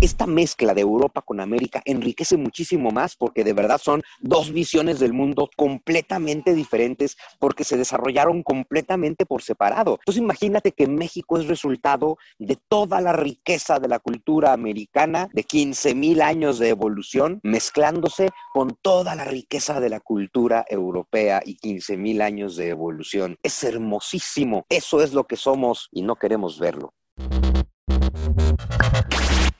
[0.00, 4.98] Esta mezcla de Europa con América enriquece muchísimo más porque de verdad son dos visiones
[4.98, 9.98] del mundo completamente diferentes porque se desarrollaron completamente por separado.
[10.00, 15.44] Entonces imagínate que México es resultado de toda la riqueza de la cultura americana, de
[15.44, 21.56] 15 mil años de evolución, mezclándose con toda la riqueza de la cultura europea y
[21.56, 23.36] 15 mil años de evolución.
[23.42, 24.66] Es hermosísimo.
[24.68, 26.92] Eso es lo que somos y no queremos verlo.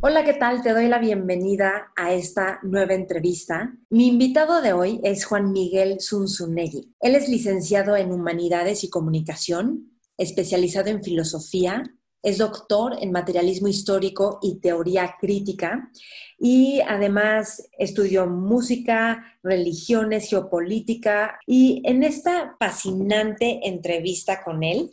[0.00, 0.62] Hola, ¿qué tal?
[0.62, 3.74] Te doy la bienvenida a esta nueva entrevista.
[3.88, 6.94] Mi invitado de hoy es Juan Miguel Zunzunegui.
[7.00, 11.84] Él es licenciado en Humanidades y Comunicación, especializado en filosofía,
[12.22, 15.90] es doctor en materialismo histórico y teoría crítica
[16.38, 24.90] y además estudió música, religiones, geopolítica y en esta fascinante entrevista con él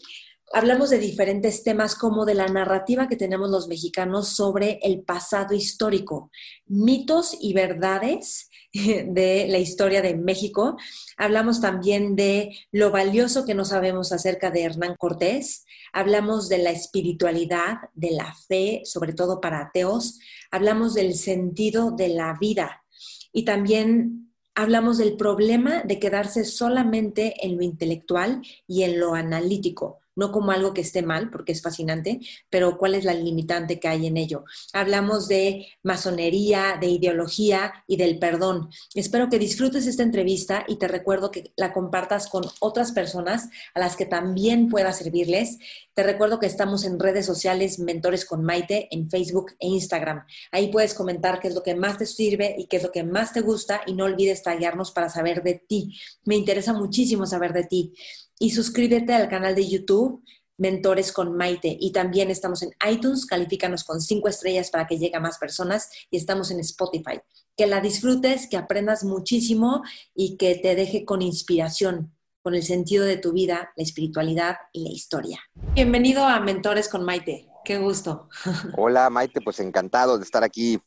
[0.51, 5.53] hablamos de diferentes temas como de la narrativa que tenemos los mexicanos sobre el pasado
[5.53, 6.31] histórico,
[6.65, 10.77] mitos y verdades de la historia de México.
[11.17, 15.65] Hablamos también de lo valioso que no sabemos acerca de Hernán Cortés.
[15.93, 20.19] Hablamos de la espiritualidad, de la fe, sobre todo para ateos.
[20.51, 22.83] Hablamos del sentido de la vida.
[23.31, 29.99] Y también hablamos del problema de quedarse solamente en lo intelectual y en lo analítico
[30.19, 33.87] no como algo que esté mal, porque es fascinante, pero cuál es la limitante que
[33.87, 34.43] hay en ello.
[34.73, 38.69] Hablamos de masonería, de ideología y del perdón.
[38.93, 43.79] Espero que disfrutes esta entrevista y te recuerdo que la compartas con otras personas a
[43.79, 45.57] las que también pueda servirles.
[45.93, 50.25] Te recuerdo que estamos en redes sociales Mentores con Maite en Facebook e Instagram.
[50.51, 53.03] Ahí puedes comentar qué es lo que más te sirve y qué es lo que
[53.03, 55.97] más te gusta y no olvides taguearnos para saber de ti.
[56.25, 57.93] Me interesa muchísimo saber de ti
[58.39, 60.23] y suscríbete al canal de YouTube
[60.57, 61.77] Mentores con Maite.
[61.79, 65.89] Y también estamos en iTunes, califícanos con cinco estrellas para que llegue a más personas
[66.09, 67.21] y estamos en Spotify.
[67.55, 69.83] Que la disfrutes, que aprendas muchísimo
[70.15, 74.83] y que te deje con inspiración, con el sentido de tu vida, la espiritualidad y
[74.83, 75.39] la historia.
[75.75, 77.47] Bienvenido a Mentores con Maite.
[77.63, 78.29] Qué gusto.
[78.77, 80.81] Hola Maite, pues encantado de estar aquí.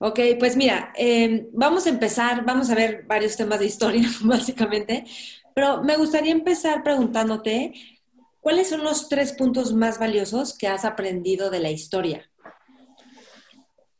[0.00, 5.04] Ok, pues mira, eh, vamos a empezar, vamos a ver varios temas de historia, básicamente,
[5.58, 7.74] pero me gustaría empezar preguntándote,
[8.38, 12.30] ¿cuáles son los tres puntos más valiosos que has aprendido de la historia?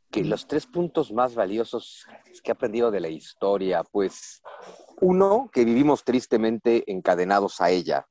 [0.09, 2.07] Que los tres puntos más valiosos
[2.41, 4.41] que he aprendido de la historia, pues
[5.01, 8.07] uno, que vivimos tristemente encadenados a ella.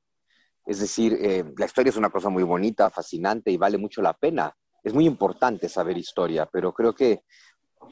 [0.67, 4.13] Es decir, eh, la historia es una cosa muy bonita, fascinante y vale mucho la
[4.13, 4.55] pena.
[4.85, 7.23] Es muy importante saber historia, pero creo que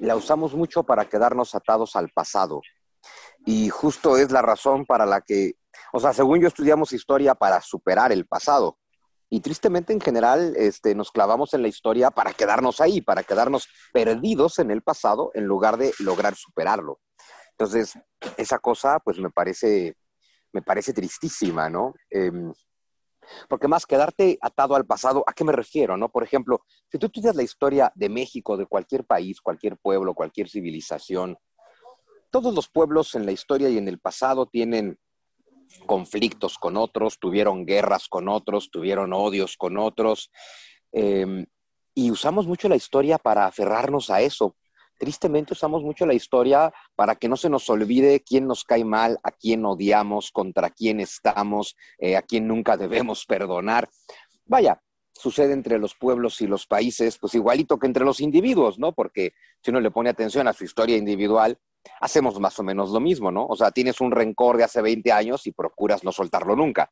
[0.00, 2.60] la usamos mucho para quedarnos atados al pasado
[3.46, 5.52] y justo es la razón para la que,
[5.92, 8.76] o sea, según yo estudiamos historia para superar el pasado.
[9.30, 13.68] Y tristemente en general este, nos clavamos en la historia para quedarnos ahí, para quedarnos
[13.92, 16.98] perdidos en el pasado en lugar de lograr superarlo.
[17.52, 17.94] Entonces,
[18.36, 19.96] esa cosa pues me parece,
[20.52, 21.94] me parece tristísima, ¿no?
[22.10, 22.52] Em,
[23.48, 25.96] porque más quedarte atado al pasado, ¿a qué me refiero?
[25.96, 26.08] ¿no?
[26.08, 30.48] Por ejemplo, si tú estudias la historia de México, de cualquier país, cualquier pueblo, cualquier
[30.48, 31.38] civilización,
[32.30, 34.98] todos los pueblos en la historia y en el pasado tienen
[35.86, 40.30] conflictos con otros, tuvieron guerras con otros, tuvieron odios con otros.
[40.92, 41.46] Em,
[41.94, 44.56] y usamos mucho la historia para aferrarnos a eso.
[44.98, 49.18] Tristemente usamos mucho la historia para que no se nos olvide quién nos cae mal,
[49.22, 53.88] a quién odiamos, contra quién estamos, eh, a quién nunca debemos perdonar.
[54.46, 54.80] Vaya,
[55.12, 58.92] sucede entre los pueblos y los países, pues igualito que entre los individuos, ¿no?
[58.92, 59.32] Porque
[59.62, 61.58] si uno le pone atención a su historia individual,
[62.00, 63.46] hacemos más o menos lo mismo, ¿no?
[63.46, 66.90] O sea, tienes un rencor de hace 20 años y procuras no soltarlo nunca.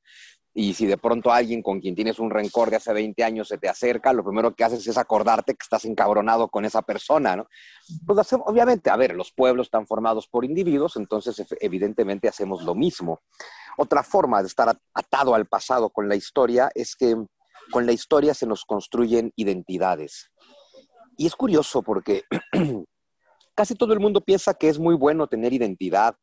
[0.57, 3.59] Y si de pronto alguien con quien tienes un rencor de hace 20 años se
[3.59, 7.49] te acerca, lo primero que haces es acordarte que estás encabronado con esa persona, ¿no?
[8.07, 13.21] Pues obviamente, a ver, los pueblos están formados por individuos, entonces evidentemente hacemos lo mismo.
[13.77, 17.17] Otra forma de estar atado al pasado con la historia es que
[17.73, 20.31] con la historia se nos construyen identidades.
[21.17, 22.23] Y es curioso porque
[23.55, 26.17] casi todo el mundo piensa que es muy bueno tener identidad.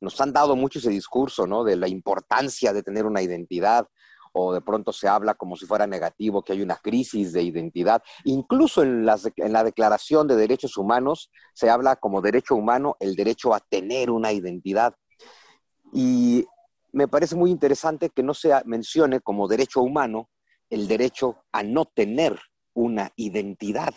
[0.00, 1.64] Nos han dado mucho ese discurso, ¿no?
[1.64, 3.86] De la importancia de tener una identidad.
[4.34, 8.02] o de pronto se habla como si fuera negativo, que hay una crisis de identidad.
[8.24, 9.06] Incluso en,
[9.36, 14.10] en la Declaración de Derechos Humanos se habla como derecho humano el derecho a tener
[14.10, 14.94] una identidad.
[15.92, 16.46] Y
[16.92, 20.30] me parece muy interesante que no se mencione como derecho humano
[20.70, 22.38] el derecho a no tener
[22.74, 23.94] una identidad,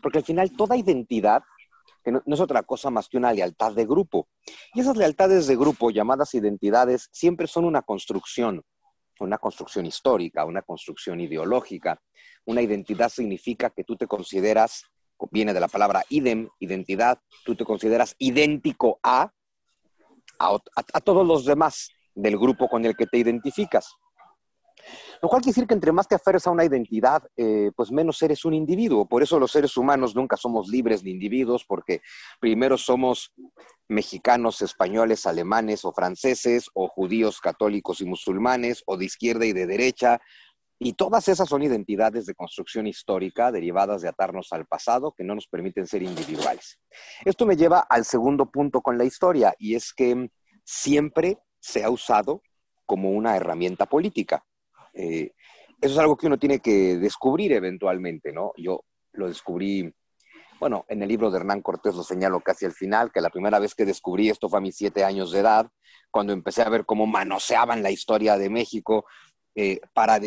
[0.00, 1.42] porque al final toda identidad
[2.02, 4.28] que no, es otra cosa más que una lealtad de grupo.
[4.74, 8.62] Y esas lealtades de grupo, llamadas identidades, siempre son una construcción,
[9.20, 12.00] una construcción histórica, una construcción ideológica.
[12.44, 14.84] Una identidad significa que tú te consideras,
[15.30, 19.32] viene de la palabra idem, identidad, tú te consideras idéntico a,
[20.38, 23.94] a todos los demás del grupo con el que te identificas.
[25.22, 28.20] Lo cual quiere decir que entre más te aferres a una identidad, eh, pues menos
[28.22, 29.06] eres un individuo.
[29.06, 32.02] Por eso los seres humanos nunca somos libres de individuos, porque
[32.40, 33.32] primero somos
[33.86, 39.68] mexicanos, españoles, alemanes o franceses, o judíos, católicos y musulmanes, o de izquierda y de
[39.68, 40.20] derecha.
[40.80, 45.36] Y todas esas son identidades de construcción histórica derivadas de atarnos al pasado que no
[45.36, 46.80] nos permiten ser individuales.
[47.24, 50.30] Esto me lleva al segundo punto con la historia, y es que
[50.64, 52.42] siempre se ha usado
[52.86, 54.44] como una herramienta política.
[54.92, 55.32] Eh,
[55.80, 58.52] eso es algo que uno tiene que descubrir eventualmente, ¿no?
[58.56, 59.92] Yo lo descubrí,
[60.60, 63.58] bueno, en el libro de Hernán Cortés lo señalo casi al final, que la primera
[63.58, 65.68] vez que descubrí esto fue a mis siete años de edad,
[66.10, 69.04] cuando empecé a ver cómo manoseaban la historia de México
[69.54, 70.20] eh, para...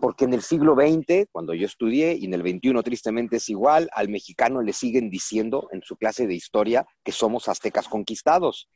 [0.00, 3.90] Porque en el siglo XX, cuando yo estudié, y en el XXI tristemente es igual,
[3.92, 8.68] al mexicano le siguen diciendo en su clase de historia que somos aztecas conquistados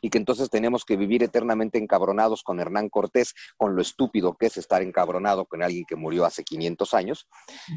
[0.00, 4.46] y que entonces tenemos que vivir eternamente encabronados con Hernán Cortés, con lo estúpido que
[4.46, 7.28] es estar encabronado con alguien que murió hace 500 años.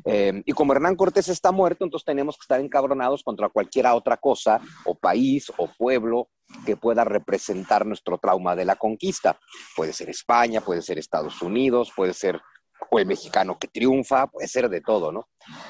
[0.06, 4.18] Eh, y como Hernán Cortés está muerto, entonces tenemos que estar encabronados contra cualquier otra
[4.18, 6.30] cosa o país o pueblo
[6.66, 9.40] que pueda representar nuestro trauma de la conquista.
[9.76, 12.42] Puede ser España, puede ser Estados Unidos, puede ser
[12.90, 15.28] o el mexicano que triunfa, puede ser de todo, ¿no?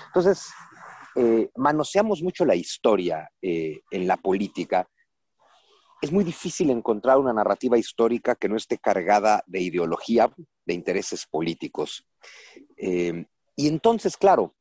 [0.08, 0.48] Entonces,
[1.16, 4.88] eh, manoseamos mucho la historia eh, en la política
[6.02, 10.32] es muy difícil encontrar una narrativa histórica que no esté cargada de ideología,
[10.66, 12.06] de intereses políticos.
[12.78, 13.26] Eh,
[13.56, 14.54] y entonces, claro,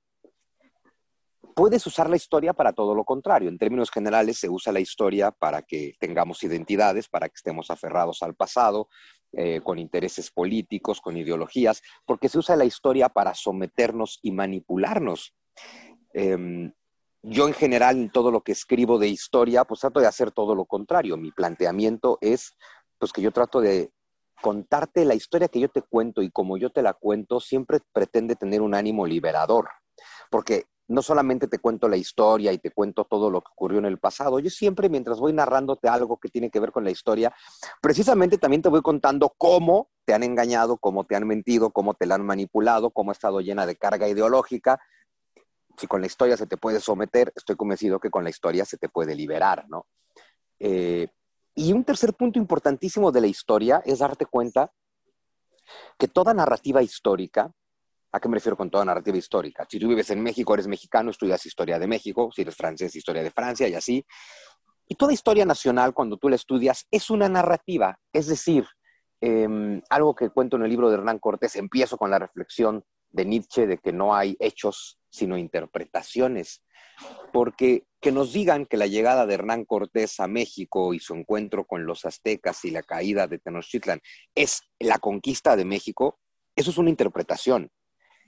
[1.54, 3.48] puedes usar la historia para todo lo contrario.
[3.48, 8.22] En términos generales, se usa la historia para que tengamos identidades, para que estemos aferrados
[8.22, 8.88] al pasado,
[9.32, 15.34] eh, con intereses políticos, con ideologías, porque se usa la historia para someternos y manipularnos.
[16.12, 16.72] Em,
[17.26, 20.54] yo en general en todo lo que escribo de historia, pues trato de hacer todo
[20.54, 21.16] lo contrario.
[21.16, 22.52] Mi planteamiento es,
[22.98, 23.90] pues que yo trato de
[24.42, 28.36] contarte la historia que yo te cuento y como yo te la cuento, siempre pretende
[28.36, 29.70] tener un ánimo liberador,
[30.30, 33.86] porque no solamente te cuento la historia y te cuento todo lo que ocurrió en
[33.86, 37.34] el pasado, yo siempre mientras voy narrándote algo que tiene que ver con la historia,
[37.80, 42.04] precisamente también te voy contando cómo te han engañado, cómo te han mentido, cómo te
[42.04, 44.78] la han manipulado, cómo ha estado llena de carga ideológica,
[45.76, 48.78] si con la historia se te puede someter, estoy convencido que con la historia se
[48.78, 49.86] te puede liberar, ¿no?
[50.58, 51.08] Eh,
[51.54, 54.72] y un tercer punto importantísimo de la historia es darte cuenta
[55.98, 57.52] que toda narrativa histórica,
[58.12, 59.66] ¿a qué me refiero con toda narrativa histórica?
[59.68, 63.22] Si tú vives en México, eres mexicano, estudias historia de México, si eres francés, historia
[63.22, 64.04] de Francia y así.
[64.86, 68.66] Y toda historia nacional, cuando tú la estudias, es una narrativa, es decir,
[69.20, 73.24] em, algo que cuento en el libro de Hernán Cortés, empiezo con la reflexión de
[73.24, 76.64] Nietzsche de que no hay hechos sino interpretaciones.
[77.32, 81.64] Porque que nos digan que la llegada de Hernán Cortés a México y su encuentro
[81.66, 84.00] con los aztecas y la caída de Tenochtitlan
[84.34, 86.18] es la conquista de México,
[86.56, 87.70] eso es una interpretación.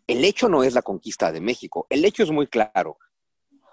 [0.07, 2.99] El hecho no es la conquista de México, el hecho es muy claro.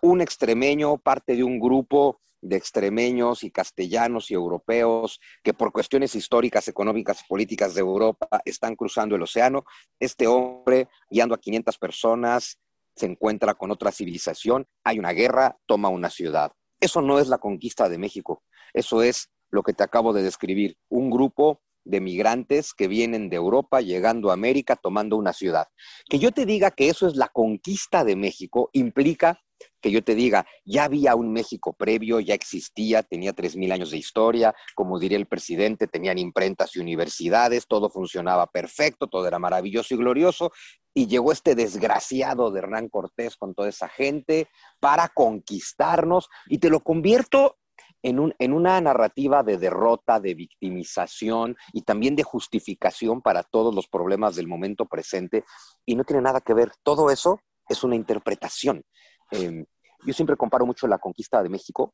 [0.01, 6.13] Un extremeño, parte de un grupo de extremeños y castellanos y europeos que por cuestiones
[6.15, 9.63] históricas, económicas y políticas de Europa están cruzando el océano.
[9.99, 12.59] Este hombre, guiando a 500 personas,
[12.95, 16.51] se encuentra con otra civilización, hay una guerra, toma una ciudad.
[16.79, 20.77] Eso no es la conquista de México, eso es lo que te acabo de describir,
[20.89, 25.67] un grupo de migrantes que vienen de Europa llegando a América tomando una ciudad.
[26.09, 29.41] Que yo te diga que eso es la conquista de México implica
[29.81, 33.97] que yo te diga, ya había un México previo, ya existía, tenía 3.000 años de
[33.97, 39.93] historia, como diría el presidente, tenían imprentas y universidades, todo funcionaba perfecto, todo era maravilloso
[39.93, 40.51] y glorioso,
[40.93, 44.47] y llegó este desgraciado de Hernán Cortés con toda esa gente
[44.79, 47.57] para conquistarnos, y te lo convierto
[48.01, 53.73] en, un, en, una narrativa de derrota, de victimización y también de justificación para todos
[53.73, 55.45] los problemas del momento presente,
[55.85, 58.83] y no tiene nada que ver, todo eso es una interpretación.
[59.31, 59.65] Em,
[60.05, 61.93] yo siempre comparo mucho la conquista de México,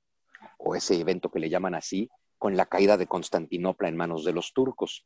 [0.57, 4.33] o ese evento que le llaman así, con la caída de Constantinopla en manos de
[4.33, 5.05] los turcos.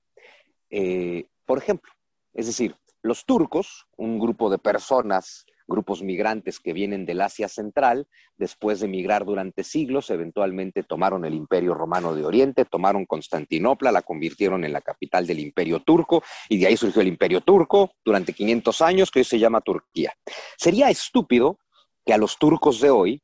[0.69, 1.91] Eh, por ejemplo,
[2.35, 8.07] Es decir, los turcos, un grupo de personas grupos migrantes que vienen del Asia Central,
[8.37, 14.01] después de migrar durante siglos, eventualmente tomaron el Imperio Romano de Oriente, tomaron Constantinopla, la
[14.01, 18.33] convirtieron en la capital del Imperio Turco y de ahí surgió el Imperio Turco durante
[18.33, 20.13] 500 años, que hoy se llama Turquía.
[20.57, 21.59] Sería estúpido
[22.05, 23.21] que a los turcos de hoy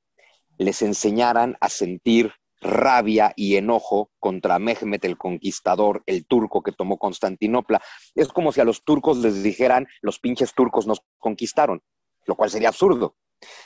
[0.57, 6.97] les enseñaran a sentir rabia y enojo contra Mehmet el Conquistador, el turco que tomó
[6.97, 7.81] Constantinopla.
[8.15, 11.81] Es como si a los turcos les dijeran, los pinches turcos nos conquistaron
[12.29, 13.15] lo cual sería absurdo.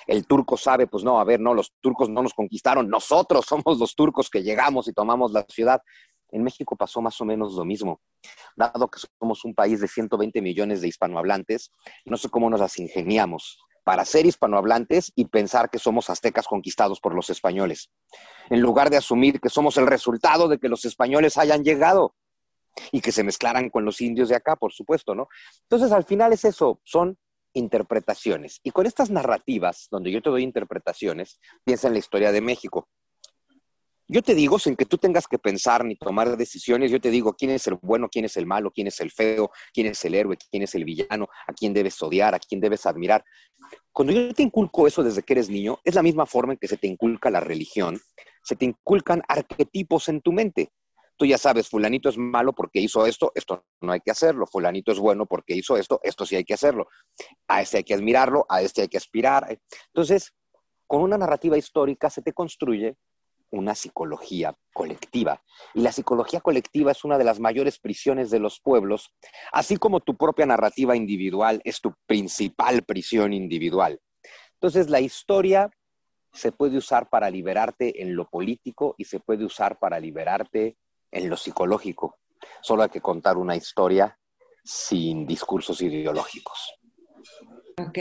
[0.07, 3.77] El turco sabe, pues no, a ver, no, los turcos no nos conquistaron, nosotros somos
[3.77, 5.81] los turcos que llegamos y tomamos la ciudad.
[6.31, 8.01] En México pasó más o menos lo mismo.
[8.55, 11.71] Dado que somos un país de 120 millones de hispanohablantes,
[12.05, 16.99] no sé cómo nos las ingeniamos para ser hispanohablantes y pensar que somos aztecas conquistados
[16.99, 17.89] por los españoles,
[18.49, 22.15] en lugar de asumir que somos el resultado de que los españoles hayan llegado
[22.91, 25.27] y que se mezclaran con los indios de acá, por supuesto, ¿no?
[25.63, 27.17] Entonces, al final es eso, son
[27.53, 28.59] interpretaciones.
[28.63, 32.89] Y con estas narrativas, donde yo te doy interpretaciones, piensa en la historia de México.
[34.13, 37.33] Yo te digo, sin que tú tengas que pensar ni tomar decisiones, yo te digo
[37.33, 40.13] quién es el bueno, quién es el malo, quién es el feo, quién es el
[40.13, 43.25] héroe, quién es el villano, a quién debes odiar, a quién debes admirar.
[43.91, 46.67] Cuando yo te inculco eso desde que eres niño, es la misma forma en que
[46.67, 47.99] se te inculca la religión,
[48.43, 50.71] se te inculcan arquetipos en tu mente
[51.15, 54.91] tú ya sabes, fulanito es malo porque hizo esto, esto no hay que hacerlo, fulanito
[54.91, 56.87] es bueno porque hizo esto, esto sí hay que hacerlo,
[57.47, 59.59] a este hay que admirarlo, a este hay que aspirar.
[59.87, 60.33] Entonces,
[60.87, 62.97] con una narrativa histórica se te construye
[63.53, 65.41] una psicología colectiva.
[65.75, 69.13] Y la psicología colectiva es una de las mayores prisiones de los pueblos,
[69.51, 74.01] así como tu propia narrativa individual es tu principal prisión individual.
[74.55, 75.69] Entonces, la historia
[76.33, 80.77] se puede usar para liberarte en lo político y se puede usar para liberarte
[81.11, 82.17] en lo psicológico.
[82.61, 84.17] Solo hay que contar una historia
[84.63, 86.73] sin discursos ideológicos.
[87.77, 87.99] Ok,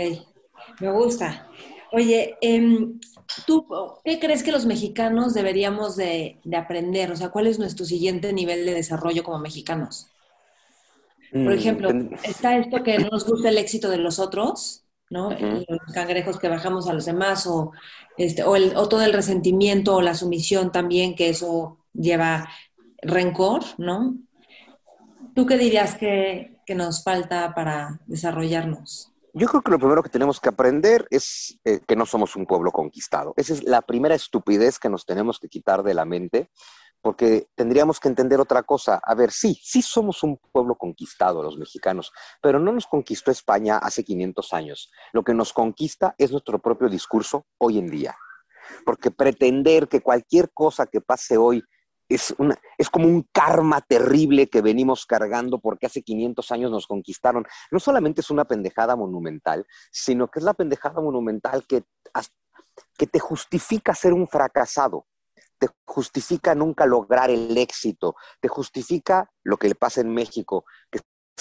[0.80, 1.50] me gusta.
[1.92, 2.99] Oye, em,
[3.46, 3.66] ¿tú
[4.04, 7.11] qué crees que los mexicanos deberíamos de, aprender?
[7.11, 10.08] O sea, ¿cuál es nuestro siguiente nivel de desarrollo como mexicanos?
[11.30, 11.90] Por mm, ejemplo,
[12.25, 15.30] está esto que no nos gusta el éxito de los otros, ¿no?
[15.30, 17.72] Los cangrejos que bajamos a los demás, o,
[18.16, 22.49] este, o, el, o todo el resentimiento o la sumisión también, que eso lleva
[23.02, 24.16] rencor, ¿no?
[25.34, 29.12] ¿Tú qué dirías que, nos falta para desarrollarnos?
[29.34, 32.44] Yo creo que lo primero que tenemos que aprender es eh, que no somos un
[32.44, 33.32] pueblo conquistado.
[33.36, 36.50] Esa es la primera estupidez que nos tenemos que quitar de la mente,
[37.00, 39.00] porque tendríamos que entender otra cosa.
[39.02, 42.12] A ver, sí, sí somos un pueblo conquistado los mexicanos,
[42.42, 44.90] pero no nos conquistó España hace 500 años.
[45.14, 48.14] Lo que nos conquista es nuestro propio discurso hoy en día.
[48.84, 51.64] Porque pretender que cualquier cosa que pase hoy
[52.09, 56.87] es, una, es como un karma terrible que venimos cargando porque hace 500 años nos
[56.87, 57.44] conquistaron.
[57.71, 61.85] No solamente es una pendejada monumental, sino que es la pendejada monumental que,
[62.97, 65.06] que te justifica ser un fracasado,
[65.59, 70.64] te justifica nunca lograr el éxito, te justifica lo que le pasa en México,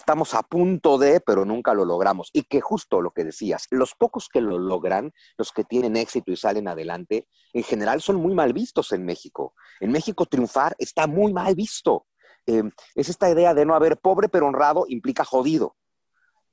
[0.02, 2.32] estamos a punto de, pero nunca lo logramos.
[2.34, 6.32] Y que justo lo que decías, los pocos que lo logran, los que tienen éxito
[6.32, 9.54] y salen adelante, en general son muy mal vistos en México.
[9.80, 12.08] En México triunfar está muy mal visto.
[12.48, 15.76] Em, es esta idea de no haber pobre pero honrado implica jodido.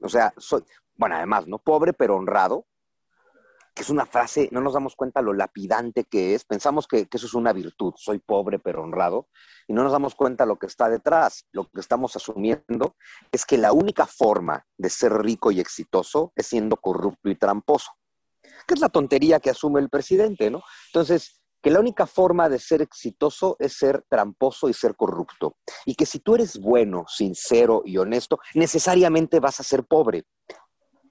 [0.00, 0.62] O sea, soy,
[0.94, 1.58] bueno, además, ¿no?
[1.58, 2.66] Pobre pero honrado
[3.78, 7.26] que es una frase, no nos damos cuenta lo lapidante que es, pensamos que, eso
[7.26, 9.28] es una virtud, soy pobre pero honrado,
[9.68, 11.46] y no nos damos cuenta lo que está detrás.
[11.52, 12.96] Lo que estamos asumiendo
[13.30, 17.92] es que la única forma de ser rico y exitoso es siendo corrupto y tramposo,
[18.66, 20.60] que es la tontería que asume el presidente, ¿no?
[20.88, 25.56] Entonces, que la única forma de ser exitoso es ser tramposo y ser corrupto.
[25.84, 30.24] Y que si tú eres bueno, sincero y honesto, necesariamente vas a ser pobre.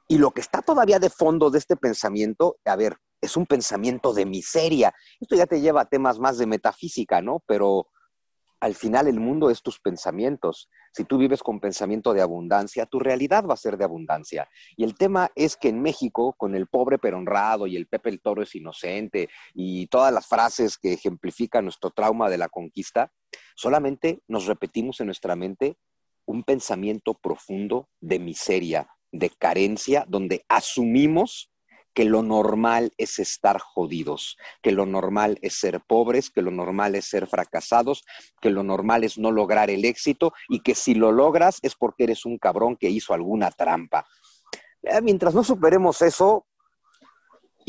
[0.07, 4.13] Y lo que está todavía de fondo de este pensamiento, a ver, es un pensamiento
[4.13, 4.93] de miseria.
[5.19, 7.43] Esto ya te lleva a temas más de metafísica, ¿no?
[7.45, 7.87] Pero
[8.59, 10.69] al final el mundo es tus pensamientos.
[10.93, 14.49] Si tú vives con pensamiento de abundancia, tu realidad va a ser de abundancia.
[14.75, 18.09] Y el tema es que en México, con el pobre pero honrado y el Pepe
[18.09, 23.11] el Toro es inocente y todas las frases que ejemplifican nuestro trauma de la conquista,
[23.55, 25.77] solamente nos repetimos en nuestra mente
[26.25, 31.51] un pensamiento profundo de miseria, de carencia donde asumimos
[31.93, 36.93] que lo normal es estar jodidos, que lo normal es ser pobres, que lo normal
[36.93, 38.05] es ser fracasados,
[38.39, 42.03] que lo normal es no lograr el éxito y que si lo logras es porque
[42.03, 44.05] eres un cabrón que hizo alguna trampa.
[44.83, 46.45] Eh, mientras no superemos eso,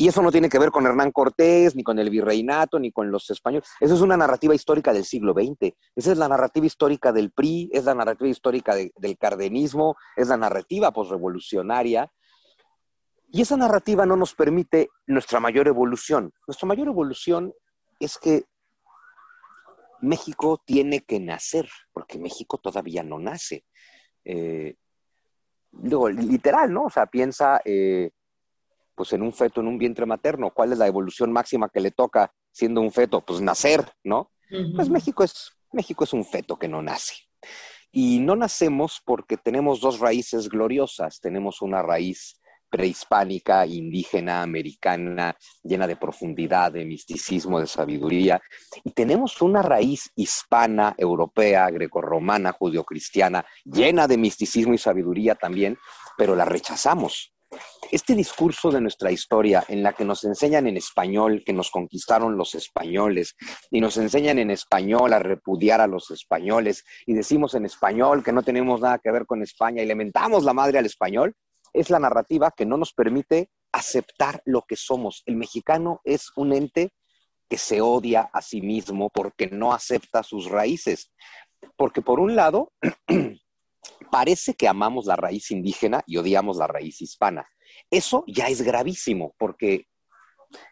[0.01, 3.11] Y eso no tiene que ver con Hernán Cortés, ni con el virreinato, ni con
[3.11, 3.67] los españoles.
[3.81, 5.75] Eso es una narrativa histórica del siglo XX.
[5.93, 10.37] Esa es la narrativa histórica del PRI, es la narrativa histórica del cardenismo, es la
[10.37, 12.09] narrativa posrevolucionaria.
[13.27, 16.31] Y esa narrativa no nos permite nuestra mayor evolución.
[16.47, 17.53] Nuestra mayor evolución
[17.99, 18.45] es que
[19.99, 23.65] México tiene que nacer, porque México todavía no nace.
[24.23, 24.77] Eh,
[25.73, 26.85] literal, ¿no?
[26.85, 28.11] O sea, piensa eh,
[28.99, 30.51] pues en un feto, en un vientre materno.
[30.53, 33.21] ¿Cuál es la evolución máxima que le toca siendo un feto?
[33.21, 34.33] Pues nacer, ¿no?
[34.75, 37.15] Pues México es, México es un feto que no nace.
[37.93, 41.21] Y no nacemos porque tenemos dos raíces gloriosas.
[41.21, 48.41] Tenemos una raíz prehispánica, indígena, americana, llena de profundidad, de misticismo, de sabiduría.
[48.83, 55.77] Y tenemos una raíz hispana, europea, grecorromana, judio-cristiana, llena de misticismo y sabiduría también,
[56.17, 57.33] pero la rechazamos.
[57.91, 62.37] Este discurso de nuestra historia en la que nos enseñan en español que nos conquistaron
[62.37, 63.35] los españoles
[63.71, 68.31] y nos enseñan en español a repudiar a los españoles y decimos en español que
[68.31, 71.35] no tenemos nada que ver con España y le mentamos la madre al español,
[71.73, 75.23] es la narrativa que no nos permite aceptar lo que somos.
[75.25, 76.93] El mexicano es un ente
[77.49, 81.11] que se odia a sí mismo porque no acepta sus raíces.
[81.75, 82.71] Porque por un lado,
[84.11, 87.47] parece que amamos la raíz indígena y odiamos la raíz hispana.
[87.89, 89.87] Eso ya es gravísimo, porque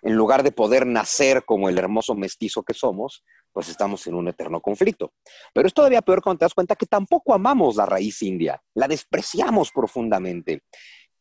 [0.02, 4.28] en lugar de poder nacer como el hermoso mestizo que somos, pues estamos en un
[4.28, 5.14] eterno conflicto.
[5.54, 8.88] Pero es todavía peor cuando te das cuenta que tampoco amamos la raíz india, la
[8.88, 10.62] despreciamos profundamente.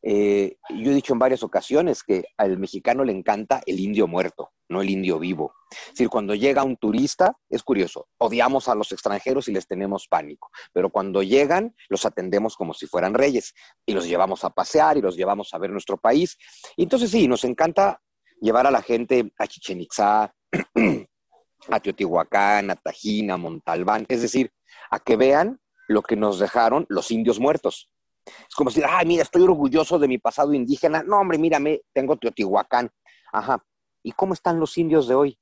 [0.08, 4.52] Eh, yo he dicho en varias ocasiones que al mexicano le encanta el indio muerto,
[4.68, 5.52] no el indio vivo.
[5.72, 10.06] Es decir, cuando llega un turista, es curioso, odiamos a los extranjeros y les tenemos
[10.06, 13.52] pánico, pero cuando llegan, los atendemos como si fueran reyes
[13.84, 16.38] y los llevamos a pasear y los llevamos a ver nuestro país.
[16.76, 18.00] Entonces sí, nos encanta
[18.40, 20.32] llevar a la gente a Chichen Itzá,
[21.68, 24.52] a Teotihuacán, a Tajín, a Montalbán, es decir,
[24.88, 27.90] a que vean lo que nos dejaron los indios muertos.
[28.26, 31.02] Es como decir, ay, mira, estoy orgulloso de mi pasado indígena.
[31.02, 32.90] No, hombre, mírame, tengo Teotihuacán.
[33.32, 33.64] Ajá.
[34.02, 35.38] ¿Y cómo están los indios de hoy?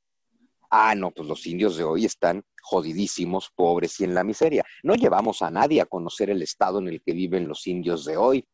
[0.70, 4.64] Ah, no, pues los indios de hoy están jodidísimos, pobres y en la miseria.
[4.82, 8.16] No llevamos a nadie a conocer el estado en el que viven los indios de
[8.16, 8.48] hoy.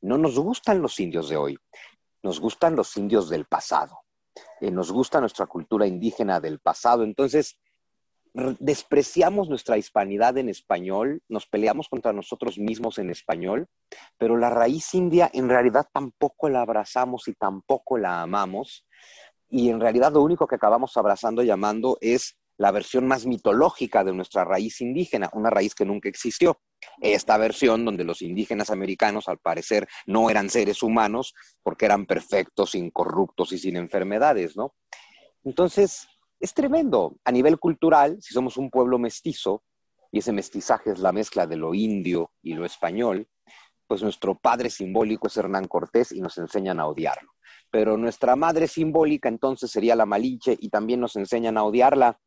[0.00, 1.58] No nos gustan los indios de hoy,
[2.22, 3.98] nos gustan los indios del pasado.
[4.60, 7.02] Eh, nos gusta nuestra cultura indígena del pasado.
[7.04, 7.58] Entonces,
[8.34, 13.68] despreciamos nuestra hispanidad en español, nos peleamos contra nosotros mismos en español,
[14.18, 18.86] pero la raíz india en realidad tampoco la abrazamos y tampoco la amamos.
[19.48, 24.02] Y en realidad lo único que acabamos abrazando y amando es la versión más mitológica
[24.02, 26.60] de nuestra raíz indígena, una raíz que nunca existió.
[27.00, 32.74] Esta versión donde los indígenas americanos al parecer no eran seres humanos porque eran perfectos,
[32.74, 34.74] incorruptos y sin enfermedades, ¿no?
[35.44, 36.08] Entonces,
[36.44, 37.16] es tremendo.
[37.24, 39.62] A nivel cultural, si somos un pueblo mestizo,
[40.12, 43.26] y ese mestizaje es la mezcla de lo indio y lo español,
[43.86, 47.32] pues nuestro padre simbólico es Hernán Cortés y nos enseñan a odiarlo.
[47.70, 52.20] Pero nuestra madre simbólica entonces sería la Malinche y también nos enseñan a odiarla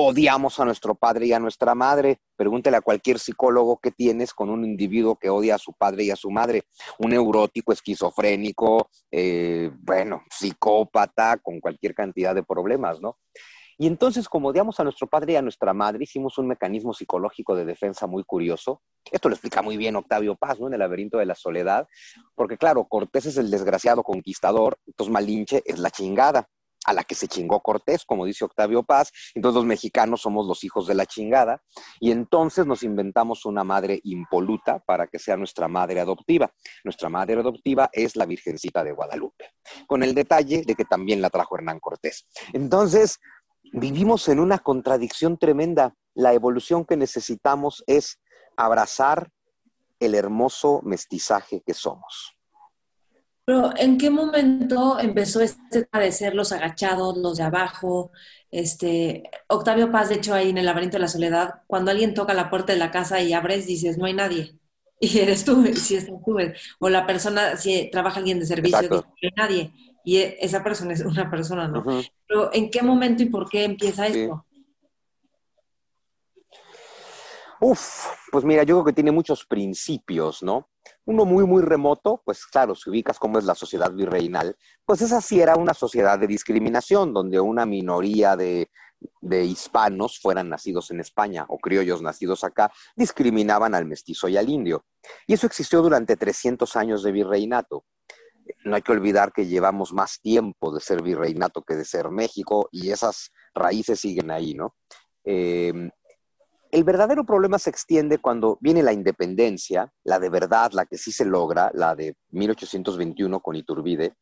[0.00, 2.20] odiamos a nuestro padre y a nuestra madre.
[2.36, 6.10] Pregúntele a cualquier psicólogo que tienes con un individuo que odia a su padre y
[6.12, 6.62] a su madre.
[7.00, 13.18] Un neurótico, esquizofrénico, eh, bueno, psicópata, con cualquier cantidad de problemas, ¿no?
[13.76, 17.56] Y entonces, como odiamos a nuestro padre y a nuestra madre, hicimos un mecanismo psicológico
[17.56, 18.82] de defensa muy curioso.
[19.10, 20.68] Esto lo explica muy bien Octavio Paz, ¿no?
[20.68, 21.88] En el laberinto de la soledad,
[22.36, 26.48] porque claro, Cortés es el desgraciado conquistador, entonces Malinche es la chingada
[26.86, 30.64] a la que se chingó Cortés, como dice Octavio Paz, entonces los mexicanos somos los
[30.64, 31.62] hijos de la chingada,
[32.00, 36.52] y entonces nos inventamos una madre impoluta para que sea nuestra madre adoptiva.
[36.84, 39.52] Nuestra madre adoptiva es la Virgencita de Guadalupe,
[39.86, 42.26] con el detalle de que también la trajo Hernán Cortés.
[42.52, 43.18] Entonces,
[43.72, 45.94] vivimos en una contradicción tremenda.
[46.14, 48.18] La evolución que necesitamos es
[48.56, 49.30] abrazar
[50.00, 52.37] el hermoso mestizaje que somos.
[53.48, 58.12] Pero ¿en qué momento empezó este de ser los agachados, los de abajo?
[58.50, 62.34] Este, Octavio Paz, de hecho, ahí en el laberinto de la soledad, cuando alguien toca
[62.34, 64.54] la puerta de la casa y abres, dices, no hay nadie.
[65.00, 66.36] Y eres tú, si estás tú.
[66.78, 69.72] O la persona, si trabaja alguien de servicio, dice, no hay nadie.
[70.04, 71.82] Y esa persona es una persona, ¿no?
[72.26, 74.44] Pero ¿en qué momento y por qué empieza esto?
[77.60, 80.68] Uf, pues mira, yo creo que tiene muchos principios, ¿no?
[81.08, 85.22] Uno muy, muy remoto, pues claro, si ubicas cómo es la sociedad virreinal, pues esa
[85.22, 88.70] sí era una sociedad de discriminación, donde una minoría de,
[89.22, 94.50] de hispanos fueran nacidos en España o criollos nacidos acá, discriminaban al mestizo y al
[94.50, 94.84] indio.
[95.26, 97.86] Y eso existió durante 300 años de virreinato.
[98.66, 102.68] No hay que olvidar que llevamos más tiempo de ser virreinato que de ser México
[102.70, 104.74] y esas raíces siguen ahí, ¿no?
[105.24, 105.90] Eh,
[106.70, 111.12] el verdadero problema se extiende cuando viene la independencia, la de verdad, la que sí
[111.12, 114.14] se logra, la de 1821 con Iturbide,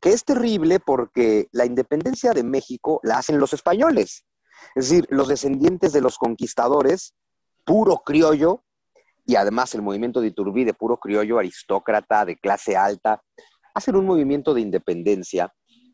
[0.00, 4.24] que es terrible porque la independencia de México la hacen los españoles,
[4.74, 7.14] es decir, los descendientes de los conquistadores,
[7.64, 8.62] puro criollo,
[9.26, 13.22] y además el movimiento de Iturbide, puro criollo, aristócrata, de clase alta,
[13.74, 15.52] hacen un movimiento de independencia.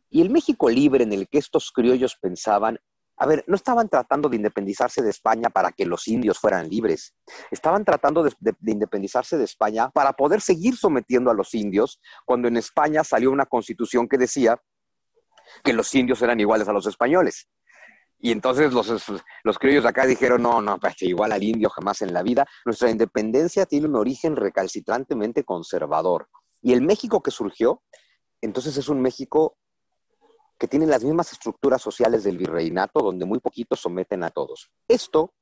[0.08, 2.78] Y el México libre en el que estos criollos pensaban
[3.16, 7.14] a ver, no estaban tratando de independizarse de España para que los indios fueran libres.
[7.50, 8.32] Estaban tratando de,
[8.66, 13.46] independizarse de España para poder seguir sometiendo a los indios cuando en España salió una
[13.46, 14.60] constitución que decía
[15.62, 17.48] que los indios eran iguales a los españoles.
[18.18, 18.90] Y entonces los,
[19.44, 22.46] los criollos de acá dijeron, no, no, pues, igual al indio jamás en la vida.
[22.64, 26.28] Nuestra independencia tiene un origen recalcitrantemente conservador.
[26.62, 27.82] Y el México que surgió,
[28.40, 29.58] entonces es un México
[30.58, 34.70] que tienen las mismas estructuras sociales del virreinato, donde muy poquitos someten a todos.
[34.88, 35.34] Esto,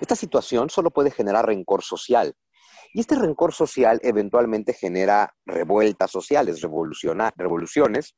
[0.00, 2.34] esta situación solo puede generar rencor social.
[2.92, 8.14] Y este rencor social eventualmente genera revueltas sociales, revoluciones,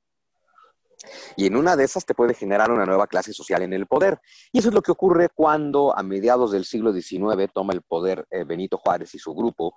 [1.37, 4.21] y en una de esas te puede generar una nueva clase social en el poder.
[4.53, 8.27] Y eso es lo que ocurre cuando a mediados del siglo XIX toma el poder
[8.31, 9.75] eh, Benito Juárez y su grupo.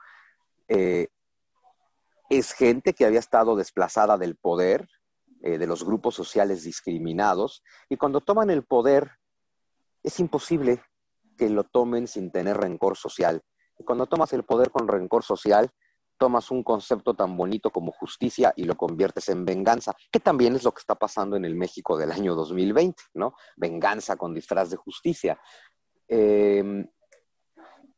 [0.67, 1.07] Eh,
[2.29, 4.87] es gente que había estado desplazada del poder,
[5.45, 9.11] eh, de los grupos sociales discriminados, y cuando toman el poder,
[10.01, 10.81] es imposible
[11.37, 13.43] que lo tomen sin tener rencor social.
[13.77, 15.69] Y cuando tomas el poder con rencor social,
[16.17, 20.63] tomas un concepto tan bonito como justicia y lo conviertes en venganza, que también es
[20.63, 23.35] lo que está pasando en el México del año 2020, ¿no?
[23.55, 25.39] Venganza con disfraz de justicia.
[26.07, 26.87] Eh,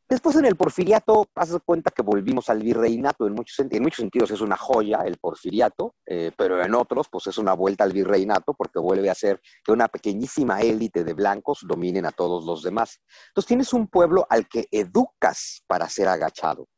[0.08, 4.30] Después en el porfiriato, haz cuenta que volvimos al virreinato, en muchos, en muchos sentidos
[4.30, 8.54] es una joya el porfiriato, eh, pero en otros pues es una vuelta al virreinato
[8.54, 13.02] porque vuelve a ser que una pequeñísima élite de blancos dominen a todos los demás.
[13.28, 16.68] Entonces tienes un pueblo al que educas para ser agachado,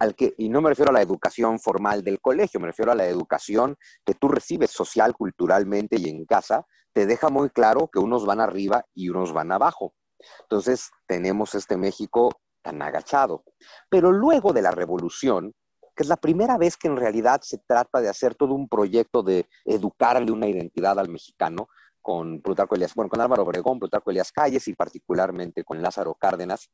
[0.00, 2.96] al que, y no me refiero a la educación formal del colegio, me refiero a
[2.96, 8.00] la educación que tú recibes social, culturalmente y en casa, te deja muy claro que
[8.00, 9.94] unos van arriba y unos van abajo.
[10.42, 12.30] Entonces tenemos este México
[12.64, 13.44] tan agachado.
[13.88, 15.54] Pero luego de la revolución,
[15.94, 19.22] que es la primera vez que en realidad se trata de hacer todo un proyecto
[19.22, 21.68] de educarle una identidad al mexicano,
[22.02, 26.70] con Plutarco Elias, bueno, con Álvaro Obregón, Plutarco Elias Calles y particularmente con Lázaro Cárdenas.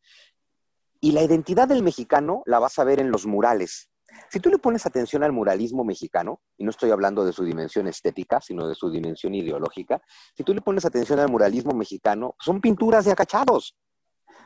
[1.01, 3.91] Y la identidad del mexicano la vas a ver en los murales.
[4.29, 7.87] Si tú le pones atención al muralismo mexicano, y no estoy hablando de su dimensión
[7.87, 10.03] estética, sino de su dimensión ideológica,
[10.37, 13.77] si tú le pones atención al muralismo mexicano, son pinturas de acachados.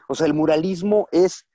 [0.08, 1.46] O sea, el muralismo es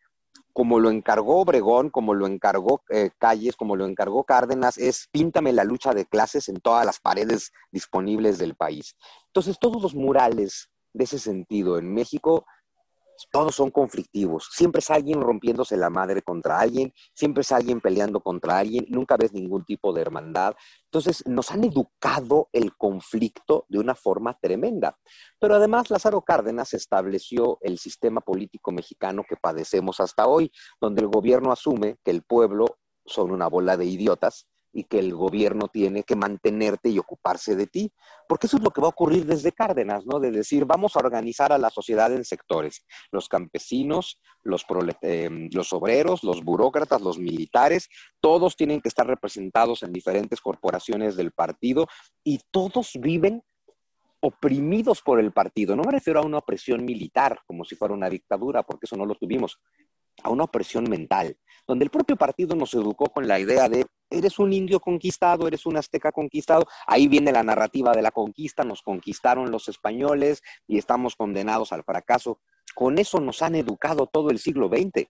[0.54, 5.54] como lo encargó Obregón, como lo encargó eh, Calles, como lo encargó Cárdenas, es píntame
[5.54, 8.96] la lucha de clases en todas las paredes disponibles del país.
[9.28, 12.46] Entonces, todos los murales de ese sentido en México
[13.32, 14.50] todos son conflictivos.
[14.52, 19.18] Siempre es alguien rompiéndose la madre contra alguien, siempre es alguien peleando contra alguien, nunca
[19.18, 20.56] ves ningún tipo de hermandad.
[20.86, 24.98] Entonces, nos han educado el conflicto de una forma tremenda.
[25.40, 31.08] Pero además, Lázaro Cárdenas estableció el sistema político mexicano que padecemos hasta hoy, donde el
[31.08, 36.04] gobierno asume que el pueblo son una bola de idiotas y que el gobierno tiene
[36.04, 37.92] que mantenerte y ocuparse de ti,
[38.28, 40.20] porque eso es lo que va a ocurrir desde Cárdenas, ¿no?
[40.20, 44.66] De decir, vamos a organizar a la sociedad en sectores, los campesinos, los,
[45.02, 51.16] em, los obreros, los burócratas, los militares, todos tienen que estar representados en diferentes corporaciones
[51.16, 51.88] del partido
[52.24, 53.44] y todos viven
[54.22, 55.76] oprimidos por el partido.
[55.76, 59.06] No me refiero a una opresión militar, como si fuera una dictadura, porque eso no
[59.06, 59.60] lo tuvimos,
[60.24, 64.40] a una opresión mental, donde el propio partido nos educó con la idea de eres
[64.40, 66.66] un indio conquistado, eres un azteca conquistado.
[66.88, 71.84] Ahí viene la narrativa de la conquista, nos conquistaron los españoles y estamos condenados al
[71.84, 72.40] fracaso.
[72.74, 75.06] Con eso nos han educado todo el siglo XX.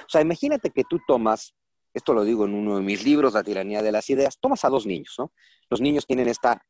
[0.00, 1.54] O sea, imagínate que tú tomas,
[1.94, 4.68] esto lo digo en uno de mis libros, La tiranía de las ideas, tomas a
[4.68, 5.32] dos niños, ¿no?
[5.70, 6.62] Los niños tienen esta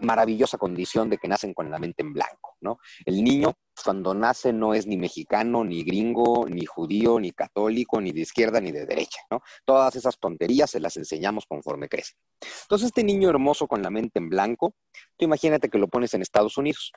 [0.00, 2.78] maravillosa condición de que nacen con la mente en blanco, ¿no?
[3.04, 8.12] El niño cuando nace no es ni mexicano, ni gringo, ni judío, ni católico, ni
[8.12, 9.42] de izquierda, ni de derecha, ¿no?
[9.64, 12.14] Todas esas tonterías se las enseñamos conforme crece.
[12.62, 14.74] Entonces, este niño hermoso con la mente en blanco,
[15.16, 16.92] tú imagínate que lo pones en Estados Unidos.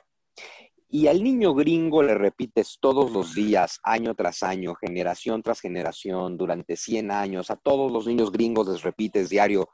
[0.94, 6.36] Y al niño gringo le repites todos los días, año tras año, generación tras generación,
[6.36, 9.70] durante 100 años, a todos los niños gringos les repites diario,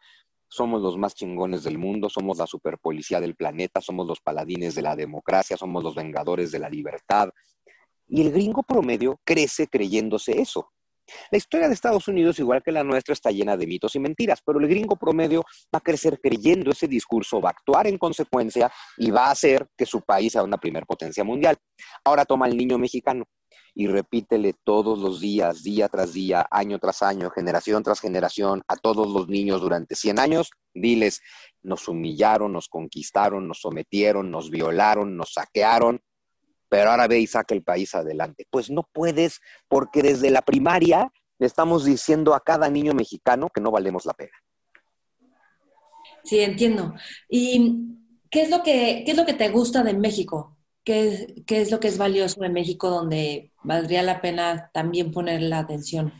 [0.48, 4.82] somos los más chingones del mundo, somos la superpolicía del planeta, somos los paladines de
[4.82, 7.30] la democracia, somos los vengadores de la libertad.
[8.06, 10.72] Y el gringo promedio crece creyéndose eso.
[11.30, 14.42] La historia de Estados Unidos, igual que la nuestra, está llena de mitos y mentiras,
[14.44, 15.42] pero el gringo promedio
[15.74, 19.66] va a crecer creyendo ese discurso, va a actuar en consecuencia y va a hacer
[19.76, 21.56] que su país sea una primer potencia mundial.
[22.04, 23.24] Ahora toma al niño mexicano
[23.78, 28.74] y repítele todos los días, día tras día, año tras año, generación tras generación, a
[28.74, 31.20] todos los niños durante 100 años, diles,
[31.62, 36.00] nos humillaron, nos conquistaron, nos sometieron, nos violaron, nos saquearon,
[36.68, 38.48] pero ahora ve y saca el país adelante.
[38.50, 39.38] Pues no puedes,
[39.68, 44.14] porque desde la primaria le estamos diciendo a cada niño mexicano que no valemos la
[44.14, 44.36] pena.
[46.24, 46.94] Sí, entiendo.
[47.28, 47.94] ¿Y
[48.28, 50.57] qué es lo que, qué es lo que te gusta de México?
[50.88, 55.42] ¿Qué, ¿Qué es lo que es valioso de México donde valdría la pena también poner
[55.42, 56.14] la atención?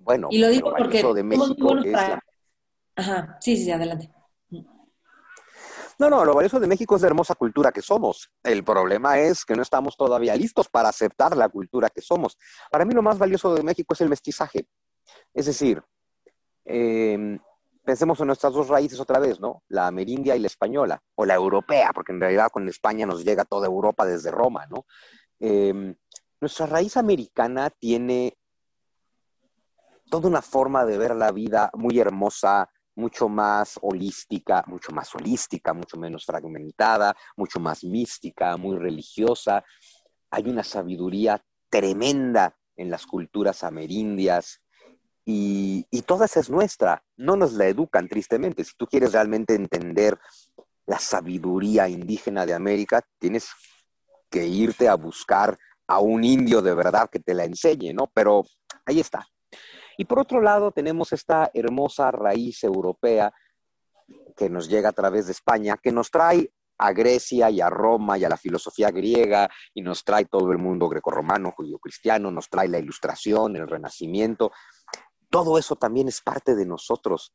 [0.00, 1.96] Bueno, y lo digo porque de México es
[2.94, 4.12] Ajá, sí, sí, adelante.
[5.98, 8.30] No, no, lo valioso de México es la hermosa cultura que somos.
[8.42, 12.36] El problema es que no estamos todavía listos para aceptar la cultura que somos.
[12.70, 14.66] Para mí lo más valioso de México es el mestizaje.
[15.32, 15.82] Es decir,
[16.66, 17.38] em,
[17.84, 19.62] pensemos en nuestras dos raíces otra vez, ¿no?
[19.68, 23.44] La amerindia y la española, o la europea, porque en realidad con España nos llega
[23.44, 24.86] toda Europa desde Roma, ¿no?
[25.40, 25.94] Em,
[26.40, 28.36] nuestra raíz americana tiene
[30.10, 35.72] toda una forma de ver la vida muy hermosa, mucho más holística, mucho más holística,
[35.72, 39.64] mucho menos fragmentada, mucho más mística, muy religiosa.
[40.30, 44.61] Hay una sabiduría tremenda en las culturas amerindias
[45.24, 47.02] y, y toda es nuestra.
[47.16, 48.64] No nos la educan, tristemente.
[48.64, 50.18] Si tú quieres realmente entender
[50.86, 53.50] la sabiduría indígena de América, tienes
[54.30, 58.10] que irte a buscar a un indio de verdad que te la enseñe, ¿no?
[58.12, 58.44] Pero
[58.86, 59.26] ahí está.
[59.98, 63.32] Y por otro lado, tenemos esta hermosa raíz europea
[64.36, 68.18] que nos llega a través de España, que nos trae a Grecia y a Roma
[68.18, 72.68] y a la filosofía griega y nos trae todo el mundo grecorromano, judío-cristiano, nos trae
[72.68, 74.50] la ilustración, el renacimiento.
[75.32, 77.32] Todo eso también es parte de nosotros.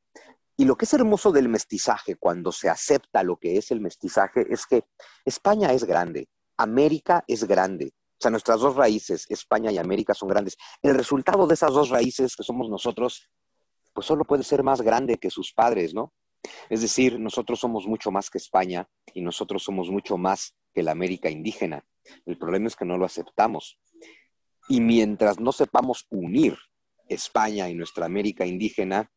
[0.56, 4.46] Y lo que es hermoso del mestizaje, cuando se acepta lo que es el mestizaje,
[4.52, 4.84] es que
[5.26, 10.30] España es grande, América es grande, o sea, nuestras dos raíces, España y América, son
[10.30, 10.58] grandes.
[10.84, 13.32] El resultado de esas dos raíces que somos nosotros,
[13.94, 16.14] pues solo puede ser más grande que sus padres, ¿no?
[16.70, 20.92] Es decir, nosotros somos mucho más que España y nosotros somos mucho más que la
[20.92, 21.84] América indígena.
[22.28, 23.80] El problema es que no lo aceptamos.
[24.70, 26.60] Y mientras no sepamos unir
[27.10, 29.10] España y nuestra América indígena,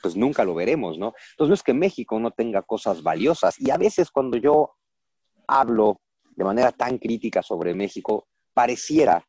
[0.00, 1.14] pues nunca lo veremos, ¿no?
[1.32, 3.58] Entonces no es que México no tenga cosas valiosas.
[3.60, 4.72] Y a veces cuando yo
[5.46, 6.00] hablo
[6.34, 9.24] de manera tan crítica sobre México, pareciera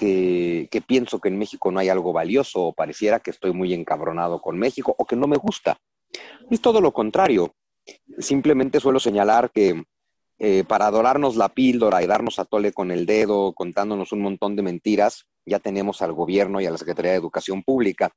[0.00, 4.40] que, pienso que en México no hay algo valioso, o pareciera que estoy muy encabronado
[4.40, 5.76] con México, o que no me gusta.
[6.50, 7.54] Es todo lo contrario.
[8.18, 9.82] Simplemente suelo señalar que
[10.38, 14.56] eh, para adorarnos la píldora y darnos a tole con el dedo, contándonos un montón
[14.56, 18.10] de mentiras, ya tenemos al gobierno y a la Secretaría de Educación Pública.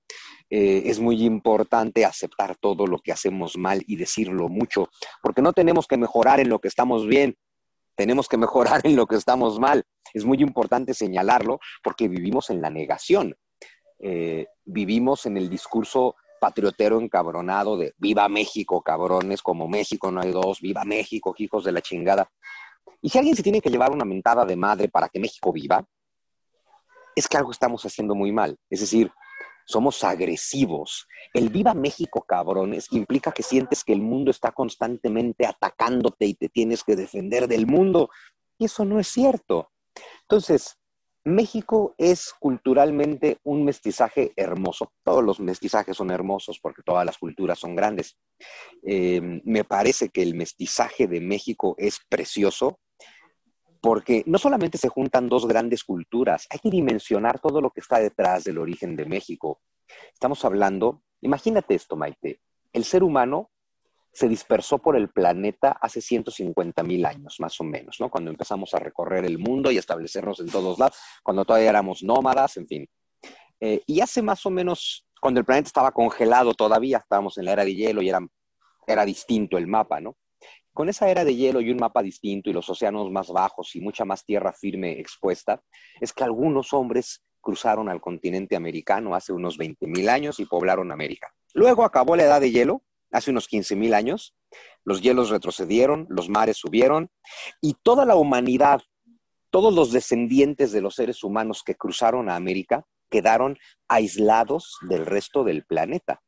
[0.49, 4.89] Eh, es muy importante aceptar todo lo que hacemos mal y decirlo mucho,
[5.21, 7.35] porque no tenemos que mejorar en lo que estamos bien,
[7.95, 9.83] tenemos que mejorar en lo que estamos mal.
[10.13, 13.35] Es muy importante señalarlo porque vivimos en la negación.
[13.99, 20.31] Eh, vivimos en el discurso patriotero encabronado de viva México, cabrones, como México no hay
[20.31, 22.29] dos, viva México, hijos de la chingada.
[23.01, 25.85] Y si alguien se tiene que llevar una mentada de madre para que México viva,
[27.15, 28.57] es que algo estamos haciendo muy mal.
[28.69, 29.11] Es decir,
[29.65, 31.07] somos agresivos.
[31.33, 36.49] El viva México, cabrones, implica que sientes que el mundo está constantemente atacándote y te
[36.49, 38.09] tienes que defender del mundo.
[38.57, 39.71] Y eso no es cierto.
[40.23, 40.77] Entonces,
[41.25, 44.91] México es culturalmente un mestizaje hermoso.
[45.03, 48.17] Todos los mestizajes son hermosos porque todas las culturas son grandes.
[48.85, 52.79] Eh, me parece que el mestizaje de México es precioso
[53.83, 57.99] porque no solamente se juntan dos grandes culturas, hay que dimensionar todo lo que está
[57.99, 59.59] detrás del origen de México.
[60.13, 62.39] Estamos hablando, imagínate esto, Maite,
[62.71, 63.51] el ser humano
[64.13, 68.09] se dispersó por el planeta hace 150 mil años, más o menos, ¿no?
[68.09, 72.55] Cuando empezamos a recorrer el mundo y establecernos en todos lados, cuando todavía éramos nómadas,
[72.55, 72.89] en fin.
[73.59, 77.51] Eh, y hace más o menos, cuando el planeta estaba congelado todavía, estábamos en la
[77.51, 78.25] era de hielo y era,
[78.87, 80.15] era distinto el mapa, ¿no?
[80.73, 83.81] Con esa era de hielo y un mapa distinto y los océanos más bajos y
[83.81, 85.61] mucha más tierra firme expuesta,
[86.01, 91.27] es que algunos hombres cruzaron al continente americano hace unos 20.000 años y poblaron América.
[91.53, 92.81] Luego acabó la edad de hielo,
[93.11, 94.35] hace unos 15.000 años,
[94.83, 97.11] los hielos retrocedieron, los mares subieron
[97.61, 98.81] y toda la humanidad,
[99.51, 105.43] todos los descendientes de los seres humanos que cruzaron a América quedaron aislados del resto
[105.43, 106.23] del planeta.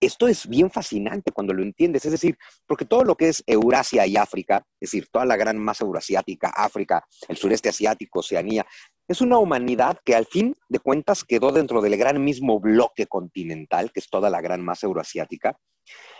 [0.00, 4.06] Esto es bien fascinante cuando lo entiendes, es decir, porque todo lo que es Eurasia
[4.06, 8.66] y África, es decir, toda la gran masa eurasiática, África, el sureste asiático, Oceanía,
[9.08, 13.92] Es una humanidad que al fin de cuentas quedó dentro del gran mismo bloque continental,
[13.92, 15.56] que es toda la gran masa euroasiática.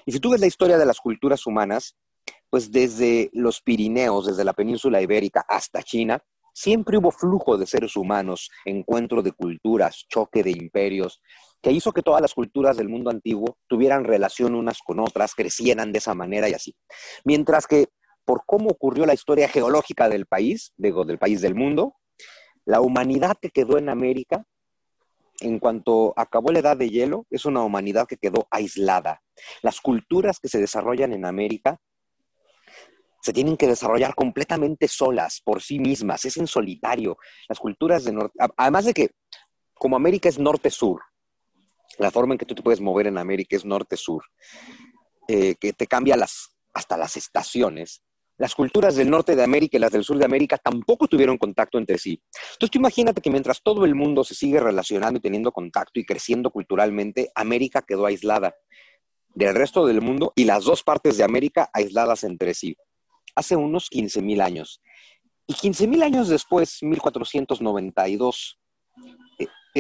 [0.05, 1.97] Y si tú ves la historia de las culturas humanas,
[2.49, 6.23] pues desde los Pirineos, desde la península ibérica hasta China,
[6.57, 11.21] siempre hubo flujo de seres humanos, encuentro de culturas, choque de imperios,
[11.63, 15.93] que hizo que todas las culturas del mundo antiguo tuvieran relación unas con otras, crecieran
[15.93, 16.75] de esa manera y así.
[17.25, 17.87] Mientras que
[18.25, 21.95] por cómo ocurrió la historia geológica del país, digo, del país del mundo,
[22.65, 24.45] la humanidad que quedó en América,
[25.41, 29.23] en cuanto acabó la edad de hielo, es una humanidad que quedó aislada.
[29.63, 31.79] Las culturas que se desarrollan en América
[33.23, 37.19] se tienen que desarrollar completamente solas, por sí mismas, es en solitario.
[37.49, 39.11] Las culturas de norte, además de que
[39.75, 41.03] como América es norte-sur,
[41.99, 44.25] la forma en que tú te puedes mover en América es norte-sur,
[45.29, 48.03] eh, que te cambia las, hasta las estaciones.
[48.39, 51.79] Las culturas del norte de América y las del sur de América tampoco tuvieron contacto
[51.79, 52.21] entre sí.
[52.53, 56.05] Entonces tú imagínate que mientras todo el mundo se sigue relacionando y teniendo contacto y
[56.05, 58.55] creciendo culturalmente, América quedó aislada
[59.29, 62.77] del resto del mundo y las dos partes de América aisladas entre sí
[63.37, 64.83] hace unos 15.000 años.
[65.47, 68.66] Y 15.000 años después, 1492, e,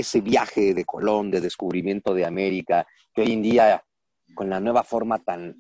[0.00, 3.84] ese viaje de Colón, de descubrimiento de América, que hoy en día,
[4.34, 5.56] con la nueva forma tan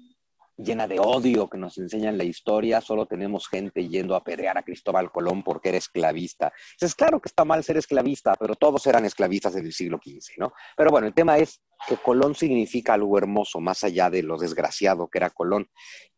[0.56, 4.62] llena de odio que nos enseñan la historia, solo tenemos gente yendo a pedrear a
[4.62, 6.52] Cristóbal Colón porque era esclavista.
[6.80, 10.38] Es claro que está mal ser esclavista, pero todos eran esclavistas en el siglo XV,
[10.38, 10.52] ¿no?
[10.76, 15.08] Pero bueno, el tema es que Colón significa algo hermoso, más allá de lo desgraciado
[15.08, 15.68] que era Colón.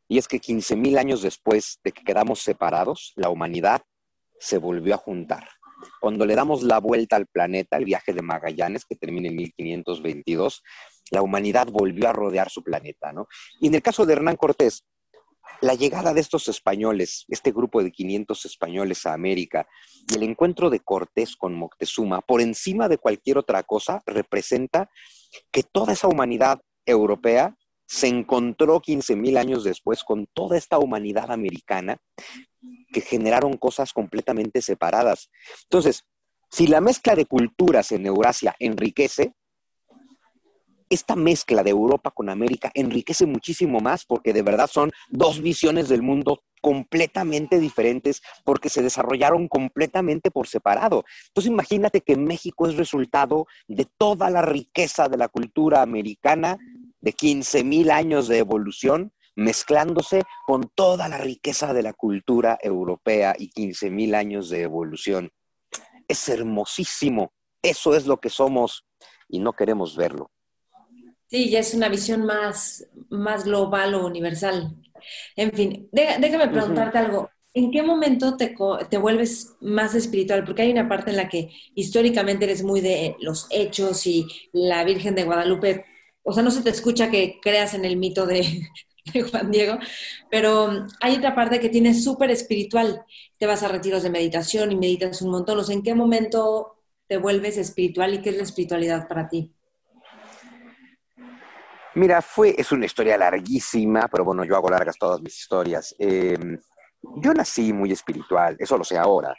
[0.07, 3.83] Y es que 15.000 años después de que quedamos separados, la humanidad
[4.39, 5.49] se volvió a juntar.
[6.01, 10.63] Cuando le damos la vuelta al planeta, el viaje de Magallanes, que termina en 1522,
[11.11, 13.29] la humanidad volvió a rodear su planeta, ¿no?
[13.61, 14.85] Y en el caso de Hernán Cortés,
[15.61, 19.67] la llegada de estos españoles, este grupo de 500 españoles a América,
[20.09, 24.91] y el encuentro de Cortés con Moctezuma, por encima de cualquier otra cosa, representa
[25.51, 27.57] que toda esa humanidad europea
[27.89, 31.97] se encontró 15.000 años después con toda esta humanidad americana
[32.93, 35.31] que generaron cosas completamente separadas.
[35.65, 36.05] Entonces,
[36.51, 39.33] si la mezcla de culturas en Eurasia enriquece,
[40.91, 45.89] esta mezcla de Europa con América enriquece muchísimo más porque de verdad son dos visiones
[45.89, 51.05] del mundo completamente diferentes porque se desarrollaron completamente por separado.
[51.29, 56.59] Entonces imagínate que México es resultado de toda la riqueza de la cultura americana
[57.01, 63.51] de 15.000 años de evolución mezclándose con toda la riqueza de la cultura europea y
[63.51, 65.31] 15.000 años de evolución.
[66.09, 67.33] Es hermosísimo.
[67.63, 68.85] Eso es lo que somos
[69.29, 70.33] y no queremos verlo.
[71.29, 74.75] Sí, ya es una visión más, más global o universal.
[75.37, 77.31] En fin, déjame preguntarte algo.
[77.55, 78.57] ¿En qué momento te,
[78.91, 80.45] te, vuelves más espiritual?
[80.45, 84.85] Porque hay una parte en la que históricamente eres muy de los hechos y la
[84.85, 85.85] Virgen de Guadalupe
[86.29, 88.69] o sea, no se te escucha que creas en el mito de,
[89.31, 89.79] Juan Diego,
[90.31, 93.05] pero hay otra parte que tienes súper espiritual.
[93.39, 95.59] Te vas a retiros de meditación y meditas un montón.
[95.59, 99.55] O sea, ¿en qué momento te vuelves espiritual y qué es la espiritualidad para ti?
[101.95, 105.97] Mira, fue, es una historia larguísima, pero bueno, yo hago largas todas mis historias.
[105.99, 106.61] Em,
[107.17, 109.35] yo nací muy espiritual, eso lo sé ahora.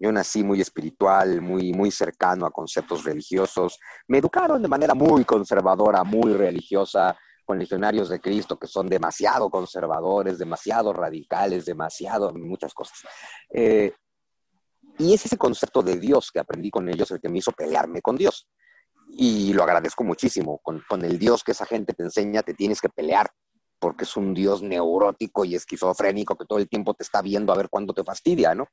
[0.00, 3.78] Yo nací muy espiritual, muy, muy cercano a conceptos religiosos.
[4.08, 9.50] Me educaron de manera muy conservadora, muy religiosa, con legionarios de Cristo que son demasiado
[9.50, 12.98] conservadores, demasiado radicales, demasiado muchas cosas.
[13.52, 13.92] Eh,
[14.98, 18.00] y es ese concepto de Dios que aprendí con ellos el que me hizo pelearme
[18.00, 18.48] con Dios.
[19.10, 20.60] Y lo agradezco muchísimo.
[20.62, 23.30] Con, con el Dios que esa gente te enseña, te tienes que pelear
[23.80, 27.56] porque es un Dios neurótico y esquizofrénico que todo el tiempo te está viendo a
[27.56, 28.68] ver cuándo te fastidia, ¿no?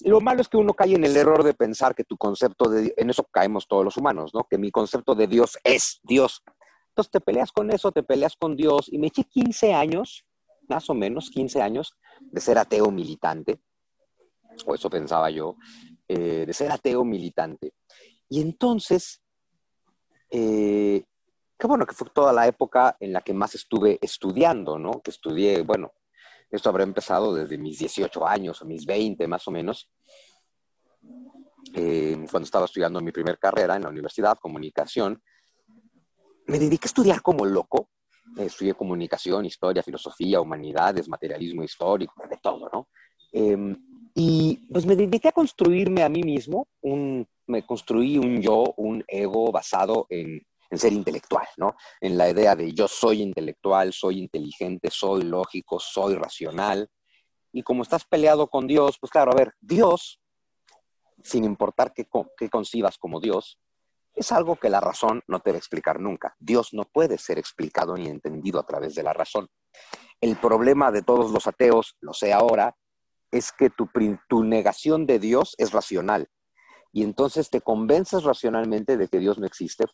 [0.00, 2.92] Lo malo es que uno cae en el error de pensar que tu concepto de,
[2.96, 4.44] en eso caemos todos los humanos, ¿no?
[4.44, 6.42] Que mi concepto de Dios es Dios.
[6.88, 10.24] Entonces te peleas con eso, te peleas con Dios y me eché 15 años,
[10.68, 13.60] más o menos 15 años, de ser ateo militante,
[14.66, 15.56] o eso pensaba yo,
[16.06, 17.74] eh, de ser ateo militante.
[18.28, 19.20] Y entonces,
[20.30, 21.04] eh,
[21.58, 25.00] qué bueno que fue toda la época en la que más estuve estudiando, ¿no?
[25.02, 25.92] Que estudié, bueno,
[26.54, 29.90] esto habrá empezado desde mis 18 años o mis 20 más o menos,
[31.74, 35.20] eh, cuando estaba estudiando mi primera carrera en la universidad, comunicación.
[36.46, 37.90] Me dediqué a estudiar como loco.
[38.38, 42.88] estudié comunicación, historia, filosofía, humanidades, materialismo histórico, de todo, ¿no?
[43.32, 43.76] Em,
[44.14, 49.04] y pues me dediqué a construirme a mí mismo, un, me construí un yo, un
[49.06, 50.40] ego basado en
[50.74, 51.74] en ser intelectual, ¿no?
[52.00, 56.88] En la idea de yo soy intelectual, soy inteligente, soy lógico, soy racional.
[57.52, 60.20] Y como estás peleado con Dios, pues claro, a ver, Dios
[61.24, 62.06] sin importar qué,
[62.36, 63.58] qué concibas como Dios,
[64.14, 66.36] es algo que la razón no te va a explicar nunca.
[66.38, 69.48] Dios no puede ser explicado ni entendido a través de la razón.
[70.20, 72.76] El problema de todos los ateos, lo sé ahora,
[73.32, 73.88] es que tu,
[74.28, 76.28] tu negación de Dios es racional.
[76.92, 79.86] Y entonces te convences racionalmente de que Dios no existe,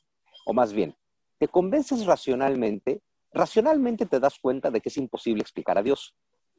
[0.45, 0.97] o más bien,
[1.39, 6.15] te convences racionalmente, racionalmente te das cuenta de que es imposible explicar a Dios,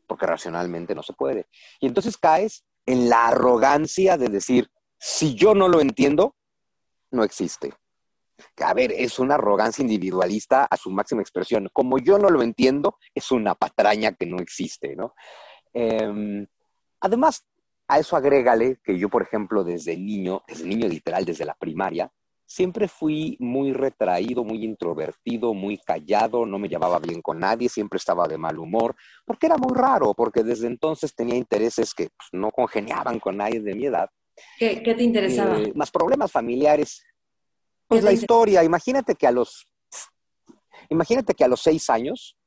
[0.08, 1.48] porque racionalmente no se puede.
[1.80, 6.36] Y entonces caes en la arrogancia de decir, si yo no lo entiendo,
[7.12, 7.74] no existe.
[8.58, 11.70] A ver, es una arrogancia individualista a su máxima expresión.
[11.72, 15.14] Como yo no lo entiendo, es una patraña que no existe, ¿no?
[15.74, 16.48] Em,
[17.00, 17.46] además,
[17.88, 22.12] a eso agrégale que yo, por ejemplo, desde niño, desde niño literal, desde la primaria,
[22.52, 27.96] siempre fui muy retraído, muy introvertido, muy callado, no me llevaba bien con nadie, siempre
[27.96, 28.94] estaba de mal humor,
[29.24, 33.62] porque era muy raro, porque desde entonces tenía intereses que pues, no congeniaban con nadie
[33.62, 34.10] de mi edad.
[34.60, 35.60] ¿Qué, te interesaba?
[35.60, 37.02] Eh, más problemas familiares.
[37.88, 39.66] Pues la historia, imagínate que a los,
[40.90, 42.38] imagínate que a los seis años,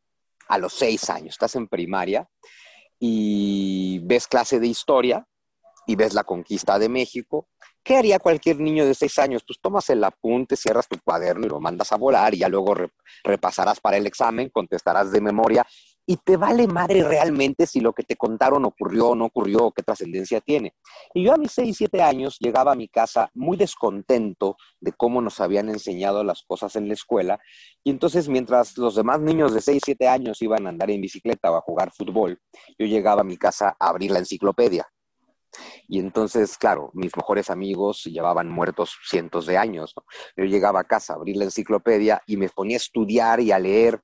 [0.48, 2.28] a los seis años, estás en primaria
[2.98, 5.26] y ves clase de historia
[5.86, 7.48] y ves la conquista de México
[7.84, 9.42] ¿Qué haría cualquier niño de seis años?
[9.46, 12.74] Pues tomas el apunte, cierras tu cuaderno y lo mandas a volar y ya luego
[13.22, 15.66] repasarás para el examen, contestarás de memoria
[16.06, 19.82] y te vale madre realmente si lo que te contaron ocurrió o no ocurrió qué
[19.82, 20.74] trascendencia tiene.
[21.12, 25.20] Y yo a mis seis, siete años llegaba a mi casa muy descontento de cómo
[25.20, 27.38] nos habían enseñado las cosas en la escuela
[27.82, 31.50] y entonces mientras los demás niños de seis, siete años iban a andar en bicicleta
[31.50, 32.40] o a jugar fútbol,
[32.78, 34.88] yo llegaba a mi casa a abrir la enciclopedia
[35.88, 39.94] y entonces, claro, mis mejores amigos llevaban muertos cientos de años.
[40.36, 43.58] Yo llegaba a casa a abrir la enciclopedia y me ponía a estudiar y a
[43.58, 44.00] leer.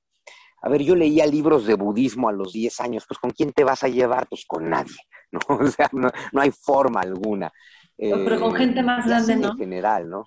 [0.61, 3.63] A ver, yo leía libros de budismo a los 10 años, pues ¿con quién te
[3.63, 4.27] vas a llevar?
[4.27, 4.97] Pues con nadie,
[5.31, 5.39] ¿no?
[5.47, 7.51] O sea, no, hay forma alguna.
[7.97, 9.51] Pero con gente eh, más grande, ¿no?
[9.51, 10.23] En general, ¿no?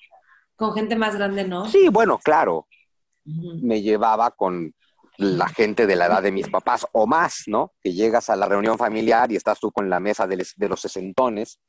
[0.57, 1.67] Con gente más grande, ¿no?
[1.67, 2.67] Sí, bueno, claro.
[3.25, 4.75] Me llevaba con
[5.17, 7.73] la gente de la edad de mis papás o más, ¿no?
[7.83, 10.37] Que llegas a la reunión familiar y estás tú con la mesa de,
[10.69, 11.61] los sesentones.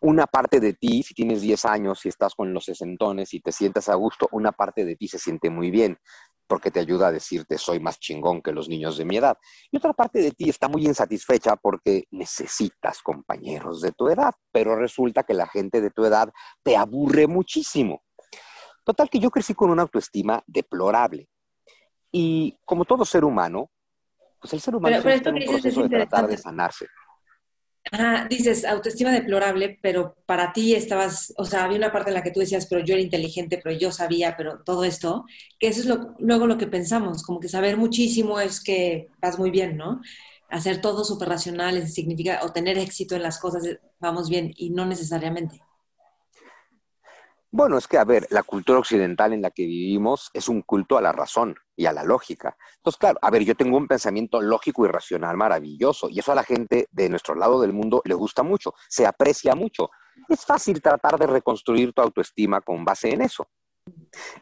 [0.00, 3.52] Una parte de ti, si tienes 10 años y estás con los sesentones y te
[3.52, 5.98] sientas a gusto, una parte de ti se siente muy bien
[6.46, 9.36] porque te ayuda a decirte soy más chingón que los niños de mi edad.
[9.70, 14.76] Y otra parte de ti está muy insatisfecha porque necesitas compañeros de tu edad, pero
[14.76, 16.30] resulta que la gente de tu edad
[16.62, 18.02] te aburre muchísimo.
[18.84, 21.28] Total que yo crecí con una autoestima deplorable.
[22.10, 23.70] Y como todo ser humano,
[24.40, 26.86] pues el ser humano está en un proceso de tratar de sanarse.
[27.92, 32.22] Ah, dices autoestima deplorable, pero para ti estabas, o sea, había una parte en la
[32.22, 35.24] que tú decías, pero yo era inteligente, pero yo sabía, pero todo esto,
[35.58, 39.38] que eso es lo, luego lo que pensamos, como que saber muchísimo es que vas
[39.38, 40.02] muy bien, ¿no?
[40.50, 43.64] Hacer todo súper racional significa, o tener éxito en las cosas,
[44.00, 45.62] vamos bien, y no necesariamente.
[47.50, 50.98] Bueno, es que, a ver, la cultura occidental en la que vivimos es un culto
[50.98, 52.56] a la razón y a la lógica.
[52.76, 56.34] Entonces, claro, a ver, yo tengo un pensamiento lógico y racional maravilloso y eso a
[56.34, 59.88] la gente de nuestro lado del mundo le gusta mucho, se aprecia mucho.
[60.28, 63.46] Es fácil tratar de reconstruir tu autoestima con base en eso.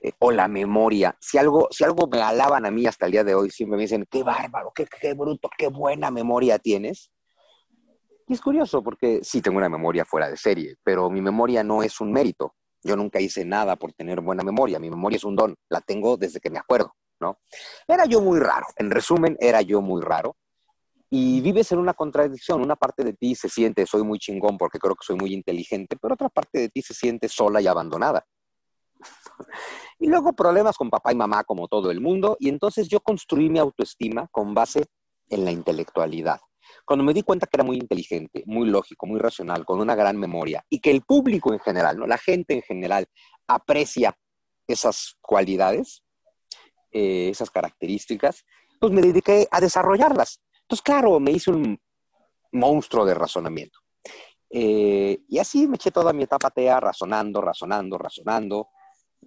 [0.00, 1.14] Eh, o la memoria.
[1.20, 3.82] Si algo, si algo me alaban a mí hasta el día de hoy, siempre me
[3.82, 7.12] dicen, qué bárbaro, qué, qué bruto, qué buena memoria tienes.
[8.26, 11.82] Y es curioso porque sí tengo una memoria fuera de serie, pero mi memoria no
[11.82, 12.54] es un mérito.
[12.82, 14.78] Yo nunca hice nada por tener buena memoria.
[14.78, 15.54] Mi memoria es un don.
[15.68, 17.38] La tengo desde que me acuerdo, ¿no?
[17.86, 18.66] Era yo muy raro.
[18.76, 20.36] En resumen, era yo muy raro.
[21.08, 22.60] Y vives en una contradicción.
[22.60, 25.96] Una parte de ti se siente, soy muy chingón porque creo que soy muy inteligente,
[26.00, 28.26] pero otra parte de ti se siente sola y abandonada.
[29.98, 32.36] y luego problemas con papá y mamá como todo el mundo.
[32.40, 34.86] Y entonces yo construí mi autoestima con base
[35.28, 36.40] en la intelectualidad.
[36.84, 40.16] Cuando me di cuenta que era muy inteligente, muy lógico, muy racional, con una gran
[40.16, 42.06] memoria, y que el público en general, ¿no?
[42.06, 43.06] la gente en general,
[43.46, 44.16] aprecia
[44.66, 46.02] esas cualidades,
[46.98, 48.46] eh, esas características,
[48.80, 50.40] pues me dediqué a desarrollarlas.
[50.62, 51.78] Entonces, claro, me hice un
[52.52, 53.78] monstruo de razonamiento.
[54.48, 58.70] Eh, y así me eché toda mi etapa TEA razonando, razonando, razonando,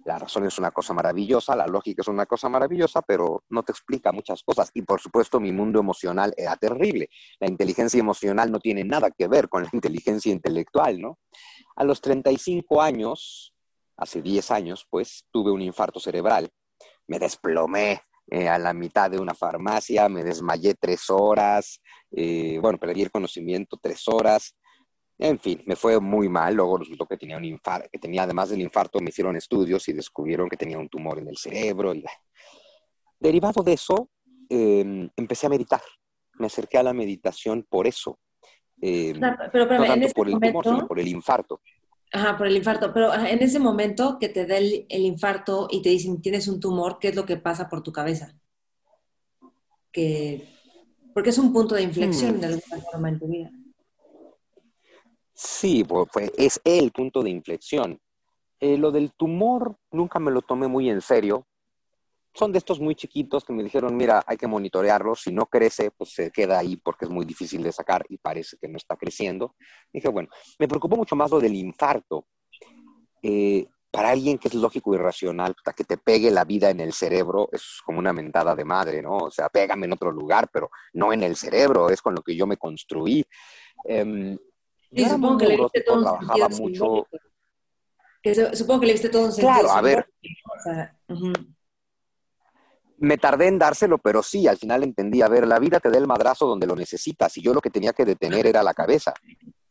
[0.04, 3.70] la razón es una cosa maravillosa, la lógica es una cosa maravillosa, pero no te
[3.70, 4.72] explica muchas cosas.
[4.74, 7.08] Y por supuesto, mi mundo emocional era terrible.
[7.38, 11.20] La inteligencia emocional no tiene nada que ver con la inteligencia intelectual, ¿no?
[11.76, 13.54] A los 35 años,
[13.96, 16.50] hace 10 años, pues, tuve un infarto cerebral.
[17.10, 18.00] Me desplomé
[18.30, 21.80] eh, a la mitad de una farmacia, me desmayé tres horas,
[22.12, 24.54] eh, bueno, perdí el conocimiento tres horas,
[25.18, 26.54] en fin, me fue muy mal.
[26.54, 29.92] Luego resultó que tenía un infarto, que tenía además del infarto, me hicieron estudios y
[29.92, 31.94] descubrieron que tenía un tumor en el cerebro.
[31.94, 32.02] Y...
[33.18, 34.08] Derivado de eso,
[34.48, 35.82] em, empecé a meditar.
[36.38, 38.18] Me acerqué a la meditación por eso.
[38.80, 39.20] Em,
[39.52, 41.60] pero, pero, no tanto por el tumor, sino por el infarto.
[42.12, 42.92] Ajá, por el infarto.
[42.92, 46.98] Pero en ese momento que te da el, infarto y te dicen tienes un tumor,
[46.98, 48.34] ¿qué es lo que pasa por tu cabeza?
[49.92, 50.48] Que,
[51.14, 52.40] porque es un punto de inflexión mm.
[52.40, 53.50] de alguna forma en tu vida.
[55.32, 58.00] Sí, pues, es el punto de inflexión.
[58.58, 61.46] Eh, lo del tumor nunca me lo tomé muy en serio.
[62.32, 65.14] Son de estos muy chiquitos que me dijeron, mira, hay que monitorearlo.
[65.14, 68.56] Si no crece, pues se queda ahí porque es muy difícil de sacar y parece
[68.58, 69.56] que no está creciendo.
[69.92, 70.28] Dije, bueno,
[70.58, 72.26] me preocupó mucho más lo del infarto.
[73.22, 76.92] Eh, para alguien que es lógico y racional, que te pegue la vida en el
[76.92, 79.16] cerebro es como una mentada de madre, ¿no?
[79.16, 82.36] O sea, pégame en otro lugar, pero no en el cerebro, es con lo que
[82.36, 83.26] yo me construí.
[84.92, 87.06] Y supongo que le viste todo trabajaba mucho.
[88.52, 89.60] supongo que le viste todo un sentido.
[89.60, 90.06] Claro, a ver.
[93.00, 95.98] Me tardé en dárselo, pero sí, al final entendí, a ver, la vida te da
[95.98, 99.12] el madrazo donde lo necesitas y yo lo que tenía que detener era la cabeza.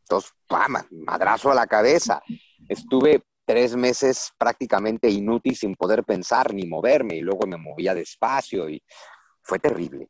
[0.01, 0.75] Entonces, ¡pam!
[0.91, 2.21] madrazo a la cabeza.
[2.67, 8.69] Estuve tres meses prácticamente inútil sin poder pensar ni moverme y luego me movía despacio
[8.69, 8.83] y
[9.41, 10.09] fue terrible.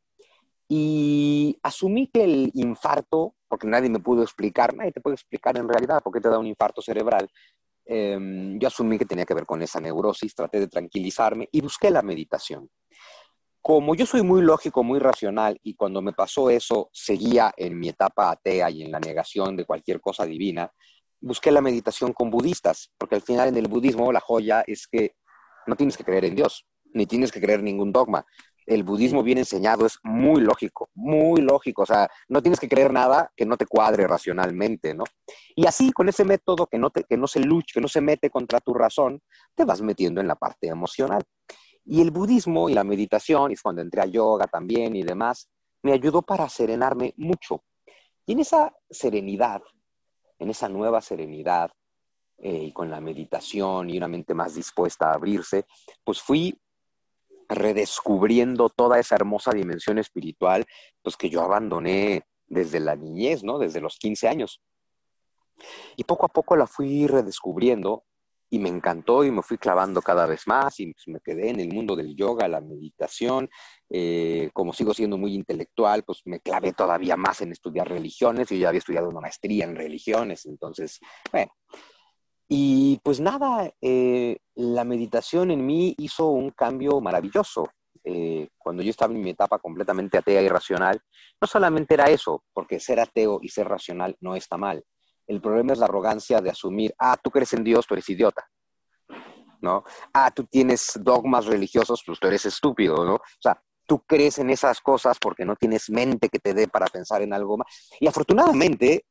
[0.68, 5.68] Y asumí que el infarto, porque nadie me pudo explicar, nadie te puede explicar en
[5.68, 7.30] realidad por qué te da un infarto cerebral,
[7.92, 11.90] em, yo asumí que tenía que ver con esa neurosis, traté de tranquilizarme y busqué
[11.90, 12.70] la meditación.
[13.60, 17.88] Como yo soy muy lógico, muy racional, y cuando me pasó eso, seguía en mi
[17.88, 20.72] etapa atea y en la negación de cualquier cosa divina,
[21.20, 25.16] busqué la meditación con budistas, porque al final en el budismo la joya es que
[25.66, 28.24] no tienes que creer en Dios, ni tienes que creer ningún dogma
[28.70, 31.82] el budismo bien enseñado es muy lógico, muy lógico.
[31.82, 35.02] O sea, no tienes que creer nada que no te cuadre racionalmente, ¿no?
[35.56, 38.00] Y así, con ese método que no, te, que no se lucha, que no se
[38.00, 39.20] mete contra tu razón,
[39.56, 41.24] te vas metiendo en la parte emocional.
[41.84, 45.50] Y el budismo y la meditación, y es cuando entré a yoga también y demás,
[45.82, 47.64] me ayudó para serenarme mucho.
[48.24, 49.62] Y en esa serenidad,
[50.38, 51.72] en esa nueva serenidad,
[52.38, 55.66] eh, y con la meditación y una mente más dispuesta a abrirse,
[56.04, 56.56] pues fui
[57.50, 60.64] redescubriendo toda esa hermosa dimensión espiritual,
[61.02, 63.58] pues que yo abandoné desde la niñez, ¿no?
[63.58, 64.62] Desde los 15 años.
[65.96, 68.04] Y poco a poco la fui redescubriendo
[68.52, 71.60] y me encantó y me fui clavando cada vez más y pues, me quedé en
[71.60, 73.48] el mundo del yoga, la meditación.
[73.88, 78.48] Eh, como sigo siendo muy intelectual, pues me clavé todavía más en estudiar religiones.
[78.48, 80.98] Yo ya había estudiado una maestría en religiones, entonces,
[81.30, 81.52] bueno,
[82.52, 87.68] y pues nada, eh, la meditación en mí hizo un cambio maravilloso.
[88.02, 91.00] Eh, cuando yo estaba en mi etapa completamente atea y racional,
[91.40, 94.84] no solamente era eso, porque ser ateo y ser racional no está mal.
[95.28, 98.44] El problema es la arrogancia de asumir, ah, tú crees en Dios, tú eres idiota.
[99.60, 99.84] ¿No?
[100.12, 103.14] Ah, tú tienes dogmas religiosos, pues tú eres estúpido, ¿no?
[103.14, 106.86] O sea, tú crees en esas cosas porque no tienes mente que te dé para
[106.86, 107.66] pensar en algo más.
[108.00, 109.04] Y afortunadamente,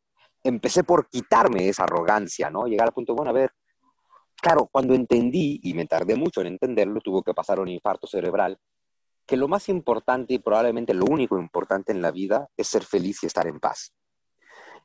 [0.49, 2.65] empecé por quitarme esa arrogancia, ¿no?
[2.67, 3.51] Llegar al punto, bueno, a ver,
[4.35, 8.59] claro, cuando entendí, y me tardé mucho en entenderlo, tuvo que pasar un infarto cerebral,
[9.25, 13.23] que lo más importante y probablemente lo único importante en la vida es ser feliz
[13.23, 13.93] y estar en paz.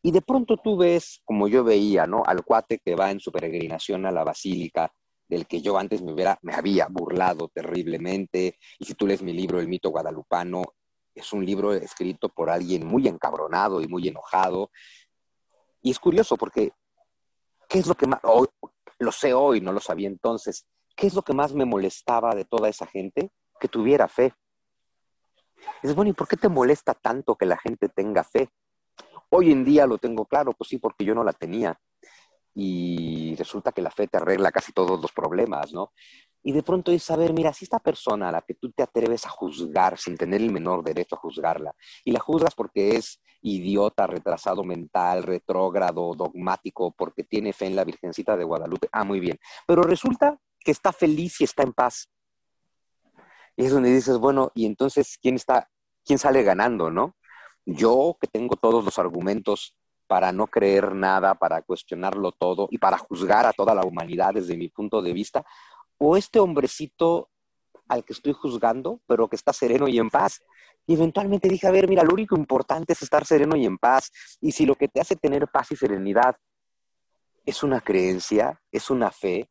[0.03, 2.23] Y de pronto tú ves, como yo veía, ¿no?
[2.27, 4.93] Al cuate que va en su peregrinación a la basílica,
[5.27, 8.59] del que yo antes me, hubiera, me había burlado terriblemente.
[8.79, 10.63] Y si tú lees mi libro, El mito guadalupano,
[11.15, 14.71] es un libro escrito por alguien muy encabronado y muy enojado,
[15.85, 16.73] y es curioso porque,
[17.69, 18.21] ¿qué es lo que más,
[18.99, 20.67] lo sé hoy, no lo sabía entonces,
[20.97, 23.31] qué es lo que más me molestaba de toda esa gente?
[23.61, 24.33] Que tuviera fe.
[25.83, 28.49] Es bueno, ¿y por qué te molesta tanto que la gente tenga fe?
[29.29, 31.79] Hoy en día lo tengo claro, pues sí, porque yo no la tenía.
[32.55, 35.93] Y resulta que la fe te arregla casi todos los problemas, ¿no?
[36.47, 39.25] Y de pronto es saber, mira, si esta persona a la que tú te atreves
[39.25, 41.75] a juzgar sin tener el menor derecho a juzgarla,
[42.05, 47.85] y la juzgas porque es idiota, retrasado mental, retrógrado, dogmático, porque tiene fe en la
[47.85, 49.39] Virgencita de Guadalupe, ah, muy bien.
[49.67, 52.11] Pero resulta que está feliz y está en paz.
[53.57, 55.71] Y es donde dices, bueno, y entonces, ¿quién está,
[56.05, 57.17] quién sale ganando, no?
[57.65, 62.99] Yo que tengo todos los argumentos para no creer nada, para cuestionarlo todo y para
[62.99, 65.45] juzgar a toda la humanidad desde mi punto de vista,
[65.99, 67.31] o este hombrecito
[67.89, 70.43] al que estoy juzgando, pero que está sereno y en paz.
[70.87, 74.11] Y eventualmente dije, a ver, mira, lo único importante es estar sereno y en paz.
[74.41, 76.37] Y si lo que te hace tener paz y serenidad
[77.47, 79.51] es una creencia, es una fe,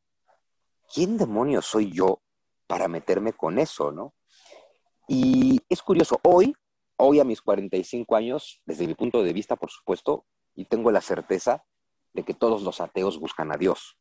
[0.93, 2.21] ¿quién demonios soy yo
[2.67, 4.13] para meterme con eso, no?
[5.07, 6.55] Y es curioso, hoy,
[6.97, 10.25] hoy a mis 45 años, desde mi punto de vista, por supuesto,
[10.55, 11.65] y tengo la certeza
[12.13, 13.97] de que todos los ateos buscan a Dios.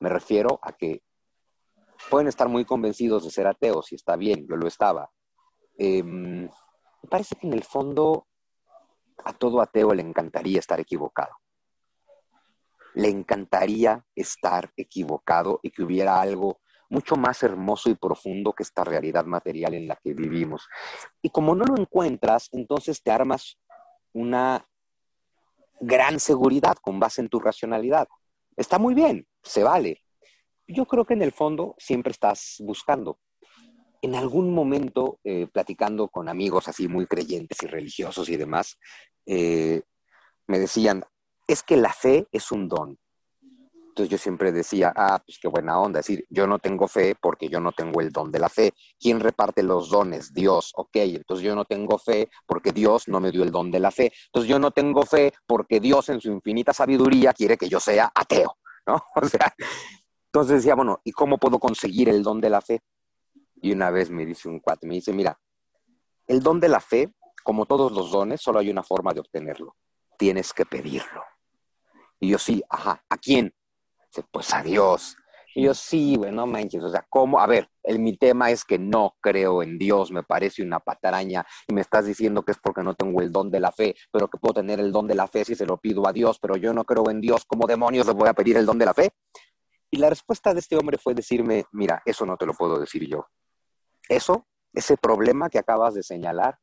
[0.00, 1.02] Me refiero a que
[2.10, 5.10] pueden estar muy convencidos de ser ateos, y está bien, yo lo estaba.
[5.78, 8.26] Em, me parece que en el fondo
[9.24, 11.34] a todo ateo le encantaría estar equivocado.
[12.94, 18.84] le encantaría estar equivocado y que hubiera algo mucho más hermoso y profundo que esta
[18.84, 20.66] realidad material en la que vivimos.
[21.20, 23.58] Y como no lo encuentras, entonces te armas
[24.14, 24.66] una
[25.78, 28.08] gran seguridad con base en tu racionalidad.
[28.56, 30.02] Está muy bien, se vale.
[30.68, 33.18] Yo creo que en el fondo siempre estás buscando.
[34.02, 38.78] En algún momento, eh, platicando con amigos así muy creyentes y religiosos y demás,
[39.26, 39.82] eh,
[40.46, 41.04] me decían,
[41.46, 42.98] es que la fe es un don.
[43.96, 47.14] Entonces yo siempre decía, ah, pues qué buena onda, es decir, yo no tengo fe
[47.18, 48.74] porque yo no tengo el don de la fe.
[49.00, 50.34] ¿Quién reparte los dones?
[50.34, 53.80] Dios, ok, entonces yo no tengo fe porque Dios no me dio el don de
[53.80, 54.12] la fe.
[54.26, 58.12] Entonces yo no tengo fe porque Dios en su infinita sabiduría quiere que yo sea
[58.14, 59.02] ateo, ¿no?
[59.22, 59.54] O sea,
[60.36, 62.82] entonces decía, bueno, ¿y cómo puedo conseguir el don de la fe?
[63.62, 65.40] Y una vez me dice un cuate, me dice, mira,
[66.26, 67.10] el don de la fe,
[67.42, 69.76] como todos los dones, solo hay una forma de obtenerlo.
[70.18, 71.22] Tienes que pedirlo.
[72.20, 73.54] Y yo sí, ajá, ¿a quién?
[74.30, 75.16] pues a Dios.
[75.54, 77.40] Y yo, sí, bueno, no manches, o sea, ¿cómo?
[77.40, 81.46] A ver, el, mi tema es que no creo en Dios, me parece una pataraña
[81.66, 84.28] y me estás diciendo que es porque no tengo el don de la fe, pero
[84.28, 86.56] que puedo tener el don de la fe si se lo pido a Dios, pero
[86.56, 88.92] yo no creo en Dios, ¿cómo demonios le voy a pedir el don de la
[88.92, 89.14] fe?
[89.96, 93.08] Y la respuesta de este hombre fue decirme, mira, eso no te lo puedo decir
[93.08, 93.28] yo.
[94.10, 96.58] Eso, ese problema que acabas de señalar,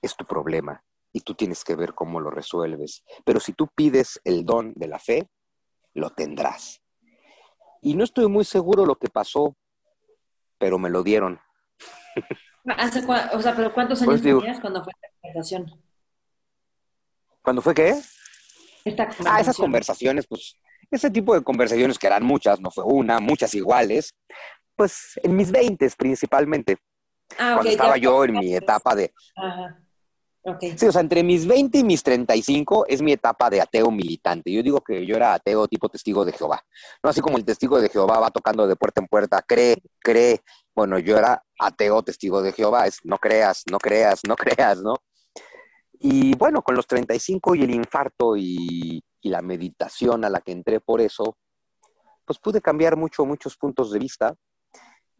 [0.00, 3.02] es tu problema y tú tienes que ver cómo lo resuelves.
[3.24, 5.28] Pero si tú pides el don de la fe,
[5.92, 6.80] lo tendrás.
[7.82, 9.56] Y no estoy muy seguro lo que pasó,
[10.56, 11.40] pero me lo dieron.
[12.78, 15.82] ¿Hace o sea, pero ¿cuántos años pues tenías cuando fue esta conversación?
[17.42, 18.00] ¿Cuándo fue qué?
[19.26, 20.56] Ah, esas conversaciones, pues,
[20.90, 24.14] ese tipo de conversaciones que eran muchas, no fue una, muchas iguales,
[24.74, 26.78] pues en mis veintes principalmente.
[27.38, 29.12] Ah, cuando estaba yo en mi etapa de...
[29.36, 29.82] Ajá.
[30.76, 34.52] Sí, o sea, entre mis 20 y mis 35 es mi etapa de ateo militante.
[34.52, 36.62] Yo digo que yo era ateo tipo testigo de Jehová.
[37.02, 40.42] No así como el testigo de Jehová va tocando de puerta en puerta, cree, cree.
[40.72, 44.94] Bueno, yo era ateo testigo de Jehová, es no creas, no creas, no creas, ¿no?
[45.98, 50.52] Y bueno, con los 35 y el infarto y, y la meditación a la que
[50.52, 51.36] entré por eso,
[52.24, 54.36] pues pude cambiar mucho, muchos puntos de vista.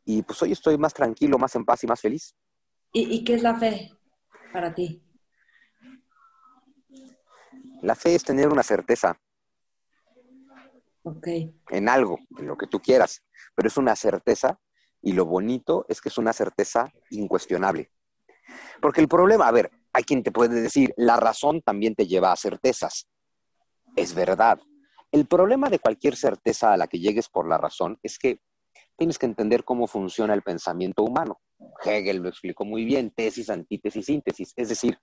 [0.05, 2.37] Y pues hoy estoy más tranquilo, más en paz y más feliz.
[2.93, 3.91] ¿Y, y qué es la fe
[4.53, 5.03] para ti?
[7.83, 9.21] La fe es tener una certeza.
[11.71, 13.25] En algo, en lo que tú quieras.
[13.57, 14.61] Pero es una certeza
[15.03, 17.91] y lo bonito es que es una certeza incuestionable.
[18.81, 22.31] Porque el problema, a ver, hay quien te puede decir, la razón también te lleva
[22.31, 23.09] a certezas.
[23.97, 24.61] Es verdad.
[25.11, 28.41] El problema de cualquier certeza a la que llegues por la razón es que
[28.97, 31.41] tienes que entender cómo funciona el pensamiento humano.
[31.83, 34.53] Hegel lo explicó muy bien, tesis, antítesis, síntesis.
[34.57, 34.99] Es decir,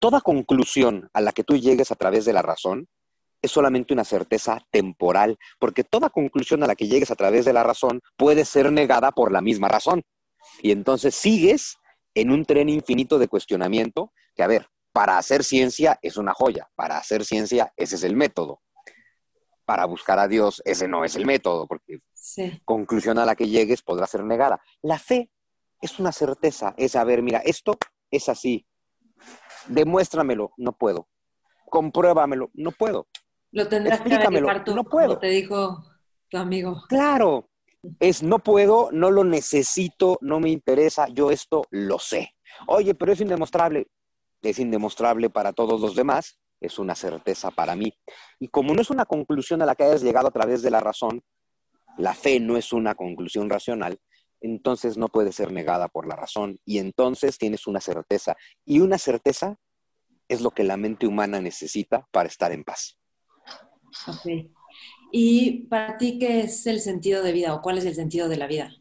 [0.00, 2.88] toda conclusión a la que tú llegues a través de la razón
[3.42, 7.52] es solamente una certeza temporal, porque toda conclusión a la que llegues a través de
[7.52, 10.02] la razón puede ser negada por la misma razón.
[10.60, 11.76] Y entonces sigues
[12.14, 16.70] en un tren infinito de cuestionamiento que, a ver, para hacer ciencia es una joya,
[16.74, 18.62] para hacer ciencia ese es el método.
[19.66, 21.98] Para buscar a Dios ese no es el método, porque
[22.64, 24.58] conclusión a la que llegues podrá ser negada.
[24.80, 25.30] La fe
[25.82, 27.76] es una certeza, es, a ver, mira, esto
[28.10, 28.66] es así,
[29.68, 31.08] Demuéstramelo, no puedo.
[31.68, 33.06] Compruébamelo, no puedo.
[33.52, 35.18] Lo tendrás que no puedo.
[35.18, 35.84] te dijo
[36.30, 36.84] tu amigo.
[36.88, 37.50] Claro,
[38.00, 42.34] es no puedo, no lo necesito, no me interesa, yo esto lo sé.
[42.66, 43.88] Oye, pero es indemostrable.
[44.42, 47.92] Es indemostrable para todos los demás, es una certeza para mí.
[48.38, 50.80] Y como no es una conclusión a la que hayas llegado a través de la
[50.80, 51.22] razón,
[51.98, 53.98] la fe no es una conclusión racional,
[54.40, 58.36] entonces no puede ser negada por la razón y entonces tienes una certeza.
[58.64, 59.56] Y una certeza
[60.28, 62.98] es lo que la mente humana necesita para estar en paz.
[64.06, 64.50] Ok.
[65.12, 68.36] ¿Y para ti qué es el sentido de vida o cuál es el sentido de
[68.36, 68.74] la vida?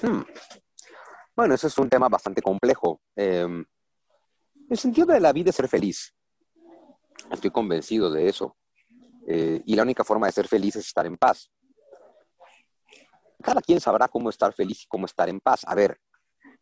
[0.00, 0.22] Hmm.
[1.34, 3.00] Bueno, eso es un tema bastante complejo.
[3.16, 3.64] Em,
[4.68, 6.14] el sentido de la vida es ser feliz.
[7.30, 8.56] Estoy convencido de eso.
[9.26, 11.50] Eh, y la única forma de ser feliz es estar en paz
[13.42, 15.62] cada quien sabrá cómo estar feliz y cómo estar en paz.
[15.66, 16.00] A ver,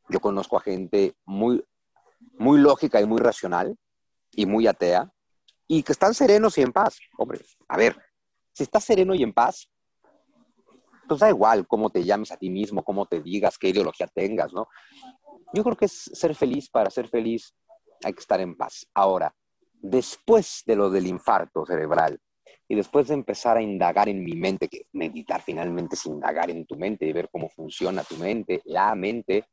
[0.09, 1.63] yo conozco a gente muy,
[2.39, 3.77] muy lógica y muy racional
[4.33, 5.13] y muy atea
[5.69, 6.99] y que están serenos y en paz.
[7.17, 7.97] Hombre, a ver,
[8.53, 9.71] si estás sereno y en paz,
[11.11, 14.53] pues da igual cómo te llames a ti mismo, cómo te digas, qué ideología tengas,
[14.53, 14.69] ¿no?
[15.53, 17.55] Yo creo que es ser feliz, para ser feliz
[18.05, 18.87] hay que estar en paz.
[18.95, 19.35] Ahora,
[19.75, 22.19] después de lo del infarto cerebral,
[22.69, 26.65] y después de empezar a indagar en mi mente, que meditar finalmente es indagar en
[26.67, 29.47] tu mente y ver cómo funciona tu mente, la mente,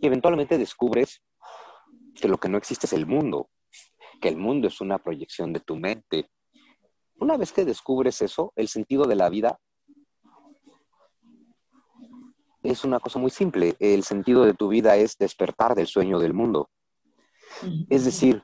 [0.00, 1.22] y eventualmente descubres
[2.14, 3.48] que lo que no existe es el mundo
[4.20, 6.30] que el mundo es una proyección de tu mente.
[7.20, 9.58] Una vez que descubres eso, el sentido de la vida
[12.70, 13.76] es una cosa muy simple.
[13.78, 16.68] El sentido de tu vida es despertar del sueño del mundo.
[17.88, 18.42] Es decir,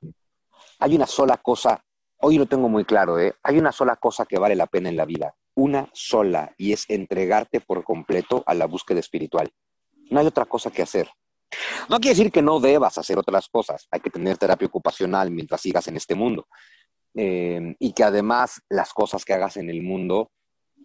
[0.78, 1.84] hay una sola cosa,
[2.18, 3.34] hoy lo tengo muy claro, ¿eh?
[3.42, 6.86] hay una sola cosa que vale la pena en la vida, una sola, y es
[6.88, 9.52] entregarte por completo a la búsqueda espiritual.
[10.10, 11.08] No hay otra cosa que hacer.
[11.88, 15.60] No quiere decir que no debas hacer otras cosas, hay que tener terapia ocupacional mientras
[15.60, 16.48] sigas en este mundo.
[17.16, 20.32] Eh, y que además las cosas que hagas en el mundo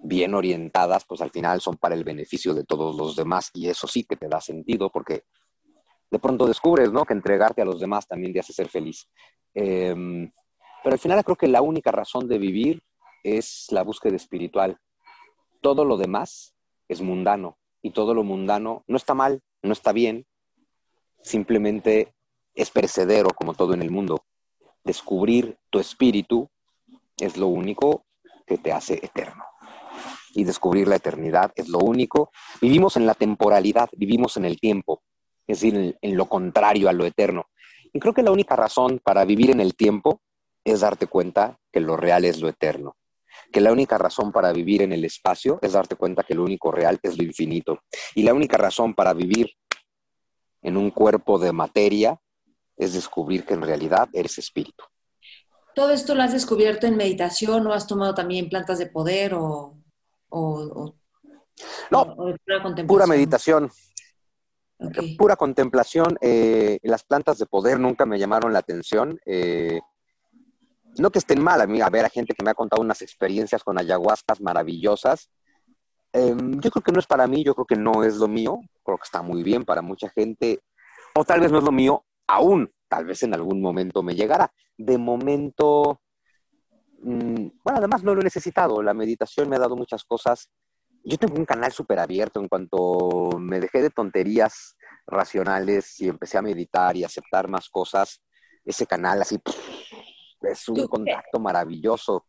[0.01, 3.87] bien orientadas, pues al final son para el beneficio de todos los demás y eso
[3.87, 5.23] sí que te da sentido porque
[6.09, 7.05] de pronto descubres, ¿no?
[7.05, 9.07] Que entregarte a los demás también te hace ser feliz.
[9.53, 10.31] Em,
[10.83, 12.81] pero al final creo que la única razón de vivir
[13.23, 14.79] es la búsqueda espiritual.
[15.61, 16.55] Todo lo demás
[16.87, 20.25] es mundano y todo lo mundano no está mal, no está bien,
[21.21, 22.13] simplemente
[22.55, 24.23] es perecedero como todo en el mundo.
[24.83, 26.49] Descubrir tu espíritu
[27.17, 28.05] es lo único
[28.47, 29.48] que te hace eterno.
[30.33, 32.31] Y descubrir la eternidad es lo único.
[32.61, 35.01] Vivimos en la temporalidad, vivimos en el tiempo,
[35.47, 37.47] es decir, en, lo contrario a lo eterno.
[37.91, 40.21] Y creo que la única razón para vivir en el tiempo
[40.63, 42.95] es darte cuenta que lo real es lo eterno.
[43.51, 46.71] Que la única razón para vivir en el espacio es darte cuenta que lo único
[46.71, 47.79] real es lo infinito.
[48.13, 49.51] Y la única razón para vivir
[50.61, 52.19] en un cuerpo de materia
[52.77, 54.83] es descubrir que en realidad eres espíritu.
[55.75, 59.78] ¿Todo esto lo has descubierto en meditación o has tomado también plantas de poder o...?
[61.91, 62.15] No,
[62.87, 63.69] pura, meditación.
[65.17, 66.17] Pura contemplación.
[66.21, 69.19] Eh, las plantas de poder nunca me llamaron la atención.
[69.25, 69.79] Eh,
[70.97, 73.01] no que estén mal, a mí, a ver, a gente que me ha contado unas
[73.01, 75.29] experiencias con ayahuascas maravillosas.
[76.11, 78.59] Em, yo creo que no es para mí, yo creo que no es lo mío.
[78.83, 80.61] Creo que está muy bien para mucha gente.
[81.15, 82.71] O tal vez no es lo mío aún.
[82.87, 84.51] Tal vez en algún momento me llegará.
[84.77, 86.01] De momento,
[87.01, 88.81] bueno, además no lo he necesitado.
[88.81, 90.49] La meditación me ha dado muchas cosas
[91.03, 94.75] yo tengo un canal súper abierto en cuanto me dejé de tonterías
[95.07, 98.21] racionales y empecé a meditar y aceptar más cosas.
[98.65, 99.37] Ese canal así
[100.41, 102.25] es un contacto maravilloso.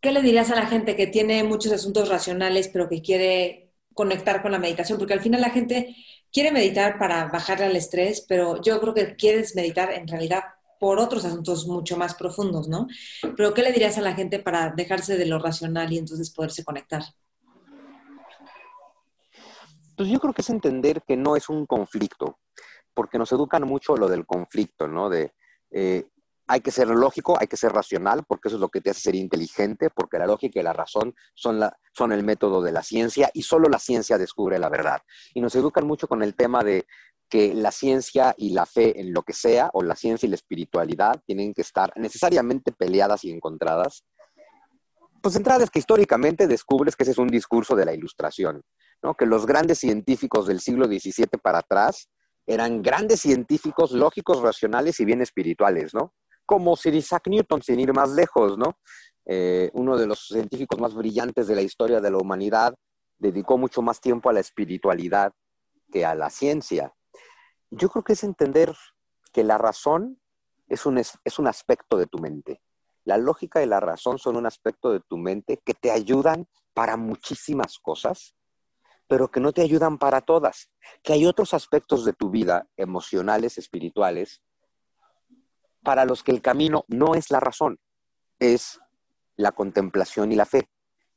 [0.00, 4.42] ¿Qué le dirías a la gente que tiene muchos asuntos racionales pero que quiere conectar
[4.42, 4.98] con la meditación?
[4.98, 5.94] Porque al final la gente
[6.32, 10.42] quiere meditar para bajarle al estrés, pero yo creo que quieres meditar en realidad
[10.82, 12.88] por otros asuntos mucho más profundos, ¿no?
[13.36, 16.64] Pero ¿qué le dirías a la gente para dejarse de lo racional y entonces poderse
[16.64, 17.04] conectar?
[19.96, 22.40] Pues yo creo que es entender que no es un conflicto,
[22.94, 25.08] porque nos educan mucho lo del conflicto, ¿no?
[25.08, 25.32] De
[25.70, 26.08] eh,
[26.48, 29.02] hay que ser lógico, hay que ser racional, porque eso es lo que te hace
[29.02, 32.82] ser inteligente, porque la lógica y la razón son, la, son el método de la
[32.82, 35.00] ciencia y solo la ciencia descubre la verdad.
[35.32, 36.86] Y nos educan mucho con el tema de
[37.32, 40.36] que la ciencia y la fe en lo que sea, o la ciencia y la
[40.36, 44.04] espiritualidad, tienen que estar necesariamente peleadas y encontradas.
[45.22, 48.62] Pues entrada es que históricamente descubres que ese es un discurso de la ilustración
[49.16, 52.08] que los grandes científicos del siglo XVII para atrás
[52.46, 56.14] eran grandes científicos lógicos, racionales y bien espirituales, ¿no?
[56.46, 58.78] Como Sir Isaac Newton, sin ir más lejos, ¿no?
[59.26, 62.74] Eh, uno de los científicos más brillantes de la historia de la humanidad,
[63.18, 65.32] dedicó mucho más tiempo a la espiritualidad
[65.92, 66.92] que a la ciencia.
[67.74, 68.76] Yo creo que es entender
[69.32, 70.20] que la razón
[70.68, 72.60] es un, es un aspecto de tu mente.
[73.04, 76.98] La lógica y la razón son un aspecto de tu mente que te ayudan para
[76.98, 78.36] muchísimas cosas,
[79.08, 80.70] pero que no te ayudan para todas,
[81.02, 84.42] que hay otros aspectos de tu vida, emocionales, espirituales,
[85.82, 87.80] para los que el camino no es la razón,
[88.38, 88.80] es
[89.36, 90.68] la contemplación y la fe.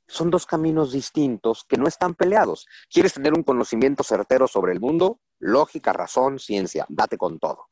[0.07, 2.67] Son dos caminos distintos que no están peleados.
[2.91, 5.19] ¿Quieres tener un conocimiento certero sobre el mundo?
[5.39, 7.67] Lógica, razón, ciencia, date con todo.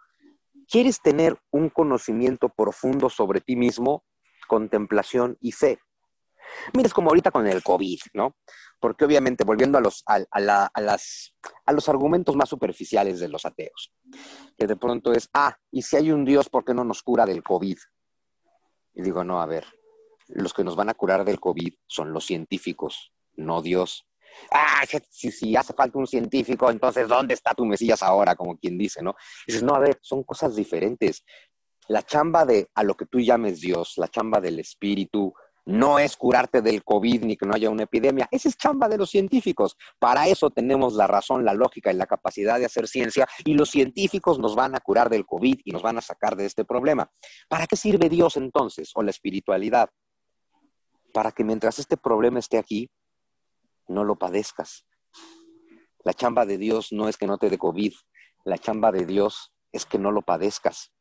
[0.68, 4.04] ¿Quieres tener un conocimiento profundo sobre ti mismo?
[4.48, 5.80] Contemplación y fe.
[6.74, 8.36] Mira, es como ahorita con el COVID, ¿no?
[8.80, 13.94] Porque obviamente, volviendo a los, a, a los argumentos más superficiales de los ateos,
[14.58, 17.26] que de pronto es, ah, y si hay un Dios, ¿por qué no nos cura
[17.26, 17.78] del COVID?
[18.96, 19.66] Y digo, no, a ver,
[20.28, 24.06] los que nos van a curar del COVID son los científicos, no Dios.
[24.52, 28.36] Ah, si, si hace falta un científico, entonces ¿dónde está tu Mesías ahora?
[28.36, 29.16] Como quien dice, ¿no?
[29.46, 31.24] Dices, no, a ver, son cosas diferentes.
[31.88, 35.34] La chamba de a lo que tú llames Dios, la chamba del espíritu,
[35.66, 38.28] no es curarte del COVID ni que no haya una epidemia.
[38.32, 39.78] Esa es chamba de los científicos.
[40.00, 43.70] Para eso tenemos la razón, la lógica y la capacidad de hacer ciencia y los
[43.70, 47.10] científicos nos van a curar del COVID y nos van a sacar de este problema.
[47.48, 49.90] ¿Para qué sirve Dios entonces o la espiritualidad?
[51.14, 52.92] Para que mientras este problema esté aquí,
[53.88, 54.86] no lo padezcas.
[56.04, 57.94] La chamba de Dios no es que no te dé COVID,
[58.44, 60.92] la chamba de Dios es que no lo padezcas.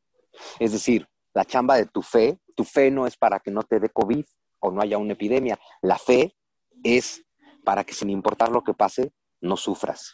[0.61, 3.81] Es decir, la chamba de tu fe, tu fe no es para que no te
[3.81, 4.25] dé COVID
[4.61, 5.59] o no haya una epidemia.
[5.81, 6.37] La fe
[6.85, 7.25] es
[7.65, 10.13] para que sin importar lo que pase, no sufras.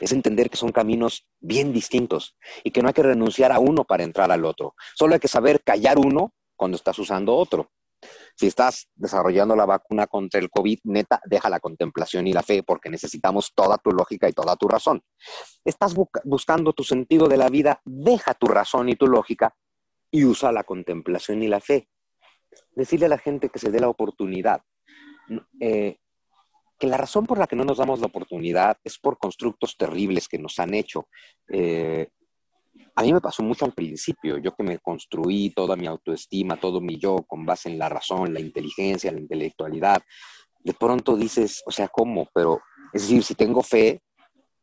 [0.00, 3.84] Es entender que son caminos bien distintos y que no hay que renunciar a uno
[3.84, 4.74] para entrar al otro.
[4.94, 7.70] Solo hay que saber callar uno cuando estás usando otro.
[8.34, 12.62] Si estás desarrollando la vacuna contra el COVID, neta, deja la contemplación y la fe
[12.62, 15.02] porque necesitamos toda tu lógica y toda tu razón.
[15.64, 15.94] Estás
[16.24, 19.54] buscando tu sentido de la vida, deja tu razón y tu lógica
[20.10, 21.88] y usa la contemplación y la fe.
[22.72, 24.62] Decirle a la gente que se dé la oportunidad.
[25.60, 25.98] Eh,
[26.78, 30.28] que la razón por la que no nos damos la oportunidad es por constructos terribles
[30.28, 31.08] que nos han hecho.
[31.48, 32.10] Eh,
[32.98, 36.80] a mí me pasó mucho al principio, yo que me construí toda mi autoestima, todo
[36.80, 40.02] mi yo con base en la razón, la inteligencia, la intelectualidad.
[40.60, 42.26] De pronto dices, o sea, ¿cómo?
[42.32, 42.62] Pero,
[42.94, 44.02] es decir, si tengo fe,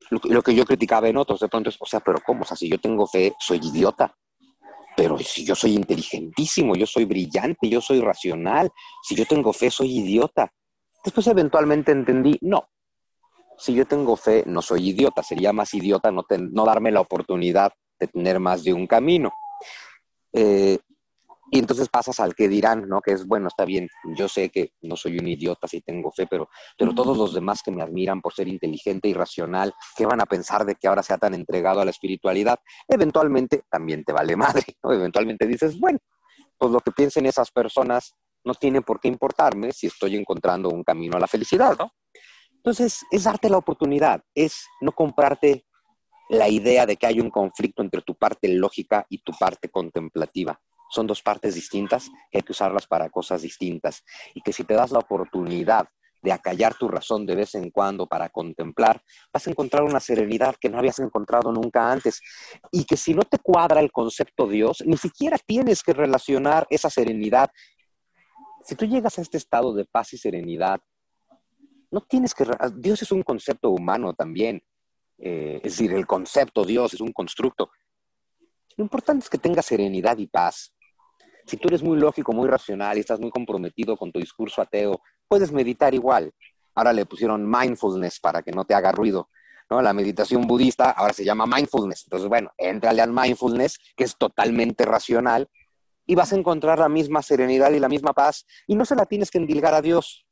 [0.10, 2.42] lo, que yo criticaba en otros, de pronto es, o sea, pero ¿cómo?
[2.42, 4.14] O sea, si yo tengo fe, soy idiota.
[4.98, 8.72] Pero si yo soy inteligentísimo, yo soy brillante, yo soy racional,
[9.04, 10.52] si yo tengo fe, soy idiota.
[11.04, 12.68] Después eventualmente entendí, no,
[13.58, 17.74] si yo tengo fe, no soy idiota, sería más idiota no, no darme la oportunidad
[18.00, 19.32] de tener más de un camino.
[20.32, 20.78] Eh,
[21.52, 23.00] y entonces pasas al que dirán, ¿no?
[23.00, 26.26] Que es, bueno, está bien, yo sé que no soy un idiota si tengo fe,
[26.26, 30.20] pero, pero todos los demás que me admiran por ser inteligente y racional, ¿qué van
[30.20, 32.58] a pensar de que ahora sea tan entregado a la espiritualidad?
[32.88, 34.94] Eventualmente también te vale madre, ¿no?
[34.94, 36.00] Eventualmente dices, bueno,
[36.58, 40.84] pues lo que piensen esas personas no tiene por qué importarme si estoy encontrando un
[40.84, 41.92] camino a la felicidad, ¿no?
[42.56, 45.66] Entonces, es darte la oportunidad, es no comprarte
[46.34, 50.60] la idea de que hay un conflicto entre tu parte lógica y tu parte contemplativa.
[50.90, 54.04] Son dos partes distintas que hay que usarlas para cosas distintas.
[54.34, 55.88] Y que si te das la oportunidad
[56.22, 59.02] de acallar tu razón de vez en cuando para contemplar,
[59.34, 62.22] vas a encontrar una serenidad que no habías encontrado nunca antes.
[62.72, 66.90] Y que si no te cuadra el concepto Dios, ni siquiera tienes que relacionar esa
[66.90, 67.50] serenidad
[68.64, 70.80] si tú llegas a este estado de paz y serenidad,
[71.92, 72.46] no tienes que...
[72.76, 74.64] Dios es un concepto humano también.
[75.26, 77.72] Eh, es decir, el concepto Dios es un constructo.
[78.76, 80.74] Lo importante es que tengas serenidad y paz.
[81.46, 85.02] Si tú eres muy lógico, muy racional y estás muy comprometido con tu discurso ateo,
[85.30, 86.34] puedes meditar igual.
[86.76, 89.30] Ahora le pusieron mindfulness para que no te haga ruido.
[89.70, 89.82] ¿no?
[89.82, 92.04] La meditación budista ahora se llama mindfulness.
[92.06, 95.48] Entonces, bueno, entrale al mindfulness, que es totalmente racional,
[96.06, 99.06] y vas a encontrar la misma serenidad y la misma paz y no se la
[99.06, 100.26] tienes que endilgar a Dios.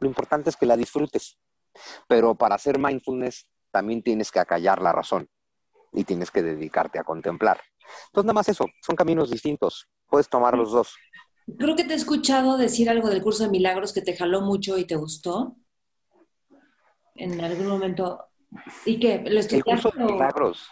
[0.00, 1.38] Lo importante es que la disfrutes.
[2.08, 5.28] Pero para hacer mindfulness también tienes que acallar la razón
[5.92, 7.60] y tienes que dedicarte a contemplar.
[8.06, 9.88] Entonces, nada más eso, son caminos distintos.
[10.08, 10.94] Puedes tomar los dos.
[11.58, 14.78] Creo que te he escuchado decir algo del curso de milagros que te jaló mucho
[14.78, 15.56] y te gustó.
[17.14, 18.26] En algún momento.
[18.84, 19.22] ¿Y qué?
[19.26, 20.68] ¿Lo El curso de milagros.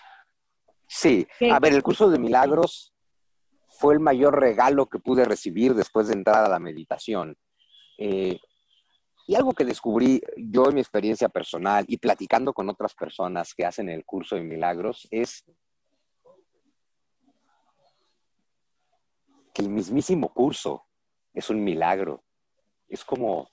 [0.86, 1.26] Sí.
[1.50, 2.94] A ver, el curso de milagros
[3.68, 7.36] fue el mayor regalo que pude recibir después de entrar a la meditación.
[7.98, 8.40] Eh,
[9.28, 13.66] y algo que descubrí yo en mi experiencia personal y platicando con otras personas que
[13.66, 15.44] hacen el curso de milagros es
[19.52, 20.86] que el mismísimo curso
[21.34, 22.24] es un milagro.
[22.88, 23.50] Es como,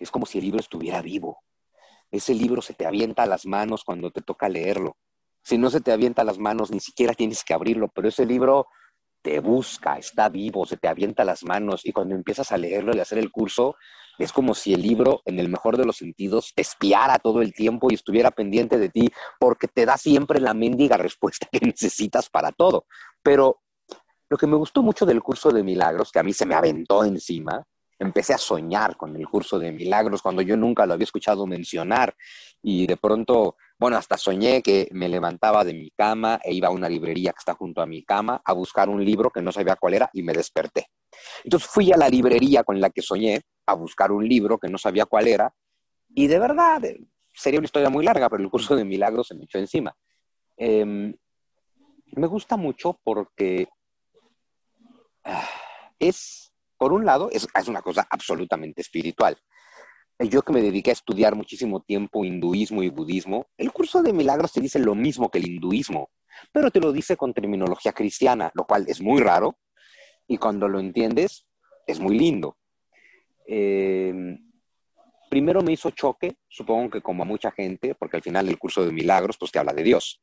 [0.00, 1.38] es como si el libro estuviera vivo.
[2.10, 4.96] Ese libro se te avienta a las manos cuando te toca leerlo.
[5.40, 8.26] Si no se te avienta a las manos, ni siquiera tienes que abrirlo, pero ese
[8.26, 8.66] libro
[9.22, 12.98] te busca, está vivo, se te avienta las manos y cuando empiezas a leerlo y
[12.98, 13.76] a hacer el curso,
[14.24, 17.52] es como si el libro, en el mejor de los sentidos, te espiara todo el
[17.52, 19.08] tiempo y estuviera pendiente de ti
[19.38, 22.86] porque te da siempre la mendiga respuesta que necesitas para todo.
[23.22, 23.60] Pero
[24.28, 27.04] lo que me gustó mucho del curso de milagros, que a mí se me aventó
[27.04, 27.64] encima,
[27.98, 32.14] empecé a soñar con el curso de milagros cuando yo nunca lo había escuchado mencionar
[32.62, 36.72] y de pronto bueno, hasta soñé que me levantaba de mi cama e iba a
[36.72, 39.76] una librería que está junto a mi cama a buscar un libro que no sabía
[39.76, 40.88] cuál era y me desperté.
[41.44, 44.78] Entonces fui a la librería con la que soñé a buscar un libro que no
[44.78, 45.52] sabía cuál era
[46.14, 46.98] y de verdad eh,
[47.32, 49.94] sería una historia muy larga, pero el curso de milagros se me echó encima.
[50.56, 51.14] Em,
[52.16, 53.68] me gusta mucho porque
[55.24, 55.48] ah,
[55.98, 59.38] es, por un lado, es una cosa absolutamente espiritual
[60.26, 64.52] yo que me dediqué a estudiar muchísimo tiempo hinduismo y budismo, el curso de milagros
[64.52, 66.10] te dice lo mismo que el hinduismo,
[66.52, 69.56] pero te lo dice con terminología cristiana, lo cual es muy raro
[70.28, 71.46] y cuando lo entiendes
[71.86, 72.56] es muy lindo.
[73.46, 74.38] Em,
[75.30, 78.84] primero me hizo choque, supongo que como a mucha gente, porque al final el curso
[78.84, 80.22] de milagros pues te habla de Dios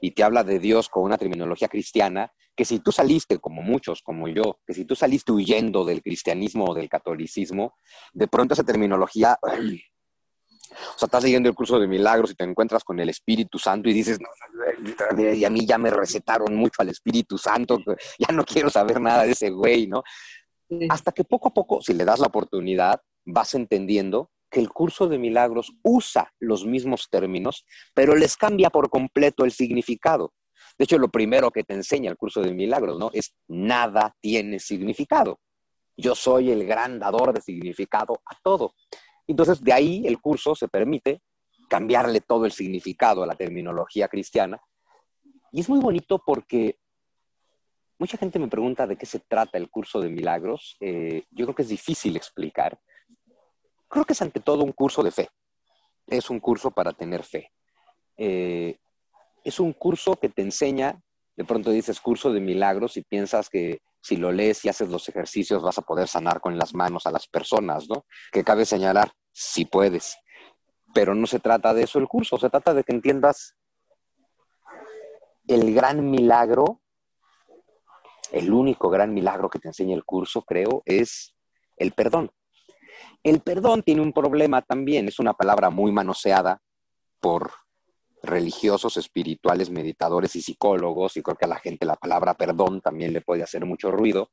[0.00, 4.02] y te habla de Dios con una terminología cristiana, que si tú saliste, como muchos,
[4.02, 7.74] como yo, que si tú saliste huyendo del cristianismo o del catolicismo,
[8.12, 9.38] de pronto esa terminología
[10.70, 13.88] O sea, estás siguiendo el curso de milagros y te encuentras con el Espíritu Santo
[13.88, 14.18] y dices,
[15.18, 17.78] y a mí ya me recetaron mucho al Espíritu Santo,
[18.18, 20.02] ya no quiero saber nada de ese güey, ¿no?
[20.88, 25.06] Hasta que poco a poco, si le das la oportunidad, vas entendiendo que el curso
[25.08, 27.64] de milagros usa los mismos términos,
[27.94, 30.32] pero les cambia por completo el significado.
[30.76, 33.10] De hecho, lo primero que te enseña el curso de milagros, ¿no?
[33.12, 35.40] Es nada tiene significado.
[35.96, 38.74] Yo soy el gran dador de significado a todo.
[39.30, 41.22] Entonces, de ahí el curso se permite
[41.68, 44.60] cambiarle todo el significado a la terminología cristiana.
[45.52, 46.78] Y es muy bonito porque
[47.96, 50.76] mucha gente me pregunta de qué se trata el curso de milagros.
[50.80, 52.80] Eh, yo creo que es difícil explicar.
[53.88, 55.28] Creo que es ante todo un curso de fe.
[56.08, 57.52] Es un curso para tener fe.
[58.16, 58.78] Eh,
[59.44, 61.00] es un curso que te enseña,
[61.36, 65.08] de pronto dices curso de milagros y piensas que si lo lees y haces los
[65.08, 68.06] ejercicios vas a poder sanar con las manos a las personas, ¿no?
[68.32, 70.18] Que cabe señalar, si puedes.
[70.94, 73.56] Pero no se trata de eso el curso, se trata de que entiendas
[75.46, 76.80] el gran milagro,
[78.32, 81.34] el único gran milagro que te enseña el curso, creo, es
[81.76, 82.30] el perdón.
[83.22, 86.60] El perdón tiene un problema también, es una palabra muy manoseada
[87.20, 87.52] por
[88.22, 93.12] religiosos, espirituales, meditadores y psicólogos, y creo que a la gente la palabra perdón también
[93.12, 94.30] le puede hacer mucho ruido.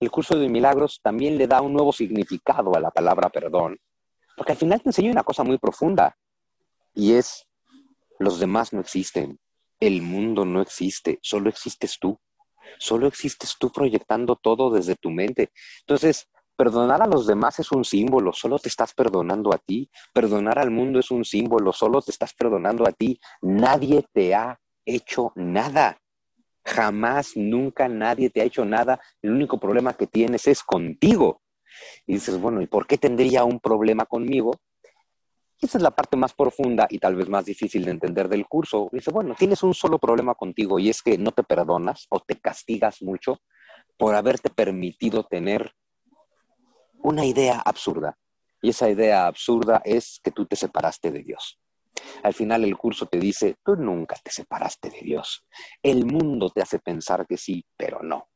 [0.00, 3.78] El curso de milagros también le da un nuevo significado a la palabra perdón,
[4.36, 6.16] porque al final te enseña una cosa muy profunda,
[6.94, 7.46] y es,
[8.18, 9.38] los demás no existen,
[9.80, 12.18] el mundo no existe, solo existes tú,
[12.78, 15.50] solo existes tú proyectando todo desde tu mente.
[15.80, 19.90] Entonces, Perdonar a los demás es un símbolo, solo te estás perdonando a ti.
[20.14, 23.20] Perdonar al mundo es un símbolo, solo te estás perdonando a ti.
[23.42, 25.98] Nadie te ha hecho nada.
[26.64, 28.98] Jamás, nunca nadie te ha hecho nada.
[29.20, 31.42] El único problema que tienes es contigo.
[32.06, 34.52] Y dices, bueno, ¿y por qué tendría un problema conmigo?
[35.60, 38.88] esa es la parte más profunda y tal vez más difícil de entender del curso.
[38.92, 42.38] Dice, bueno, tienes un solo problema contigo y es que no te perdonas o te
[42.38, 43.40] castigas mucho
[43.96, 45.72] por haberte permitido tener
[47.02, 48.18] una idea absurda.
[48.60, 51.58] Y esa idea absurda es que tú te separaste de Dios.
[52.22, 55.46] Al final el curso te dice, tú nunca te separaste de Dios.
[55.82, 58.28] El mundo te hace pensar que sí, pero no.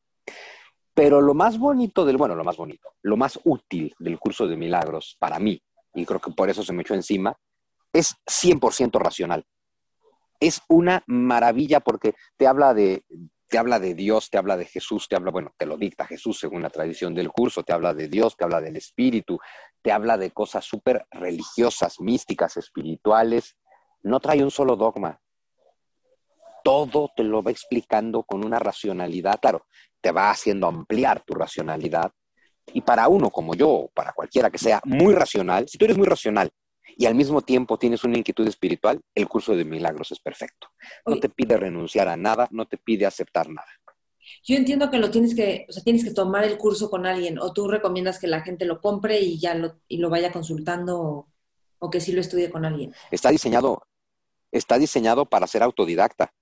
[0.93, 4.57] Pero lo más bonito del, bueno, lo más bonito, lo más útil del curso de
[4.57, 5.61] milagros para mí,
[5.93, 7.35] y creo que por eso se me echó encima,
[7.93, 9.45] es 100% racional.
[10.39, 13.03] Es una maravilla porque te habla de,
[13.51, 16.39] te habla de Dios, te habla de Jesús, te habla, bueno, te lo dicta Jesús
[16.39, 19.39] según la tradición del curso, te habla de Dios, te habla del Espíritu,
[19.81, 23.57] te habla de cosas súper religiosas, místicas, espirituales.
[24.03, 25.19] No trae un solo dogma.
[26.63, 29.65] Todo te lo va explicando con una racionalidad, claro,
[30.01, 32.11] te va haciendo ampliar tu racionalidad.
[32.73, 36.07] Y para uno como yo, para cualquiera que sea muy racional, si tú eres muy
[36.07, 36.49] racional
[36.97, 40.67] y al mismo tiempo tienes una inquietud espiritual, el curso de milagros es perfecto.
[41.05, 43.67] No te pide renunciar a nada, no te pide aceptar nada.
[44.43, 47.39] Yo entiendo que lo tienes que, o sea, tienes que tomar el curso con alguien,
[47.39, 51.27] o tú recomiendas que la gente lo compre y ya lo, y lo vaya consultando,
[51.79, 52.93] o, que sí lo estudie con alguien.
[53.09, 53.87] Está diseñado,
[54.51, 56.33] está diseñado para ser autodidacta.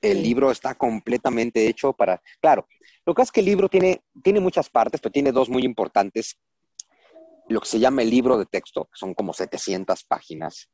[0.00, 2.66] El libro está completamente hecho para, claro,
[3.04, 6.38] lo que es que el libro tiene, tiene muchas partes, pero tiene dos muy importantes
[7.48, 10.68] lo que se llama el libro de texto, que son como 700 páginas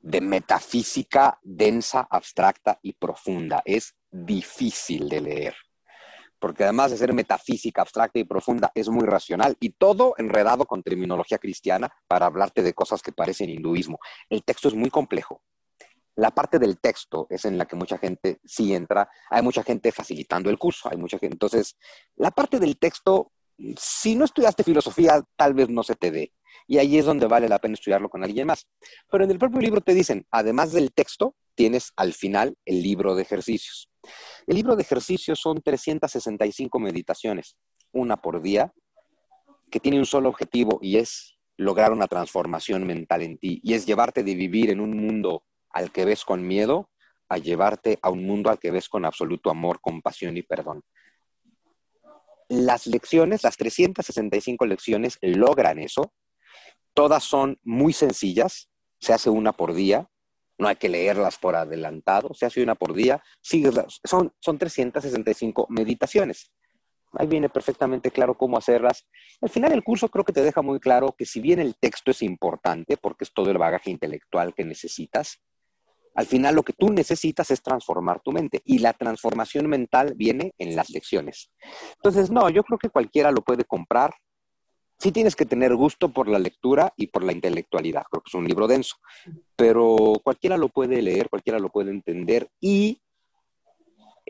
[0.00, 3.62] de metafísica densa, abstracta y profunda.
[3.64, 5.56] Es difícil de leer,
[6.38, 10.82] porque además de ser metafísica, abstracta y profunda, es muy racional y todo enredado con
[10.82, 13.98] terminología cristiana para hablarte de cosas que parecen hinduismo.
[14.28, 15.42] El texto es muy complejo.
[16.16, 19.08] La parte del texto es en la que mucha gente sí entra.
[19.30, 21.34] Hay mucha gente facilitando el curso, hay mucha gente.
[21.34, 21.76] Entonces,
[22.16, 23.32] la parte del texto
[23.78, 26.32] si no estudiaste filosofía, tal vez no se te dé.
[26.66, 28.66] Y ahí es donde vale la pena estudiarlo con alguien más.
[29.10, 33.14] Pero en el propio libro te dicen, además del texto, tienes al final el libro
[33.14, 33.90] de ejercicios.
[34.46, 37.56] El libro de ejercicios son 365 meditaciones,
[37.92, 38.72] una por día,
[39.70, 43.60] que tiene un solo objetivo y es lograr una transformación mental en ti.
[43.62, 45.44] Y es llevarte de vivir en un mundo
[45.74, 46.88] al que ves con miedo
[47.28, 50.82] a llevarte a un mundo al que ves con absoluto amor, compasión y perdón
[52.48, 56.12] las lecciones, las 365 lecciones logran eso.
[56.92, 58.70] Todas son muy sencillas,
[59.00, 60.08] se hace una por día,
[60.58, 63.22] no hay que leerlas por adelantado, se hace una por día,
[64.04, 66.52] son, son 365 meditaciones.
[67.16, 69.06] Ahí viene perfectamente claro cómo hacerlas.
[69.40, 72.10] Al final del curso creo que te deja muy claro que si bien el texto
[72.10, 75.40] es importante, porque es todo el bagaje intelectual que necesitas,
[76.14, 80.54] al final lo que tú necesitas es transformar tu mente y la transformación mental viene
[80.58, 81.50] en las lecciones.
[81.96, 84.14] Entonces, no, yo creo que cualquiera lo puede comprar.
[84.98, 88.04] sí tienes que tener gusto por la lectura y por la intelectualidad.
[88.10, 88.96] Creo que es un libro denso,
[89.56, 93.00] pero cualquiera lo puede leer, cualquiera lo puede entender y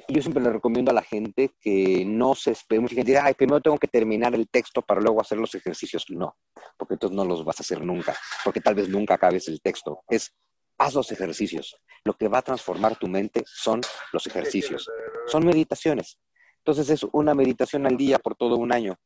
[0.08, 2.80] yo siempre le recomiendo a la gente que no se espere.
[2.80, 6.06] Mucha gente dice, ay, primero tengo que terminar el texto para luego hacer los ejercicios.
[6.08, 6.36] No,
[6.76, 10.02] porque entonces no los vas a hacer nunca, porque tal vez nunca acabes el texto.
[10.08, 10.34] Es,
[10.78, 11.76] haz los ejercicios.
[12.04, 13.80] Lo que va a transformar tu mente son
[14.12, 14.88] los ejercicios.
[15.26, 16.18] Son meditaciones.
[16.58, 18.96] Entonces es una meditación al día por todo un año.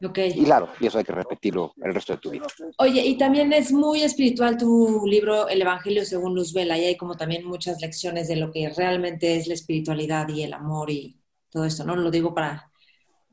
[0.00, 2.46] Y claro, y eso hay que repetirlo el resto de tu vida.
[2.78, 6.70] Oye, y también es muy espiritual tu libro El Evangelio según Luzbel.
[6.70, 10.52] Ahí hay como también muchas lecciones de lo que realmente es la espiritualidad y el
[10.52, 11.20] amor y
[11.50, 11.96] todo esto, ¿no?
[11.96, 12.70] Lo digo para,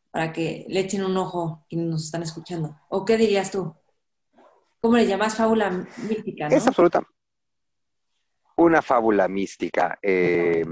[0.09, 2.75] para que le echen un ojo quienes nos están escuchando.
[2.89, 3.75] ¿O qué dirías tú?
[4.81, 5.35] ¿Cómo le llamas?
[5.35, 6.55] Fábula mística, ¿no?
[6.55, 7.05] Es absoluta.
[8.57, 9.99] Una fábula mística.
[10.01, 10.63] Eh,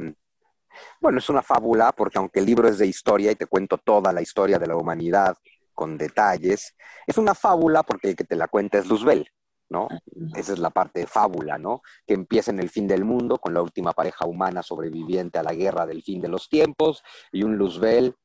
[1.01, 4.11] bueno, es una fábula porque aunque el libro es de historia y te cuento toda
[4.11, 5.35] la historia de la humanidad
[5.73, 6.75] con detalles,
[7.05, 9.27] es una fábula porque el que te la cuenta es Luzbel,
[9.69, 9.87] ¿no?
[10.35, 11.81] Esa es la parte de fábula, ¿no?
[12.05, 15.53] Que empieza en el fin del mundo con la última pareja humana sobreviviente a la
[15.53, 18.15] guerra del fin de los tiempos y un Luzbel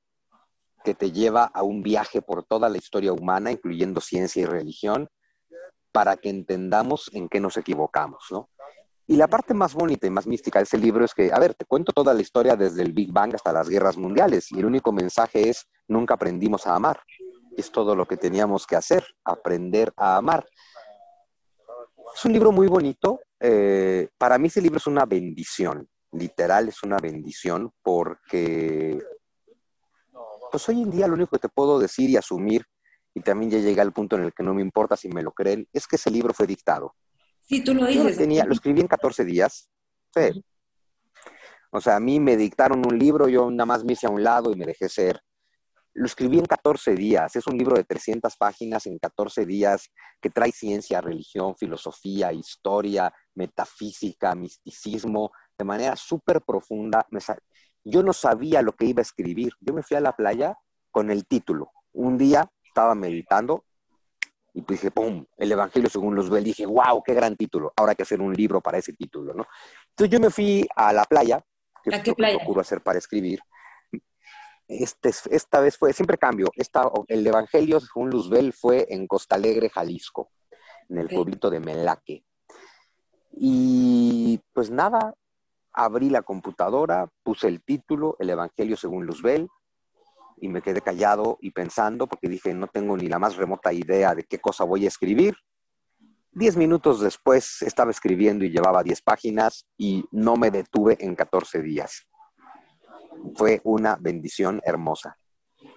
[0.85, 5.09] que te lleva a un viaje por toda la historia humana, incluyendo ciencia y religión,
[5.91, 8.49] para que entendamos en qué nos equivocamos, ¿no?
[9.11, 11.55] Y la parte más bonita y más mística de ese libro es que, a ver,
[11.55, 14.67] te cuento toda la historia desde el Big Bang hasta las guerras mundiales y el
[14.67, 17.01] único mensaje es, nunca aprendimos a amar.
[17.57, 20.47] Es todo lo que teníamos que hacer, aprender a amar.
[22.15, 23.21] Es un libro muy bonito.
[23.41, 29.03] Eh, para mí ese libro es una bendición, literal es una bendición porque,
[30.51, 32.67] pues hoy en día lo único que te puedo decir y asumir,
[33.15, 35.33] y también ya llega al punto en el que no me importa si me lo
[35.33, 36.95] creen, es que ese libro fue dictado
[37.49, 38.05] Sí, tú lo dices.
[38.05, 39.71] Lo, tenía, lo escribí en 14 días.
[40.15, 40.45] Sí.
[41.71, 44.23] O sea, a mí me dictaron un libro, yo nada más me hice a un
[44.23, 45.21] lado y me dejé ser.
[45.95, 47.35] Lo escribí en 14 días.
[47.37, 49.91] Es un libro de 300 páginas en 14 días
[50.21, 57.07] que trae ciencia, religión, filosofía, historia, metafísica, misticismo, de manera súper profunda.
[57.83, 59.53] Yo no sabía lo que iba a escribir.
[59.61, 60.55] Yo me fui a la playa
[60.91, 61.73] con el título.
[61.93, 63.65] Un día estaba meditando
[64.55, 65.25] y pues dije, ¡pum!
[65.37, 66.41] El Evangelio según los ve.
[66.41, 67.03] Dije, ¡wow!
[67.05, 67.73] ¡Qué gran título!
[67.77, 69.47] Ahora hay que hacer un libro para ese título, ¿no?
[69.91, 71.45] Entonces yo me fui a la playa,
[71.83, 73.41] que es lo que procuro hacer para escribir.
[74.67, 79.71] Este, esta vez fue, siempre cambio, esta, el Evangelio según Luzbel fue en Costa Alegre,
[79.71, 80.31] Jalisco,
[80.89, 82.25] en el pueblito de Melaque.
[83.33, 85.15] Y pues nada,
[85.73, 89.49] abrí la computadora, puse el título, el Evangelio según Luzbel,
[90.41, 94.15] y me quedé callado y pensando porque dije, no tengo ni la más remota idea
[94.15, 95.37] de qué cosa voy a escribir.
[96.31, 101.63] Diez minutos después estaba escribiendo y llevaba diez páginas y no me detuve en 14
[101.63, 102.07] días.
[103.35, 105.19] Fue una bendición hermosa.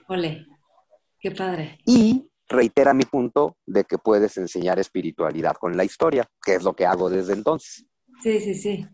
[0.08, 0.46] Ole,
[1.20, 1.80] qué padre.
[1.86, 6.74] Y reitera mi punto de que puedes enseñar espiritualidad con la historia, que es lo
[6.74, 7.86] que hago desde entonces.
[8.22, 8.86] Sí, sí, sí.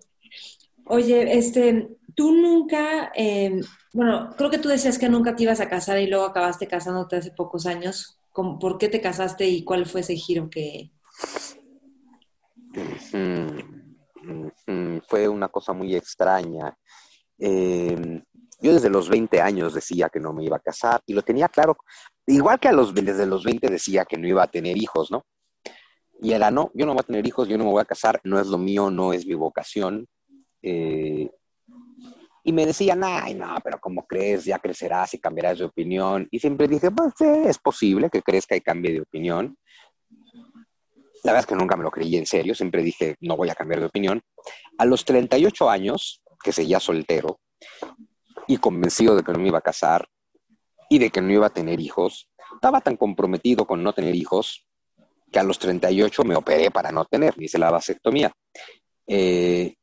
[0.89, 3.61] Oye, este, tú nunca, em,
[3.93, 7.17] bueno, creo que tú decías que nunca te ibas a casar y luego acabaste casándote
[7.17, 8.19] hace pocos años.
[8.33, 10.91] ¿Por qué te casaste y cuál fue ese giro que...
[15.07, 16.77] Fue una cosa muy extraña.
[17.39, 18.21] Em,
[18.59, 21.47] yo desde los 20 años decía que no me iba a casar y lo tenía
[21.47, 21.77] claro.
[22.25, 25.25] Igual que a los, desde los 20 decía que no iba a tener hijos, ¿no?
[26.21, 28.19] Y era, no, yo no voy a tener hijos, yo no me voy a casar,
[28.23, 30.07] no es lo mío, no es mi vocación.
[30.61, 31.29] Eh,
[32.43, 34.45] y me decían, ay, no, pero ¿cómo crees?
[34.45, 36.27] Ya crecerás y cambiarás de opinión.
[36.31, 39.57] Y siempre dije, pues es posible que crezca y cambie de opinión.
[41.23, 43.55] La verdad es que nunca me lo creí en serio, siempre dije, no voy a
[43.55, 44.21] cambiar de opinión.
[44.77, 47.41] A los 38 años, que seguía soltero
[48.47, 50.07] y convencido de que no me iba a casar
[50.89, 54.65] y de que no iba a tener hijos, estaba tan comprometido con no tener hijos
[55.31, 58.31] que a los 38 me operé para no tener, hice la vasectomía.
[59.05, 59.75] Eh,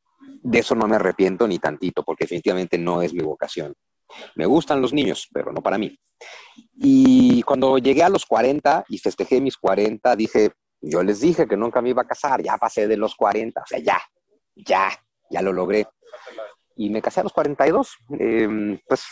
[0.45, 3.75] de eso no me arrepiento ni tantito, porque definitivamente no es mi vocación.
[4.37, 5.99] Me gustan los niños, pero no para mí.
[6.77, 10.53] Y cuando llegué a los 40 y festejé mis 40, dije,
[10.83, 13.67] yo les dije que nunca me iba a casar, ya pasé de los 40, o
[13.67, 13.99] sea, ya,
[14.55, 14.91] ya,
[15.31, 15.87] ya lo logré.
[16.77, 17.97] Y me casé a los 42.
[18.19, 19.03] Em, pues,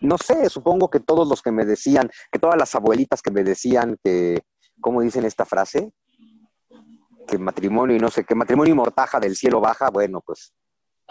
[0.00, 3.44] no sé, supongo que todos los que me decían, que todas las abuelitas que me
[3.44, 4.40] decían que,
[4.80, 5.92] ¿cómo dicen esta frase?
[7.26, 10.54] Que matrimonio y no sé qué, matrimonio y mortaja del cielo baja, bueno, pues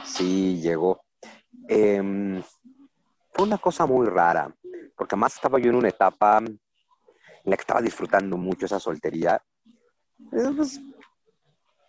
[0.04, 1.02] sí llegó.
[1.68, 2.42] Em,
[3.32, 4.54] fue una cosa muy rara,
[4.96, 6.60] porque además estaba yo en una etapa en
[7.44, 9.42] la que estaba disfrutando mucho esa soltería.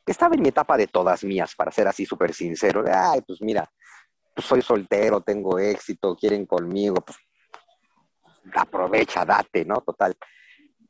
[0.06, 2.84] Estaba en mi etapa de todas mías, para ser así súper sincero.
[2.86, 3.70] Ay, pues mira,
[4.34, 7.18] pues soy soltero, tengo éxito, quieren conmigo, pues
[8.54, 9.80] aprovecha, date, ¿no?
[9.80, 10.16] Total.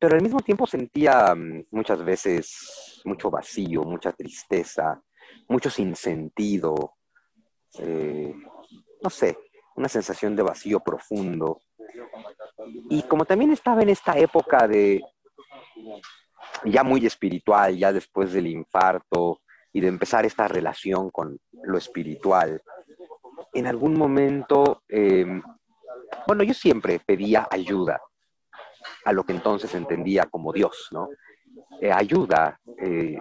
[0.05, 5.01] Pero al mismo tiempo sentía mm, muchas veces mucho vacío, mucha tristeza,
[5.49, 6.97] mucho sinsentido,
[7.79, 8.35] eh,
[9.03, 9.39] no sé,
[9.77, 11.63] una sensación de vacío profundo.
[12.91, 15.01] Y como también estaba en esta época de
[16.67, 19.41] ya muy espiritual, ya después del infarto
[19.73, 22.61] y de empezar esta relación con lo espiritual,
[23.55, 25.43] en algún momento, em,
[26.27, 28.03] bueno, yo siempre pedía ayuda
[29.05, 31.09] a lo que entonces entendía como Dios, ¿no?
[31.81, 33.19] Eh, ayuda, eh,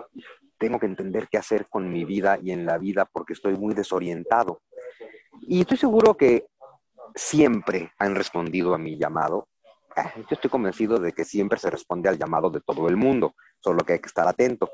[0.58, 3.74] tengo que entender qué hacer con mi vida y en la vida porque estoy muy
[3.74, 4.62] desorientado.
[5.42, 6.46] Y estoy seguro que
[7.16, 9.48] siempre han respondido a mi llamado.
[9.96, 13.36] Ah, yo estoy convencido de que siempre se responde al llamado de todo el mundo,
[13.60, 14.70] solo que hay que estar atento.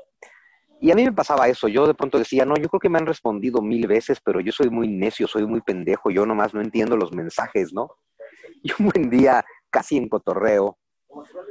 [0.80, 2.98] Y a mí me pasaba eso, yo de pronto decía, no, yo creo que me
[2.98, 6.62] han respondido mil veces, pero yo soy muy necio, soy muy pendejo, yo nomás no
[6.62, 7.90] entiendo los mensajes, ¿no?
[8.62, 10.78] Y un buen día, casi en cotorreo,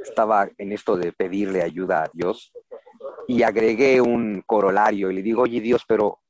[0.02, 2.52] estaba en esto de pedirle ayuda a Dios
[3.28, 6.20] y agregué un corolario y le digo, oye Dios, pero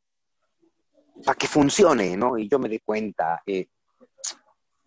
[1.25, 2.39] para que funcione, ¿no?
[2.39, 3.69] Y yo me di cuenta, eh,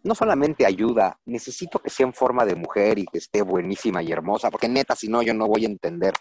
[0.04, 4.12] no solamente ayuda, necesito que sea en forma de mujer y que esté buenísima y
[4.12, 6.14] hermosa, porque neta, si no, yo no voy a entender.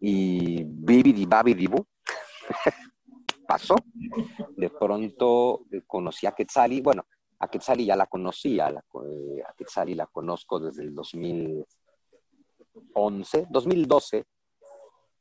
[0.00, 1.86] Y bibidi babidi bu,
[3.46, 3.76] pasó.
[4.56, 7.06] De pronto conocí a Quetzali, bueno,
[7.38, 14.24] a Quetzali ya la conocía, la, eh, a Quetzali la conozco desde el 2011, 2012,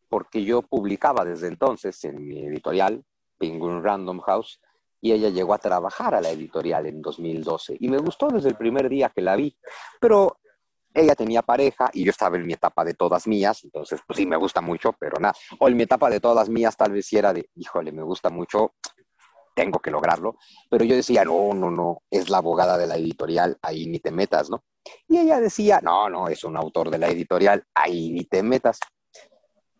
[0.09, 3.03] porque yo publicaba desde entonces en mi editorial,
[3.37, 4.59] Penguin Random House,
[5.01, 8.55] y ella llegó a trabajar a la editorial en 2012 y me gustó desde el
[8.55, 9.57] primer día que la vi,
[9.99, 10.37] pero
[10.93, 14.25] ella tenía pareja y yo estaba en mi etapa de todas mías, entonces pues sí
[14.25, 17.17] me gusta mucho, pero nada, o en mi etapa de todas mías tal vez si
[17.17, 18.73] era de, híjole, me gusta mucho,
[19.53, 20.37] tengo que lograrlo,
[20.69, 24.11] pero yo decía, no, no, no, es la abogada de la editorial, ahí ni te
[24.11, 24.63] metas, ¿no?
[25.07, 28.79] Y ella decía, no, no, es un autor de la editorial, ahí ni te metas.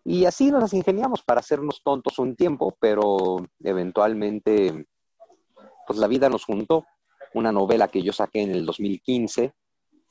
[0.06, 4.86] Y así nos las ingeniamos para hacernos tontos un tiempo, pero eventualmente,
[5.88, 6.86] pues la vida nos juntó.
[7.34, 9.54] Una novela que yo saqué en el 2015,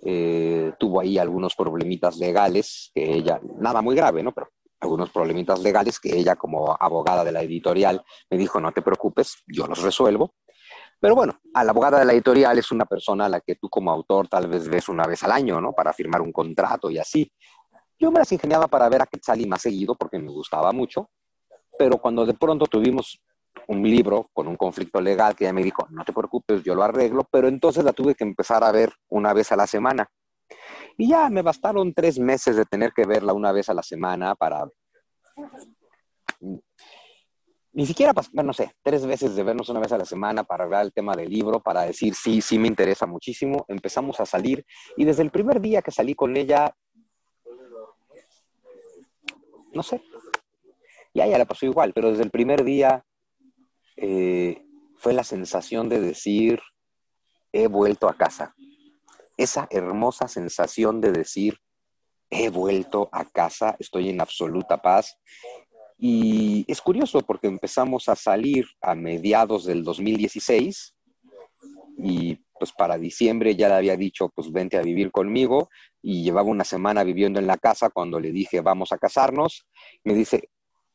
[0.04, 4.32] eh, tuvo ahí algunos problemitas legales, que ella, nada muy grave, ¿no?
[4.32, 4.48] Pero
[4.82, 9.42] algunos problemitas legales que ella como abogada de la editorial me dijo, no te preocupes,
[9.46, 10.34] yo los resuelvo.
[11.00, 13.68] Pero bueno, a la abogada de la editorial es una persona a la que tú
[13.68, 15.72] como autor tal vez ves una vez al año, ¿no?
[15.72, 17.32] Para firmar un contrato y así.
[17.98, 21.10] Yo me las ingeniaba para ver a Quetzali más seguido porque me gustaba mucho,
[21.78, 23.22] pero cuando de pronto tuvimos
[23.68, 26.82] un libro con un conflicto legal que ella me dijo, no te preocupes, yo lo
[26.82, 30.08] arreglo, pero entonces la tuve que empezar a ver una vez a la semana.
[30.98, 34.34] Y ya me bastaron tres meses de tener que verla una vez a la semana
[34.34, 34.68] para...
[37.74, 40.64] Ni siquiera, bueno, no sé, tres veces de vernos una vez a la semana para
[40.64, 43.64] hablar el tema del libro, para decir, sí, sí me interesa muchísimo.
[43.68, 44.64] Empezamos a salir
[44.96, 46.74] y desde el primer día que salí con ella,
[49.72, 50.02] no sé,
[51.14, 53.04] ya, ya le pasó igual, pero desde el primer día
[53.96, 54.62] eh,
[54.96, 56.60] fue la sensación de decir,
[57.52, 58.54] he vuelto a casa.
[59.42, 61.58] Esa hermosa sensación de decir,
[62.30, 65.18] he vuelto a casa, estoy en absoluta paz.
[65.98, 70.94] Y es curioso porque empezamos a salir a mediados del 2016
[71.98, 75.70] y pues para diciembre ya le había dicho, pues vente a vivir conmigo
[76.00, 79.66] y llevaba una semana viviendo en la casa cuando le dije, vamos a casarnos.
[80.04, 80.50] Me dice,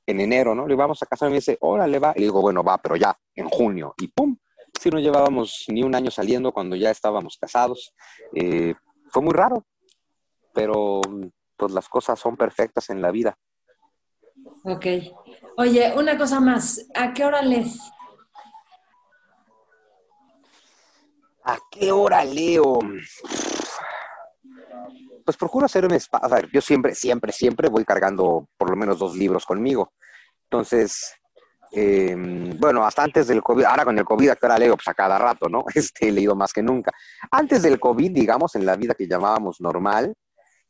[0.06, 0.66] en enero, ¿no?
[0.66, 2.14] Le vamos a casar, me dice, órale, va.
[2.16, 3.94] Y le digo, bueno, va, pero ya, en junio.
[3.98, 4.38] Y pum,
[4.80, 7.94] si no llevábamos ni un año saliendo cuando ya estábamos casados.
[8.34, 8.74] Eh,
[9.10, 9.66] fue muy raro,
[10.54, 11.02] pero
[11.56, 13.38] pues las cosas son perfectas en la vida.
[14.64, 14.86] Ok.
[15.58, 17.80] Oye, una cosa más, ¿a qué hora lees?
[21.44, 22.80] ¿A qué hora leo?
[25.24, 26.26] Pues procuro hacerme espacio.
[26.26, 29.94] A ver, yo siempre, siempre, siempre voy cargando por lo menos dos libros conmigo.
[30.44, 31.16] Entonces,
[31.72, 34.76] em, bueno, hasta antes del COVID, ahora con el COVID, ¿a qué hora leo?
[34.76, 35.66] Pues a cada rato, ¿no?
[35.76, 36.92] Este, he leído más que nunca.
[37.32, 40.14] Antes del COVID, digamos, en la vida que llamábamos normal,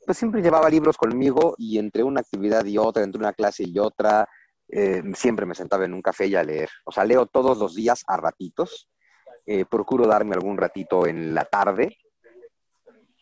[0.06, 3.78] pues siempre llevaba libros conmigo y entre una actividad y otra, entre una clase y
[3.78, 4.28] otra,
[4.69, 6.69] eh, siempre me sentaba en un café y a leer.
[6.86, 8.90] O sea, leo todos los días a ratitos.
[9.45, 11.98] Eh, procuro darme algún ratito en la tarde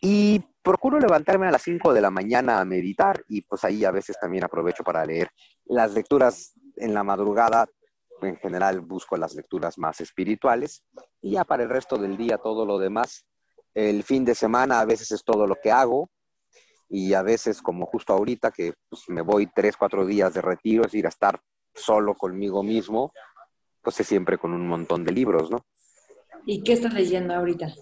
[0.00, 3.92] y procuro levantarme a las 5 de la mañana a meditar y pues ahí a
[3.92, 5.30] veces también aprovecho para leer.
[5.66, 7.66] Las lecturas en la madrugada,
[8.22, 10.82] en general busco las lecturas más espirituales
[11.20, 13.26] y ya para el resto del día todo lo demás.
[13.74, 16.10] El fin de semana a veces es todo lo que hago
[16.88, 20.84] y a veces como justo ahorita que pues, me voy tres, cuatro días de retiro,
[20.86, 21.40] es ir a estar
[21.74, 23.12] solo conmigo mismo,
[23.82, 25.66] pues es siempre con un montón de libros, ¿no?
[26.46, 27.74] ¿Y qué estás leyendo ahorita?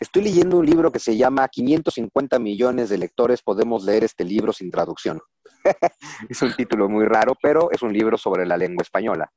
[0.00, 4.52] Estoy leyendo un libro que se llama 550 millones de lectores podemos leer este libro
[4.52, 5.20] sin traducción.
[6.28, 9.30] es un título muy raro, pero es un libro sobre la lengua española.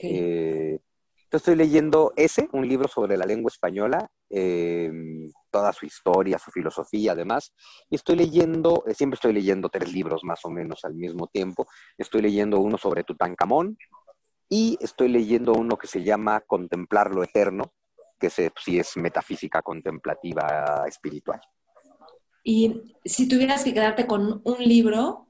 [0.00, 0.78] Eh,
[1.30, 7.12] estoy leyendo ese, un libro sobre la lengua española, em, toda su historia, su filosofía,
[7.12, 7.52] además.
[7.88, 11.66] Y estoy leyendo, eh, siempre estoy leyendo tres libros más o menos al mismo tiempo.
[11.96, 13.78] Estoy leyendo uno sobre Tutankamón
[14.48, 17.72] y estoy leyendo uno que se llama Contemplar lo Eterno,
[18.18, 21.40] que sí es metafísica contemplativa espiritual.
[22.44, 25.28] Y si tuvieras que quedarte con un libro,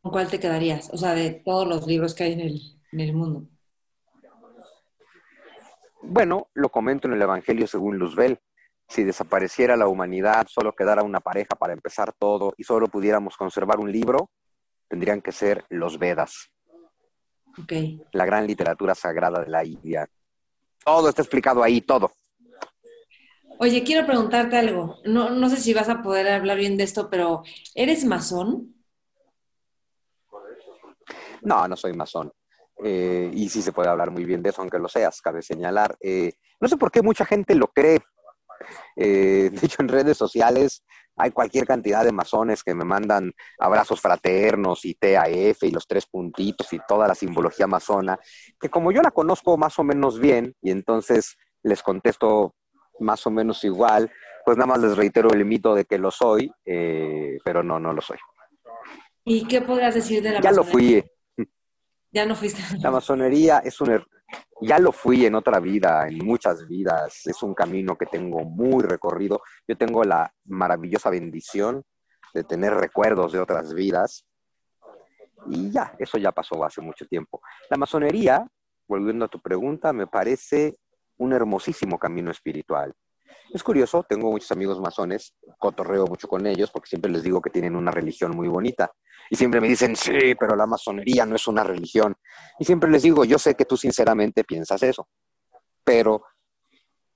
[0.00, 0.90] ¿con cuál te quedarías?
[0.92, 2.60] O sea, de todos los libros que hay en el,
[2.92, 3.48] en el mundo.
[6.02, 8.38] Bueno, lo comento en el Evangelio según Luzbel.
[8.88, 13.78] Si desapareciera la humanidad, solo quedara una pareja para empezar todo y solo pudiéramos conservar
[13.78, 14.30] un libro,
[14.88, 16.50] tendrían que ser los Vedas.
[17.62, 18.02] Okay.
[18.12, 20.08] La gran literatura sagrada de la India.
[20.84, 22.12] Todo está explicado ahí, todo.
[23.58, 24.98] Oye, quiero preguntarte algo.
[25.04, 27.42] No, no sé si vas a poder hablar bien de esto, pero
[27.74, 28.74] ¿eres masón?
[31.42, 32.32] No, no soy masón.
[32.84, 35.96] Eh, y sí se puede hablar muy bien de eso, aunque lo seas, cabe señalar.
[36.00, 38.00] Eh, no sé por qué mucha gente lo cree.
[38.96, 40.84] Eh, de hecho, en redes sociales
[41.16, 46.06] hay cualquier cantidad de masones que me mandan abrazos fraternos y TAF y los tres
[46.06, 48.18] puntitos y toda la simbología masona,
[48.60, 52.54] que como yo la conozco más o menos bien y entonces les contesto
[53.00, 54.10] más o menos igual,
[54.44, 57.92] pues nada más les reitero el mito de que lo soy, eh, pero no, no
[57.92, 58.18] lo soy.
[59.24, 61.04] ¿Y qué podrías decir de la Ya lo fui.
[62.10, 62.62] Ya no fuiste.
[62.80, 63.90] La masonería es un...
[63.90, 64.06] Er,
[64.60, 67.26] ya lo fui en otra vida, en muchas vidas.
[67.26, 69.42] Es un camino que tengo muy recorrido.
[69.66, 71.84] Yo tengo la maravillosa bendición
[72.34, 74.26] de tener recuerdos de otras vidas.
[75.48, 77.40] Y ya, eso ya pasó hace mucho tiempo.
[77.70, 78.46] La masonería,
[78.86, 80.76] volviendo a tu pregunta, me parece
[81.18, 82.94] un hermosísimo camino espiritual.
[83.50, 87.50] Es curioso, tengo muchos amigos masones, cotorreo mucho con ellos porque siempre les digo que
[87.50, 88.92] tienen una religión muy bonita.
[89.30, 92.14] Y siempre me dicen, sí, pero la masonería no es una religión.
[92.58, 95.08] Y siempre les digo, yo sé que tú sinceramente piensas eso,
[95.82, 96.22] pero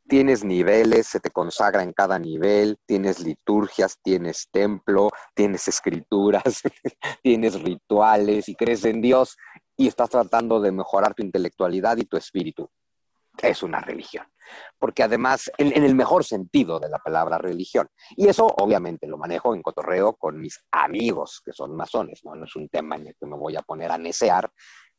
[0.08, 6.62] tienes niveles, se te consagra en cada nivel, tienes liturgias, tienes templo, tienes escrituras,
[7.22, 9.36] tienes rituales y crees en Dios
[9.76, 12.70] y estás tratando de mejorar tu intelectualidad y tu espíritu
[13.48, 14.26] es una religión.
[14.78, 17.88] Porque además, en, el mejor sentido de la palabra religión.
[18.16, 22.34] Y eso obviamente lo manejo en cotorreo con mis amigos que son masones, ¿no?
[22.44, 24.50] Es un tema en el que me voy a poner a necear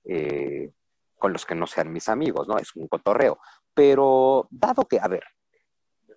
[0.06, 0.72] eh,
[1.18, 2.58] con los que no sean mis amigos, ¿no?
[2.58, 3.40] Es un cotorreo.
[3.74, 5.24] Pero dado que, a ver,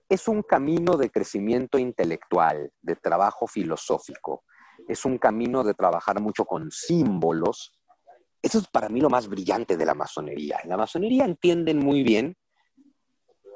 [0.08, 4.44] es un camino de crecimiento intelectual, de trabajo filosófico,
[4.88, 7.75] es un camino de trabajar mucho con símbolos,
[8.42, 10.58] eso es para mí lo más brillante de la masonería.
[10.62, 12.36] En la masonería entienden muy bien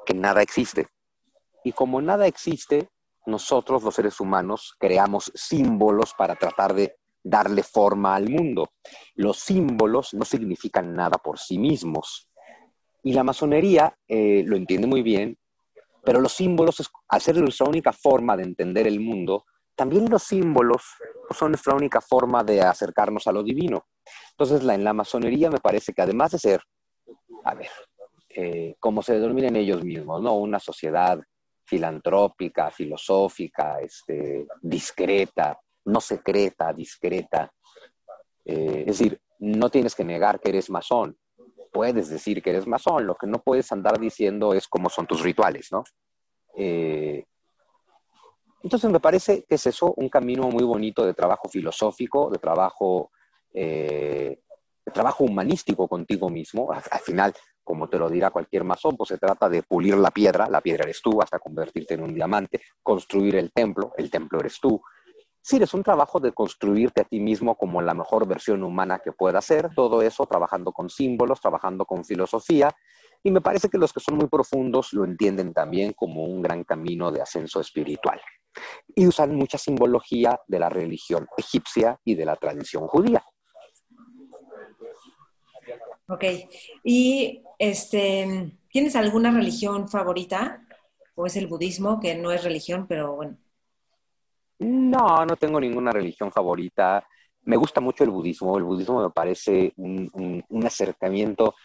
[0.05, 0.87] que nada existe.
[1.63, 2.89] Y como nada existe,
[3.25, 8.69] nosotros los seres humanos creamos símbolos para tratar de darle forma al mundo.
[9.15, 12.27] Los símbolos no significan nada por sí mismos.
[13.03, 15.37] Y la masonería eh, lo entiende muy bien,
[16.03, 19.45] pero los símbolos, al ser nuestra única forma de entender el mundo,
[19.75, 20.83] también los símbolos
[21.31, 23.85] son nuestra única forma de acercarnos a lo divino.
[24.31, 26.61] Entonces, en la masonería me parece que además de ser,
[27.43, 27.69] a ver,
[28.29, 30.35] eh, como se denominan ellos mismos, ¿no?
[30.35, 31.19] Una sociedad
[31.65, 37.51] filantrópica, filosófica, este, discreta, no secreta, discreta.
[38.45, 41.17] Eh, es decir, no tienes que negar que eres masón.
[41.71, 45.21] Puedes decir que eres masón, lo que no puedes andar diciendo es cómo son tus
[45.21, 45.83] rituales, ¿no?
[46.57, 47.25] Eh,
[48.63, 53.11] entonces me parece que es eso, un camino muy bonito de trabajo filosófico, de trabajo,
[53.53, 54.41] eh,
[54.85, 56.71] de trabajo humanístico contigo mismo.
[56.71, 57.33] Al, final,
[57.63, 60.83] como te lo dirá cualquier masón, pues se trata de pulir la piedra, la piedra
[60.83, 64.79] eres tú, hasta convertirte en un diamante, construir el templo, el templo eres tú.
[65.43, 69.11] Sí, es un trabajo de construirte a ti mismo como la mejor versión humana que
[69.11, 72.69] pueda ser, todo eso trabajando con símbolos, trabajando con filosofía,
[73.23, 76.63] y me parece que los que son muy profundos lo entienden también como un gran
[76.63, 78.21] camino de ascenso espiritual
[78.95, 83.23] y usan mucha simbología de la religión egipcia y de la tradición judía.
[86.07, 86.23] Ok.
[86.83, 90.65] ¿Y este, tienes alguna religión favorita?
[91.15, 93.37] ¿O es el budismo, que no es religión, pero bueno?
[94.59, 97.05] No, no tengo ninguna religión favorita.
[97.43, 98.57] Me gusta mucho el budismo.
[98.57, 101.55] El budismo me parece un, un acercamiento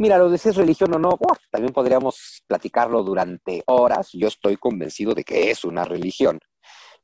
[0.00, 1.18] Mira, lo de si es religión o no,
[1.50, 4.10] también podríamos platicarlo durante horas.
[4.12, 6.38] Yo estoy convencido de que es una religión.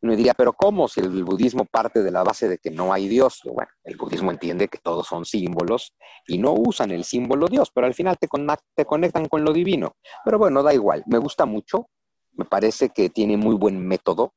[0.01, 0.87] me diría, pero ¿cómo?
[0.87, 3.41] Si el budismo parte de la base de que no hay Dios.
[3.45, 5.93] Bueno, el budismo entiende que todos son símbolos
[6.29, 8.29] y no usan el símbolo Dios, pero al final te,
[8.77, 9.97] te conectan con lo divino.
[10.25, 11.03] Pero bueno, da igual.
[11.07, 11.89] Me gusta mucho
[12.33, 14.35] Me parece que tiene muy buen método,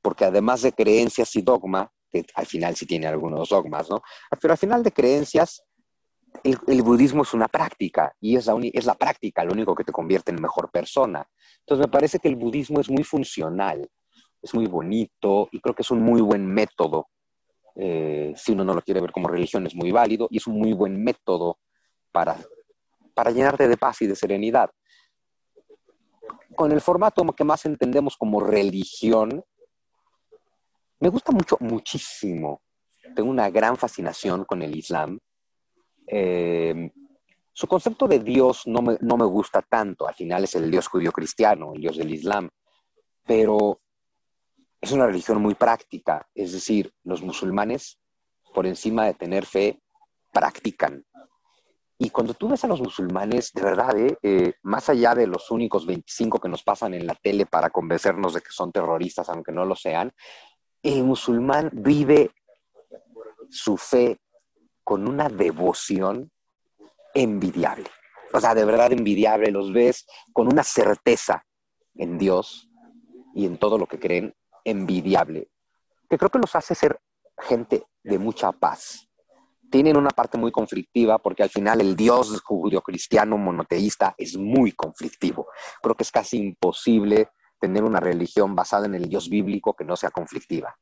[0.00, 4.00] porque además de creencias y dogma, que al final sí tiene algunos dogmas, ¿no?
[4.40, 5.62] Pero al final de creencias,
[6.42, 10.40] el, budismo es una práctica y es la, práctica lo único que te convierte en
[10.40, 11.26] mejor persona.
[11.60, 13.88] Entonces me parece que el budismo es muy funcional,
[14.42, 17.08] es muy bonito y creo que es un muy buen método.
[17.76, 20.58] Eh, si uno no lo quiere ver como religión, es muy válido y es un
[20.58, 21.58] muy buen método
[22.12, 22.36] para,
[23.14, 24.70] para llenarte de paz y de serenidad.
[26.54, 29.44] Con el formato que más entendemos como religión,
[30.98, 32.62] me gusta mucho, muchísimo.
[33.14, 35.18] Tengo una gran fascinación con el Islam.
[36.12, 36.90] Eh,
[37.52, 40.08] su concepto de Dios no me, no me, gusta tanto.
[40.08, 42.48] Al final es el Dios judío cristiano, el Dios del Islam.
[43.24, 43.80] Pero
[44.80, 46.28] es una religión muy práctica.
[46.34, 47.98] Es decir, los musulmanes,
[48.52, 49.80] por encima de tener fe,
[50.32, 51.04] practican.
[51.98, 55.50] Y cuando tú ves a los musulmanes, de verdad, eh, eh, más allá de los
[55.50, 59.52] únicos 25 que nos pasan en la tele para convencernos de que son terroristas, aunque
[59.52, 60.10] no lo sean,
[60.82, 62.30] el musulmán vive
[63.50, 64.18] su fe
[64.90, 66.32] con una devoción
[67.14, 67.86] envidiable.
[68.32, 69.52] O sea, de verdad envidiable.
[69.52, 71.46] Los ves con una certeza
[71.94, 72.68] en Dios
[73.32, 74.34] y en todo lo que creen,
[74.64, 75.48] envidiable.
[76.08, 76.98] Que creo que los hace ser
[77.38, 79.08] gente de mucha paz.
[79.70, 85.46] Tienen una parte muy conflictiva porque al final el Dios judío-cristiano monoteísta es muy conflictivo.
[85.80, 87.28] Creo que es casi imposible
[87.60, 90.74] tener una religión basada en el Dios bíblico que no sea conflictiva.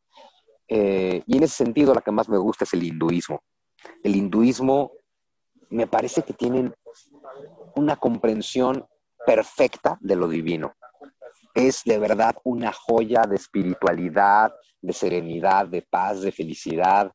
[0.67, 3.43] Eh, y en ese sentido, la que más me gusta es el hinduismo.
[4.03, 4.93] El hinduismo
[5.71, 6.75] me parece que tienen
[7.75, 8.87] una comprensión
[9.27, 10.75] perfecta de lo divino.
[11.55, 17.13] Es de verdad una joya de espiritualidad, de serenidad, de paz, de felicidad,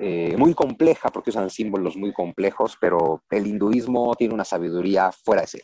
[0.00, 5.42] eh, muy compleja porque usan símbolos muy complejos, pero el hinduismo tiene una sabiduría fuera
[5.42, 5.62] de ser.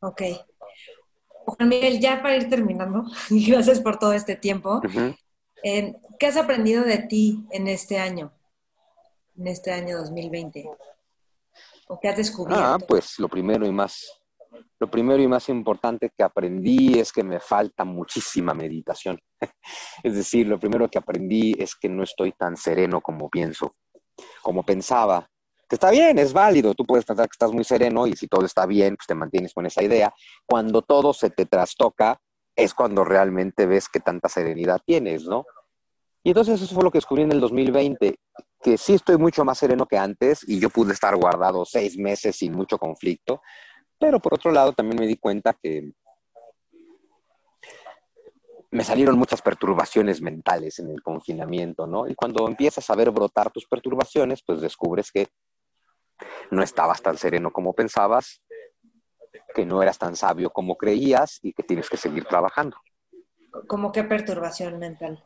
[0.00, 0.22] Ok.
[1.46, 4.80] Juan Miguel, ya para ir terminando, y gracias por todo este tiempo,
[5.62, 8.32] eh, ¿qué has aprendido de ti en este año,
[9.36, 10.68] en este año 2020?
[11.88, 12.64] ¿O qué has descubierto?
[12.64, 14.22] Ah, pues lo primero y más,
[14.78, 19.18] lo primero y más importante que aprendí es que me falta muchísima meditación.
[20.02, 23.74] es decir, lo primero que aprendí es que no estoy tan sereno como pienso,
[24.42, 25.28] como pensaba
[25.74, 28.66] está bien, es válido, tú puedes pensar que estás muy sereno y si todo está
[28.66, 30.12] bien, pues te mantienes con esa idea.
[30.46, 32.20] Cuando todo se te trastoca,
[32.54, 35.44] es cuando realmente ves que tanta serenidad tienes, ¿no?
[36.22, 38.14] Y entonces eso fue lo que descubrí en el 2020,
[38.62, 42.36] que sí estoy mucho más sereno que antes y yo pude estar guardado seis meses
[42.36, 43.42] sin mucho conflicto,
[43.98, 45.92] pero por otro lado también me di cuenta que
[48.70, 52.08] me salieron muchas perturbaciones mentales en el confinamiento, ¿no?
[52.08, 55.28] Y cuando empiezas a ver brotar tus perturbaciones, pues descubres que
[56.50, 58.42] no estabas tan sereno como pensabas,
[59.54, 62.78] que no eras tan sabio como creías y que tienes que seguir trabajando.
[63.66, 65.22] ¿Cómo qué perturbación mental?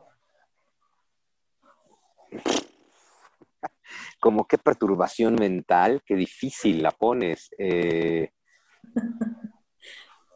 [4.19, 7.49] Como qué perturbación mental, qué difícil la pones.
[7.57, 8.29] Eh,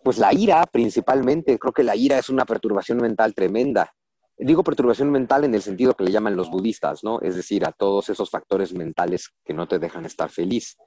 [0.03, 3.93] pues la ira principalmente, creo que la ira es una perturbación mental tremenda.
[4.37, 7.21] Digo perturbación mental en el sentido que le llaman los budistas, ¿no?
[7.21, 10.77] Es decir, a todos esos factores mentales que no te dejan estar feliz.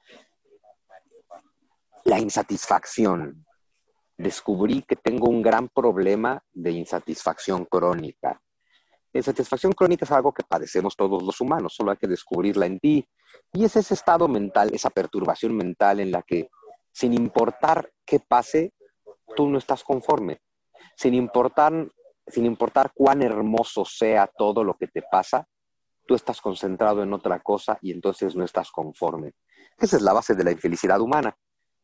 [2.04, 3.46] La insatisfacción.
[4.16, 8.40] Descubrí que tengo un gran problema de insatisfacción crónica.
[9.14, 12.80] La insatisfacción crónica es algo que padecemos todos los humanos, solo hay que descubrirla en
[12.80, 13.08] ti.
[13.52, 16.50] Y es ese estado mental, esa perturbación mental en la que,
[16.92, 18.74] sin importar qué pase,
[19.34, 20.40] tú no estás conforme.
[20.96, 21.88] Sin importar
[22.26, 25.46] sin importar cuán hermoso sea todo lo que te pasa,
[26.06, 29.32] tú estás concentrado en otra cosa y entonces no estás conforme.
[29.78, 31.36] Esa es la base de la infelicidad humana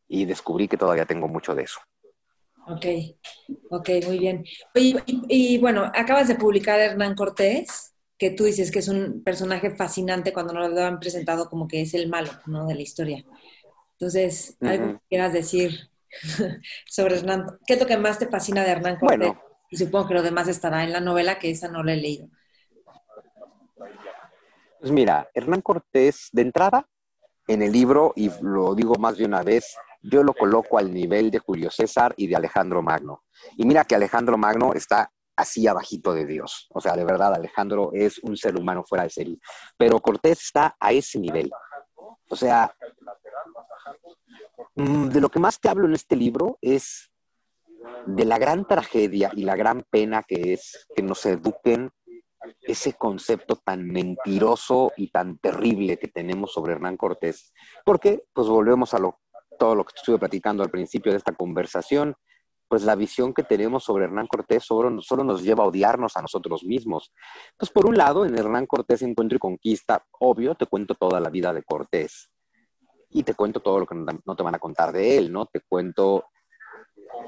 [0.09, 1.81] y descubrí que todavía tengo mucho de eso.
[2.71, 2.87] Ok,
[3.71, 4.45] ok, muy bien.
[4.75, 10.33] y, bueno, acabas de publicar Hernán Cortés, que tú dices que es un personaje fascinante
[10.33, 12.67] cuando nos lo han presentado como que es el malo ¿no?
[12.67, 13.25] de la historia.
[13.93, 15.91] Entonces, ¿algo que quieras decir
[16.87, 17.59] sobre Hernán?
[17.67, 19.19] ¿Qué es lo que más te fascina de Hernán Cortés?
[19.19, 21.97] Bueno, y supongo que lo demás estará en la novela, que esa no la he
[21.97, 22.29] leído.
[24.81, 26.89] Pues mira, Hernán Cortés, de entrada,
[27.47, 31.31] en el libro, y lo digo más de una vez, yo lo coloco al nivel
[31.31, 33.25] de Julio César y de Alejandro Magno.
[33.57, 36.67] Y mira que Alejandro Magno está así abajito de Dios.
[36.71, 39.39] O sea, de verdad, Alejandro es un ser humano fuera de serie.
[39.77, 41.51] Pero Cortés está a ese nivel.
[42.29, 42.75] O sea,
[44.75, 47.11] mm, de lo que más te hablo en este libro es
[48.07, 51.91] de la gran tragedia y la gran pena que es que nos eduquen
[52.63, 57.53] ese concepto tan mentiroso y tan terrible que tenemos sobre Hernán Cortés.
[57.85, 59.21] Porque, pues volvemos a lo,
[59.61, 62.17] todo lo que estuve platicando al principio de esta conversación,
[62.67, 66.23] pues la visión que tenemos sobre Hernán Cortés solo, solo, nos lleva a odiarnos a
[66.23, 67.13] nosotros mismos.
[67.53, 71.29] Entonces, por un lado, en Hernán Cortés Encuentro y Conquista, obvio, te cuento toda la
[71.29, 72.31] vida de Cortés
[73.11, 75.45] y te cuento todo lo que no te van a contar de él, ¿no?
[75.47, 76.25] Te cuento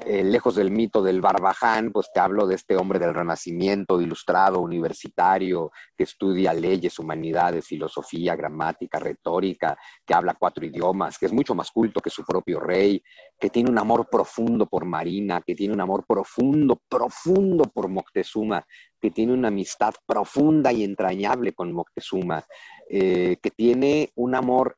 [0.05, 4.59] eh, lejos del mito del Barbaján, pues te hablo de este hombre del Renacimiento, ilustrado,
[4.59, 11.55] universitario, que estudia leyes, humanidades, filosofía, gramática, retórica, que habla cuatro idiomas, que es mucho
[11.55, 13.01] más culto que su propio rey,
[13.39, 18.65] que tiene un amor profundo por Marina, que tiene un amor profundo, profundo por Moctezuma,
[18.99, 22.43] que tiene una amistad profunda y entrañable con Moctezuma,
[22.89, 24.77] eh, que tiene un amor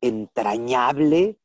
[0.00, 1.38] entrañable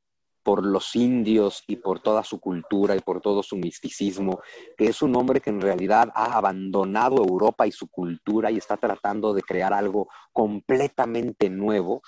[0.43, 4.41] por los indios y por toda su cultura y por todo su misticismo,
[4.77, 8.77] que es un hombre que en realidad ha abandonado Europa y su cultura y está
[8.77, 12.01] tratando de crear algo completamente nuevo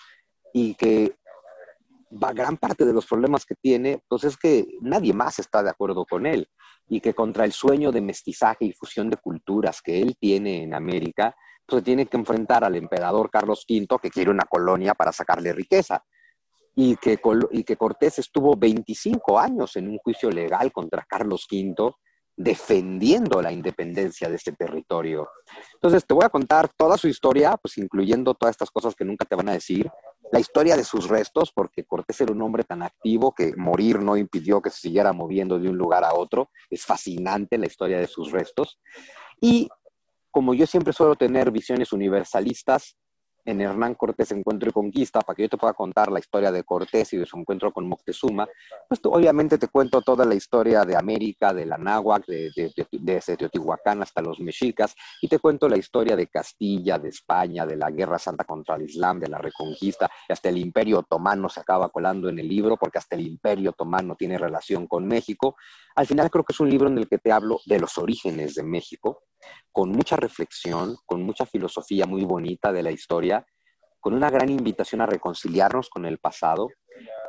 [0.53, 1.16] y que
[2.12, 6.06] gran parte de los problemas que tiene, pues es que nadie más está de acuerdo
[6.06, 6.48] con él
[6.90, 10.74] y que contra el sueño de mestizaje y fusión de culturas que él tiene en
[10.74, 11.36] América,
[11.66, 16.03] pues tiene que enfrentar al emperador Carlos V que quiere una colonia para sacarle riqueza
[16.76, 17.19] y que,
[17.52, 21.93] y que Cortés estuvo 25 años en un juicio legal contra Carlos V
[22.35, 25.30] defendiendo la independencia de este territorio.
[25.73, 29.26] Entonces, te voy a contar toda su historia, pues incluyendo todas estas cosas que nunca
[29.26, 29.89] te van a decir,
[30.31, 34.15] la historia de sus restos, porque Cortés era un hombre tan activo que morir no
[34.15, 36.49] impidió que se siguiera moviendo de un lugar a otro.
[36.69, 38.80] Es fascinante la historia de sus restos.
[39.41, 39.68] Y
[40.31, 42.95] como yo siempre suelo tener visiones universalistas,
[43.45, 46.63] en Hernán Cortés Encuentro y Conquista, para que yo te pueda contar la historia de
[46.63, 48.47] Cortés y de su encuentro con Moctezuma,
[48.88, 54.01] pues obviamente te cuento toda la historia de América, de la Náhuac, de, de, Teotihuacán
[54.01, 58.19] hasta los mexicas, y te cuento la historia de Castilla, de España, de la Guerra
[58.19, 62.30] Santa contra el Islam, de la Reconquista, y hasta el Imperio Otomano se acaba colando
[62.30, 65.55] en el libro, porque hasta el Imperio Otomano tiene relación con México.
[65.95, 68.55] Al final creo que es un libro en el que te hablo de los orígenes
[68.55, 69.23] de México,
[69.72, 73.45] con mucha reflexión, con mucha filosofía muy bonita de la historia,
[73.99, 76.69] con una gran invitación a reconciliarnos con el pasado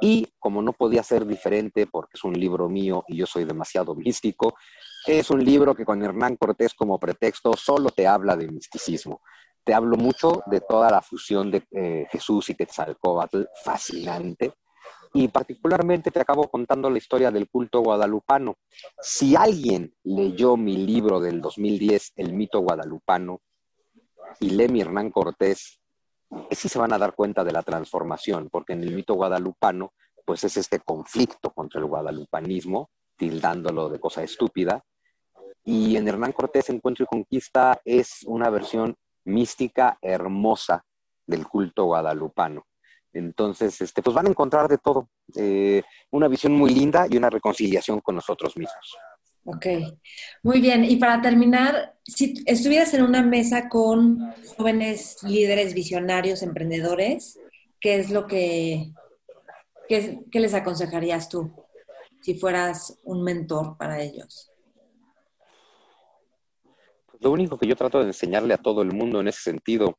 [0.00, 3.94] y como no podía ser diferente porque es un libro mío y yo soy demasiado
[3.94, 4.54] místico,
[5.06, 9.20] es un libro que con Hernán Cortés como pretexto solo te habla de misticismo.
[9.64, 14.54] Te hablo mucho de toda la fusión de eh, Jesús y Quetzalcóatl, fascinante
[15.14, 18.56] y particularmente te acabo contando la historia del culto guadalupano.
[19.00, 23.40] Si alguien leyó mi libro del 2010, El mito guadalupano,
[24.40, 25.80] y lee mi Hernán Cortés,
[26.50, 29.92] sí se van a dar cuenta de la transformación, porque en el mito guadalupano,
[30.24, 34.82] pues es este conflicto contra el guadalupanismo, tildándolo de cosa estúpida,
[35.64, 40.84] y en Hernán Cortés Encuentro y Conquista es una versión mística hermosa
[41.26, 42.64] del culto guadalupano.
[43.12, 47.28] Entonces, este, pues van a encontrar de todo, eh, una visión muy linda y una
[47.28, 48.96] reconciliación con nosotros mismos.
[49.44, 49.66] Ok,
[50.42, 50.84] muy bien.
[50.84, 57.38] Y para terminar, si estuvieras en una mesa con jóvenes líderes, visionarios, emprendedores,
[57.80, 58.92] ¿qué es lo que,
[59.88, 61.52] qué, qué les aconsejarías tú
[62.20, 64.52] si fueras un mentor para ellos?
[67.18, 69.98] Lo único que yo trato de enseñarle a todo el mundo en ese sentido,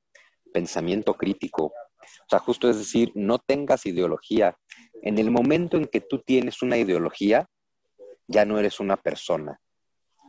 [0.54, 1.74] pensamiento crítico,
[2.22, 4.58] o sea, justo es decir, no tengas ideología.
[5.02, 7.48] En el momento en que tú tienes una ideología,
[8.28, 9.60] ya no eres una persona,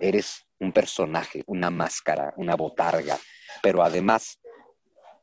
[0.00, 3.18] eres un personaje, una máscara, una botarga.
[3.62, 4.40] Pero además,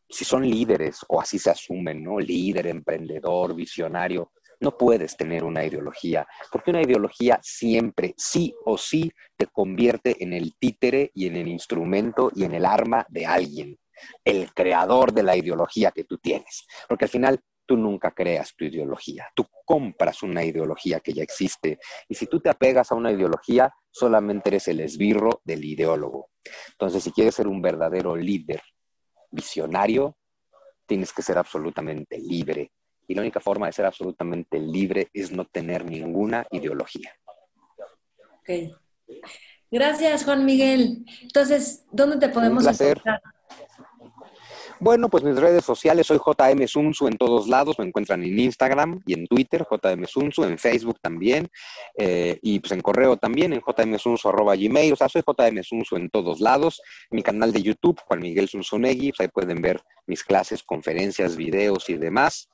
[0.10, 2.20] si son líderes o así se asumen, ¿no?
[2.20, 9.12] Líder, emprendedor, visionario, no puedes tener una ideología, porque una ideología siempre, sí o sí,
[9.36, 13.80] te convierte en el títere y en el instrumento y en el arma de alguien
[14.24, 16.66] el creador de la ideología que tú tienes.
[16.88, 21.80] Porque al final tú nunca creas tu ideología, tú compras una ideología que ya existe.
[22.10, 26.32] Y si tú te apegas a una ideología, solamente eres el esbirro del ideólogo.
[26.72, 28.62] Entonces, si quieres ser un verdadero líder
[29.30, 30.18] visionario,
[30.86, 32.72] tienes que ser absolutamente libre.
[33.08, 37.14] Y la única forma de ser absolutamente libre es no tener ninguna ideología.
[38.40, 38.76] Ok.
[39.70, 41.06] Gracias, Juan Miguel.
[41.22, 43.22] Entonces, ¿dónde te podemos encontrar?
[44.82, 49.00] Bueno, pues mis redes sociales, soy JM Sunsu en todos lados, me encuentran en Instagram
[49.06, 51.48] y en Twitter, JM Sunsu, en Facebook también,
[52.00, 56.42] eh, y pues en correo también, en jmsunsu.gmail, o sea, soy JM Sunsu en todos
[56.42, 56.82] lados.
[57.12, 61.88] Mi canal de YouTube, Juan Miguel Sunsunegui, pues ahí pueden ver mis clases, conferencias, videos
[61.88, 62.50] y demás.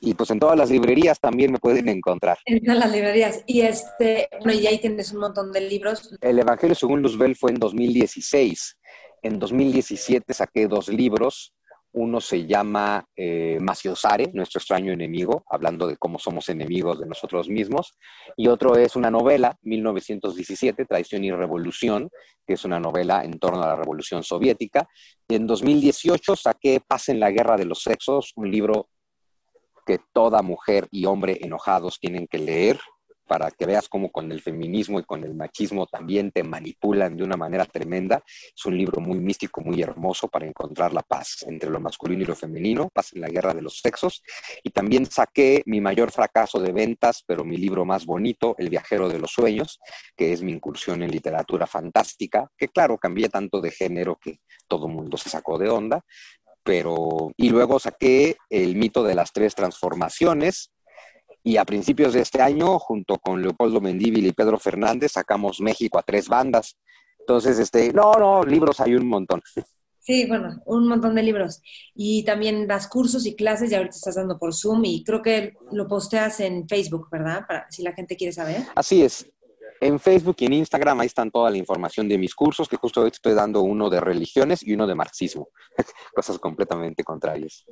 [0.00, 2.38] Y pues en todas las librerías también me pueden encontrar.
[2.46, 3.42] En todas las librerías.
[3.46, 6.16] Y este, bueno, y ahí tienes un montón de libros.
[6.20, 8.78] El Evangelio según Luzbel fue en 2016.
[9.22, 11.54] En 2017 saqué dos libros.
[11.94, 17.98] Uno se llama eh, nuestro extraño enemigo, hablando de cómo somos enemigos de nosotros mismos.
[18.36, 22.08] Y otro es una novela, 1917, Traición y Revolución,
[22.46, 24.88] que es una novela en torno a la Revolución Soviética.
[25.28, 28.88] Y en 2018 saqué Paz en la Guerra de los Sexos, un libro
[29.84, 32.80] que toda mujer y hombre enojados tienen que leer
[33.26, 37.24] para que veas cómo con el feminismo y con el machismo también te manipulan de
[37.24, 38.22] una manera tremenda.
[38.54, 42.26] Es un libro muy místico, muy hermoso para encontrar la paz entre lo masculino y
[42.26, 44.22] lo femenino, paz en la guerra de los sexos.
[44.62, 49.08] Y también saqué mi mayor fracaso de ventas, pero mi libro más bonito, El viajero
[49.08, 49.80] de los sueños,
[50.16, 54.86] que es mi incursión en literatura fantástica, que claro, cambié tanto de género que todo
[54.86, 56.04] el mundo se sacó de onda,
[56.62, 60.70] pero y luego saqué el mito de las tres transformaciones
[61.42, 65.98] y a principios de este año junto con Leopoldo Mendívil y Pedro Fernández sacamos México
[65.98, 66.78] a tres bandas.
[67.18, 69.42] Entonces, este, no, no, libros hay un montón.
[69.98, 71.62] Sí, bueno, un montón de libros.
[71.94, 75.54] Y también das cursos y clases, y ahorita estás dando por Zoom y creo que
[75.70, 77.44] lo posteas en Facebook, ¿verdad?
[77.46, 78.62] Para si la gente quiere saber.
[78.74, 79.30] Así es.
[79.80, 83.02] En Facebook y en Instagram ahí están toda la información de mis cursos, que justo
[83.02, 85.50] hoy estoy dando uno de religiones y uno de marxismo,
[86.14, 87.64] cosas completamente contrarias.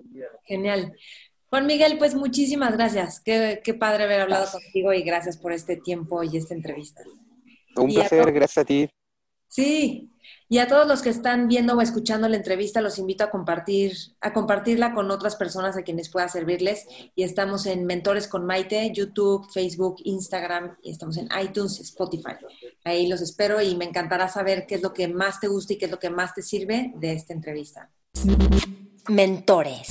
[0.44, 0.92] Genial.
[1.50, 3.20] Juan Miguel, pues muchísimas gracias.
[3.20, 7.02] Qué, padre haber hablado contigo y gracias por este tiempo y esta entrevista.
[7.76, 8.88] Un placer, gracias a ti.
[9.48, 10.10] Sí,
[10.48, 13.92] y a todos los que están viendo o escuchando la entrevista, los invito a compartir,
[14.20, 16.86] a compartirla con otras personas a quienes pueda servirles.
[17.16, 22.34] Y estamos en Mentores con Maite, YouTube, Facebook, Instagram, y estamos en iTunes, Spotify.
[22.84, 25.78] Ahí los espero y me encantará saber qué es lo que más te gusta y
[25.78, 27.90] qué es lo que más te sirve de esta entrevista.
[29.08, 29.88] Mentores.